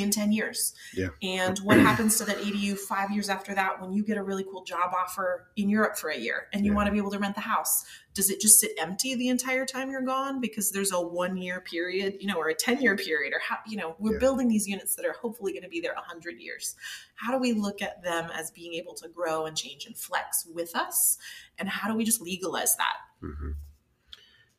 in 0.02 0.12
10 0.12 0.32
years. 0.32 0.74
Yeah. 0.94 1.10
And 1.22 1.58
what 1.60 1.80
happens 1.80 2.18
to 2.18 2.26
that 2.26 2.38
ADU 2.38 2.78
five 2.78 3.12
years 3.12 3.30
after 3.30 3.54
that 3.56 3.82
when 3.82 3.94
you 3.94 4.04
get 4.04 4.18
a 4.18 4.24
really 4.24 4.44
cool 4.44 4.64
job 4.64 4.94
offer 4.98 5.48
in 5.56 5.70
Europe 5.70 5.98
for 5.98 6.10
a 6.10 6.18
year 6.18 6.48
and 6.54 6.66
you 6.66 6.72
yeah. 6.72 6.76
want 6.76 6.88
to 6.88 6.92
be 6.92 6.98
able 6.98 7.12
to 7.12 7.20
rent 7.20 7.36
the 7.36 7.42
house? 7.42 7.84
Does 8.14 8.30
it 8.30 8.42
just 8.42 8.60
sit 8.60 8.72
empty 8.78 9.16
the 9.16 9.30
entire 9.30 9.66
time 9.66 9.90
you're 9.90 10.02
gone 10.02 10.42
because 10.42 10.72
there's 10.72 10.92
a 10.92 11.00
one 11.00 11.38
year 11.38 11.62
period, 11.62 12.18
you 12.20 12.28
know, 12.28 12.36
or 12.36 12.50
a 12.50 12.54
10 12.54 12.82
year 12.82 12.98
period? 12.98 13.34
Or 13.34 13.40
how, 13.40 13.58
you 13.66 13.78
know, 13.78 13.96
we're 14.00 14.14
yeah. 14.14 14.20
building 14.20 14.48
these 14.50 14.68
units 14.68 14.96
that 14.96 15.06
are 15.06 15.14
hopefully 15.14 15.54
going 15.54 15.64
to 15.64 15.70
be 15.70 15.80
there 15.80 15.94
100 15.94 16.40
years. 16.40 16.76
How 17.16 17.32
do 17.32 17.38
we 17.38 17.54
look 17.54 17.82
at 17.82 18.04
them 18.04 18.30
as 18.34 18.52
being 18.52 18.74
able 18.74 18.94
to 18.96 19.08
grow 19.08 19.46
and 19.46 19.56
change 19.56 19.86
and 19.86 19.98
flex 19.98 20.46
with 20.54 20.76
us? 20.76 21.18
And 21.58 21.70
how 21.70 21.90
do 21.90 21.96
we 21.96 22.04
just 22.04 22.22
legalize 22.22 22.76
that? 22.76 22.98
Mm-hmm. 23.24 23.52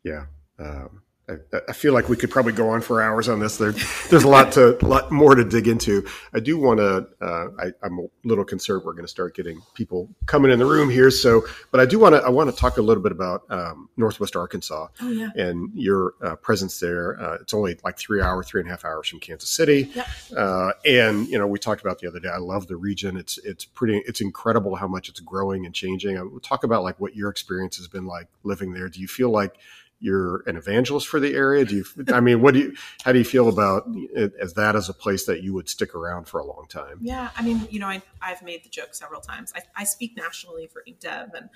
Yeah. 0.05 0.25
Um, 0.59 1.03
I, 1.29 1.35
I, 1.69 1.73
feel 1.73 1.93
like 1.93 2.09
we 2.09 2.17
could 2.17 2.31
probably 2.31 2.53
go 2.53 2.71
on 2.71 2.81
for 2.81 3.01
hours 3.01 3.29
on 3.29 3.39
this. 3.39 3.57
There, 3.57 3.71
there's 4.11 4.25
a 4.25 4.29
lot 4.29 4.53
to, 4.53 4.77
lot 4.83 5.13
more 5.13 5.37
to 5.37 5.45
dig 5.45 5.69
into. 5.69 6.05
I 6.35 6.41
do 6.41 6.59
want 6.59 6.79
to. 6.79 7.07
Uh, 7.21 7.49
I, 7.59 7.87
am 7.87 8.01
a 8.01 8.07
little 8.25 8.45
concerned 8.45 8.83
we're 8.85 8.93
going 8.93 9.05
to 9.05 9.11
start 9.11 9.37
getting 9.37 9.61
people 9.75 10.09
coming 10.27 10.51
in 10.51 10.59
the 10.59 10.67
room 10.67 10.91
here. 10.91 11.13
So, 11.13 11.45
but 11.71 11.81
I 11.81 11.87
do 11.87 12.01
want 12.01 12.17
to. 12.17 12.23
I 12.23 12.29
want 12.29 12.51
to 12.51 12.57
talk 12.57 12.77
a 12.77 12.83
little 12.83 13.03
bit 13.03 13.13
about 13.13 13.45
um, 13.51 13.89
Northwest 13.97 14.35
Arkansas 14.35 14.89
oh, 15.01 15.09
yeah. 15.11 15.31
and 15.37 15.71
your 15.75 16.15
uh, 16.23 16.35
presence 16.37 16.81
there. 16.81 17.21
Uh, 17.21 17.35
it's 17.41 17.55
only 17.55 17.79
like 17.85 17.97
three 17.97 18.21
hour, 18.21 18.43
three 18.43 18.61
and 18.61 18.69
a 18.69 18.73
half 18.73 18.85
hours 18.85 19.09
from 19.09 19.21
Kansas 19.21 19.49
City. 19.49 19.93
Yep. 19.95 20.07
Uh, 20.37 20.73
and 20.85 21.29
you 21.29 21.39
know, 21.39 21.47
we 21.47 21.61
talked 21.61 21.83
about 21.83 22.01
the 22.01 22.09
other 22.09 22.19
day. 22.19 22.31
I 22.31 22.39
love 22.39 22.67
the 22.67 22.77
region. 22.77 23.17
It's 23.17 23.39
it's 23.39 23.65
pretty. 23.65 24.03
It's 24.07 24.21
incredible 24.21 24.75
how 24.75 24.89
much 24.89 25.09
it's 25.09 25.21
growing 25.21 25.67
and 25.67 25.75
changing. 25.75 26.19
I, 26.19 26.23
we'll 26.23 26.41
talk 26.41 26.65
about 26.65 26.83
like 26.83 26.99
what 26.99 27.15
your 27.15 27.31
experience 27.31 27.77
has 27.77 27.87
been 27.87 28.07
like 28.07 28.27
living 28.43 28.73
there. 28.73 28.89
Do 28.89 29.01
you 29.01 29.07
feel 29.07 29.31
like 29.31 29.57
you're 30.03 30.43
an 30.47 30.57
evangelist 30.57 31.07
for 31.07 31.21
the 31.21 31.35
area? 31.35 31.65
Do 31.65 31.77
you? 31.77 31.85
I 32.13 32.21
mean, 32.21 32.41
what 32.43 32.55
do 32.55 32.61
you? 32.61 32.77
How 33.05 33.13
do 33.13 33.19
you 33.19 33.25
feel 33.25 33.49
about 33.49 33.85
it 33.87 34.33
as 34.41 34.55
that 34.55 34.77
as 34.77 34.89
a 34.89 34.95
place 34.95 35.27
that 35.27 35.43
you 35.43 35.55
would 35.55 35.69
stick 35.69 35.95
around 35.95 36.27
for 36.27 36.41
a 36.41 36.45
long 36.45 36.67
time? 36.69 36.99
Yeah, 37.01 37.31
I 37.37 37.43
mean, 37.43 37.67
you 37.71 37.81
know, 37.81 37.87
I, 37.87 38.03
I've 38.21 38.43
made 38.43 38.65
the 38.65 38.69
joke 38.69 38.95
several 38.95 39.21
times. 39.21 39.53
I, 39.55 39.61
I 39.77 39.85
speak 39.85 40.17
nationally 40.17 40.67
for 40.67 40.83
IncDev, 40.89 41.31
and 41.35 41.49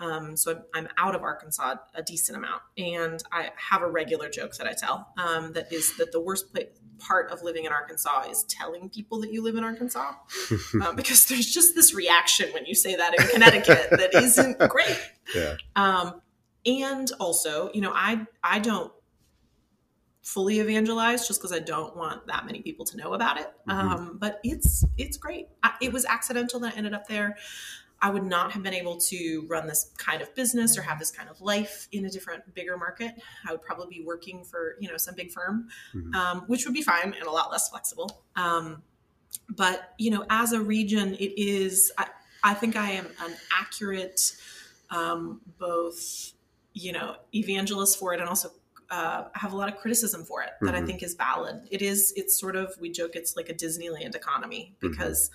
um, 0.00 0.36
so 0.36 0.52
I'm, 0.52 0.62
I'm, 0.74 0.88
out 0.96 1.14
of 1.14 1.22
Arkansas 1.22 1.76
a 1.94 2.02
decent 2.02 2.38
amount, 2.38 2.62
and 2.76 3.22
I 3.32 3.50
have 3.56 3.82
a 3.82 3.88
regular 3.88 4.28
joke 4.28 4.54
that 4.56 4.66
I 4.66 4.72
tell 4.72 5.12
um, 5.18 5.52
that 5.54 5.72
is 5.72 5.96
that 5.96 6.12
the 6.12 6.20
worst 6.20 6.56
part 6.98 7.30
of 7.30 7.42
living 7.42 7.64
in 7.64 7.72
Arkansas 7.72 8.24
is 8.30 8.44
telling 8.44 8.90
people 8.90 9.20
that 9.20 9.32
you 9.32 9.42
live 9.42 9.56
in 9.56 9.64
Arkansas, 9.64 10.12
um, 10.82 10.94
because 10.94 11.26
there's 11.26 11.52
just 11.52 11.74
this 11.74 11.94
reaction 11.94 12.52
when 12.52 12.64
you 12.66 12.74
say 12.74 12.94
that 12.94 13.18
in 13.18 13.26
Connecticut 13.28 13.88
that 13.90 14.14
isn't 14.14 14.58
great. 14.68 15.00
Yeah. 15.34 15.56
Um, 15.74 16.20
and 16.66 17.12
also 17.20 17.70
you 17.74 17.80
know 17.80 17.92
i 17.94 18.24
i 18.42 18.58
don't 18.58 18.92
fully 20.22 20.60
evangelize 20.60 21.26
just 21.26 21.40
because 21.40 21.52
i 21.52 21.58
don't 21.58 21.96
want 21.96 22.26
that 22.26 22.44
many 22.44 22.60
people 22.60 22.84
to 22.84 22.96
know 22.96 23.14
about 23.14 23.38
it 23.38 23.52
mm-hmm. 23.68 23.88
um, 23.88 24.18
but 24.20 24.40
it's 24.44 24.84
it's 24.96 25.16
great 25.16 25.48
I, 25.62 25.72
it 25.80 25.92
was 25.92 26.04
accidental 26.04 26.60
that 26.60 26.74
i 26.74 26.76
ended 26.76 26.92
up 26.92 27.06
there 27.06 27.36
i 28.02 28.10
would 28.10 28.24
not 28.24 28.52
have 28.52 28.62
been 28.62 28.74
able 28.74 28.98
to 28.98 29.46
run 29.48 29.66
this 29.66 29.92
kind 29.96 30.20
of 30.20 30.34
business 30.34 30.76
or 30.76 30.82
have 30.82 30.98
this 30.98 31.10
kind 31.10 31.30
of 31.30 31.40
life 31.40 31.88
in 31.92 32.04
a 32.04 32.10
different 32.10 32.54
bigger 32.54 32.76
market 32.76 33.14
i 33.48 33.52
would 33.52 33.62
probably 33.62 33.98
be 33.98 34.04
working 34.04 34.44
for 34.44 34.76
you 34.80 34.88
know 34.88 34.96
some 34.96 35.14
big 35.14 35.30
firm 35.30 35.68
mm-hmm. 35.94 36.14
um, 36.14 36.40
which 36.48 36.66
would 36.66 36.74
be 36.74 36.82
fine 36.82 37.14
and 37.14 37.26
a 37.26 37.30
lot 37.30 37.50
less 37.50 37.70
flexible 37.70 38.22
um, 38.36 38.82
but 39.48 39.94
you 39.98 40.10
know, 40.10 40.24
as 40.30 40.52
a 40.52 40.60
region, 40.60 41.14
it 41.14 41.38
is. 41.38 41.92
I, 41.98 42.06
I 42.42 42.54
think 42.54 42.76
I 42.76 42.90
am 42.92 43.06
an 43.24 43.34
accurate, 43.58 44.36
um, 44.90 45.40
both 45.58 46.32
you 46.78 46.92
know, 46.92 47.16
evangelist 47.34 47.98
for 47.98 48.14
it, 48.14 48.20
and 48.20 48.28
also 48.28 48.50
uh, 48.90 49.24
have 49.34 49.52
a 49.52 49.56
lot 49.56 49.68
of 49.70 49.76
criticism 49.78 50.24
for 50.24 50.42
it 50.42 50.50
that 50.62 50.74
Mhm. 50.74 50.82
I 50.82 50.86
think 50.86 51.02
is 51.02 51.14
valid. 51.14 51.56
It 51.70 51.82
is. 51.82 52.12
It's 52.16 52.38
sort 52.38 52.56
of 52.56 52.74
we 52.80 52.88
joke 52.90 53.12
it's 53.16 53.36
like 53.36 53.48
a 53.50 53.54
Disneyland 53.54 54.14
economy 54.14 54.74
because 54.80 55.30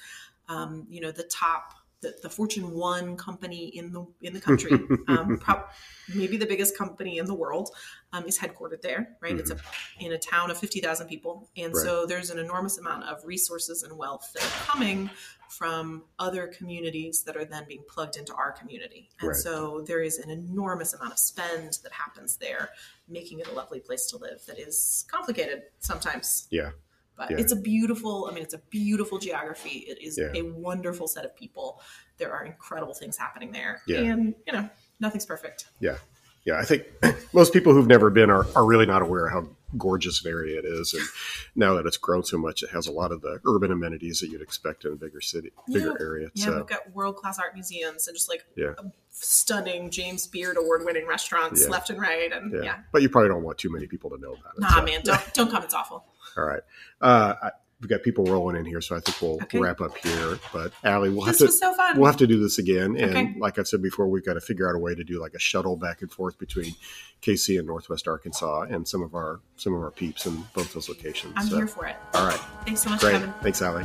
um, 0.49 0.87
you 0.89 1.01
know 1.01 1.11
the 1.11 1.23
top. 1.23 1.73
The, 2.03 2.13
the 2.21 2.29
Fortune 2.29 2.71
one 2.71 3.17
company 3.17 3.67
in 3.67 3.91
the 3.91 4.05
in 4.21 4.33
the 4.33 4.39
country, 4.41 4.71
um, 5.07 5.37
prob- 5.39 5.69
maybe 6.13 6.37
the 6.37 6.45
biggest 6.45 6.77
company 6.77 7.17
in 7.17 7.25
the 7.25 7.33
world, 7.33 7.69
um, 8.11 8.25
is 8.25 8.37
headquartered 8.37 8.81
there. 8.81 9.15
Right, 9.21 9.37
it's 9.39 9.51
a 9.51 9.57
in 9.99 10.11
a 10.11 10.17
town 10.17 10.51
of 10.51 10.57
fifty 10.57 10.79
thousand 10.81 11.07
people, 11.07 11.49
and 11.57 11.75
so 11.75 12.05
there's 12.05 12.29
an 12.29 12.39
enormous 12.39 12.77
amount 12.77 13.05
of 13.05 13.23
resources 13.25 13.83
and 13.83 13.97
wealth 13.97 14.31
that 14.33 14.43
are 14.43 14.65
coming 14.71 15.09
from 15.49 16.03
other 16.19 16.47
communities 16.47 17.23
that 17.23 17.37
are 17.37 17.45
then 17.45 17.63
being 17.67 17.83
plugged 17.87 18.17
into 18.17 18.33
our 18.33 18.51
community. 18.51 19.09
And 19.19 19.29
Right. 19.29 19.37
so 19.37 19.81
there 19.87 20.01
is 20.01 20.17
an 20.17 20.29
enormous 20.29 20.93
amount 20.93 21.13
of 21.13 21.19
spend 21.19 21.77
that 21.83 21.91
happens 21.91 22.37
there, 22.37 22.69
making 23.07 23.39
it 23.39 23.47
a 23.47 23.51
lovely 23.53 23.79
place 23.79 24.07
to 24.07 24.17
live 24.17 24.43
that 24.47 24.57
is 24.59 25.05
complicated 25.09 25.63
sometimes. 25.79 26.47
Yeah. 26.49 26.71
But 27.15 27.31
Yeah. 27.31 27.37
it's 27.37 27.51
a 27.51 27.55
beautiful, 27.55 28.27
I 28.29 28.33
mean, 28.33 28.43
it's 28.43 28.53
a 28.55 28.61
beautiful 28.69 29.19
geography. 29.19 29.85
It 29.87 30.01
is 30.01 30.17
Yeah. 30.17 30.31
a 30.33 30.41
wonderful 30.43 31.07
set 31.07 31.25
of 31.25 31.35
people. 31.35 31.81
There 32.17 32.31
are 32.33 32.43
incredible 32.45 32.93
things 32.93 33.17
happening 33.17 33.51
there. 33.51 33.81
Yeah. 33.87 33.99
And, 33.99 34.33
you 34.47 34.53
know, 34.53 34.69
nothing's 34.99 35.25
perfect. 35.25 35.67
Yeah. 35.79 35.97
Yeah. 36.45 36.57
I 36.59 36.65
think 36.65 36.83
most 37.33 37.53
people 37.53 37.73
who've 37.73 37.87
never 37.87 38.09
been 38.09 38.29
are, 38.29 38.45
are 38.55 38.65
really 38.65 38.85
not 38.85 39.01
aware 39.01 39.27
of 39.27 39.31
how 39.31 39.49
gorgeous 39.77 40.23
an 40.25 40.31
area 40.31 40.59
it 40.59 40.65
is. 40.65 40.93
And 40.93 41.03
now 41.55 41.73
that 41.75 41.85
it's 41.87 41.97
grown 41.97 42.23
so 42.23 42.37
much, 42.37 42.61
it 42.63 42.69
has 42.71 42.85
a 42.87 42.91
lot 42.91 43.11
of 43.11 43.21
the 43.21 43.39
urban 43.45 43.71
amenities 43.71 44.19
that 44.19 44.27
you'd 44.29 44.41
expect 44.41 44.85
in 44.85 44.93
a 44.93 44.95
bigger 44.95 45.21
city, 45.21 45.51
bigger 45.71 45.95
Yeah. 45.99 46.05
area. 46.05 46.31
Yeah, 46.35 46.45
so, 46.45 46.57
we've 46.57 46.67
got 46.67 46.91
world 46.93 47.15
class 47.15 47.39
art 47.39 47.53
museums 47.55 48.07
and 48.07 48.15
just 48.15 48.29
like 48.29 48.43
Yeah. 48.55 48.73
stunning 49.09 49.89
James 49.89 50.27
Beard 50.27 50.57
award 50.57 50.83
winning 50.85 51.07
restaurants 51.07 51.63
Yeah. 51.63 51.69
left 51.69 51.89
and 51.89 51.99
right. 51.99 52.31
And 52.31 52.51
yeah. 52.53 52.61
yeah. 52.61 52.79
But 52.91 53.01
you 53.01 53.09
probably 53.09 53.29
don't 53.29 53.43
want 53.43 53.57
too 53.57 53.71
many 53.71 53.87
people 53.87 54.09
to 54.11 54.17
know 54.17 54.33
about 54.33 54.53
it. 54.55 54.59
Nah, 54.59 54.75
so- 54.75 54.83
man, 54.83 55.01
don't, 55.03 55.33
don't 55.33 55.49
come. 55.51 55.63
It's 55.63 55.73
awful. 55.73 56.05
All 56.37 56.43
right. 56.45 56.61
Uh, 57.01 57.33
I, 57.43 57.51
we've 57.81 57.89
got 57.89 58.01
people 58.03 58.23
rolling 58.25 58.55
in 58.55 58.65
here, 58.65 58.81
so 58.81 58.95
I 58.95 58.99
think 59.01 59.21
we'll 59.21 59.41
Okay. 59.43 59.59
wrap 59.59 59.81
up 59.81 59.97
here. 59.97 60.39
But 60.53 60.71
Ali, 60.85 61.09
we'll 61.09 61.25
have 61.25 61.37
to 61.37 61.51
so 61.51 61.73
fun. 61.73 61.97
we'll 61.97 62.05
have 62.07 62.17
to 62.17 62.27
do 62.27 62.39
this 62.39 62.57
again. 62.59 62.95
And 62.97 63.15
Okay. 63.17 63.35
like 63.39 63.59
I've 63.59 63.67
said 63.67 63.81
before, 63.81 64.07
we've 64.07 64.25
got 64.25 64.33
to 64.35 64.41
figure 64.41 64.69
out 64.69 64.75
a 64.75 64.79
way 64.79 64.95
to 64.95 65.03
do 65.03 65.19
like 65.19 65.33
a 65.33 65.39
shuttle 65.39 65.75
back 65.75 66.01
and 66.01 66.11
forth 66.11 66.37
between 66.39 66.73
KC 67.21 67.57
and 67.57 67.67
Northwest 67.67 68.07
Arkansas 68.07 68.61
and 68.69 68.87
some 68.87 69.01
of 69.01 69.13
our 69.15 69.41
some 69.57 69.73
of 69.73 69.81
our 69.81 69.91
peeps 69.91 70.25
in 70.25 70.43
both 70.53 70.73
those 70.73 70.87
locations. 70.89 71.33
I'm 71.35 71.47
So, 71.47 71.57
here 71.57 71.67
for 71.67 71.85
it. 71.87 71.95
all 72.13 72.25
right. 72.25 72.39
Thanks 72.65 72.81
so 72.83 72.89
much, 72.89 73.01
Great. 73.01 73.13
Kevin. 73.13 73.33
Thanks, 73.41 73.61
Ali. 73.61 73.83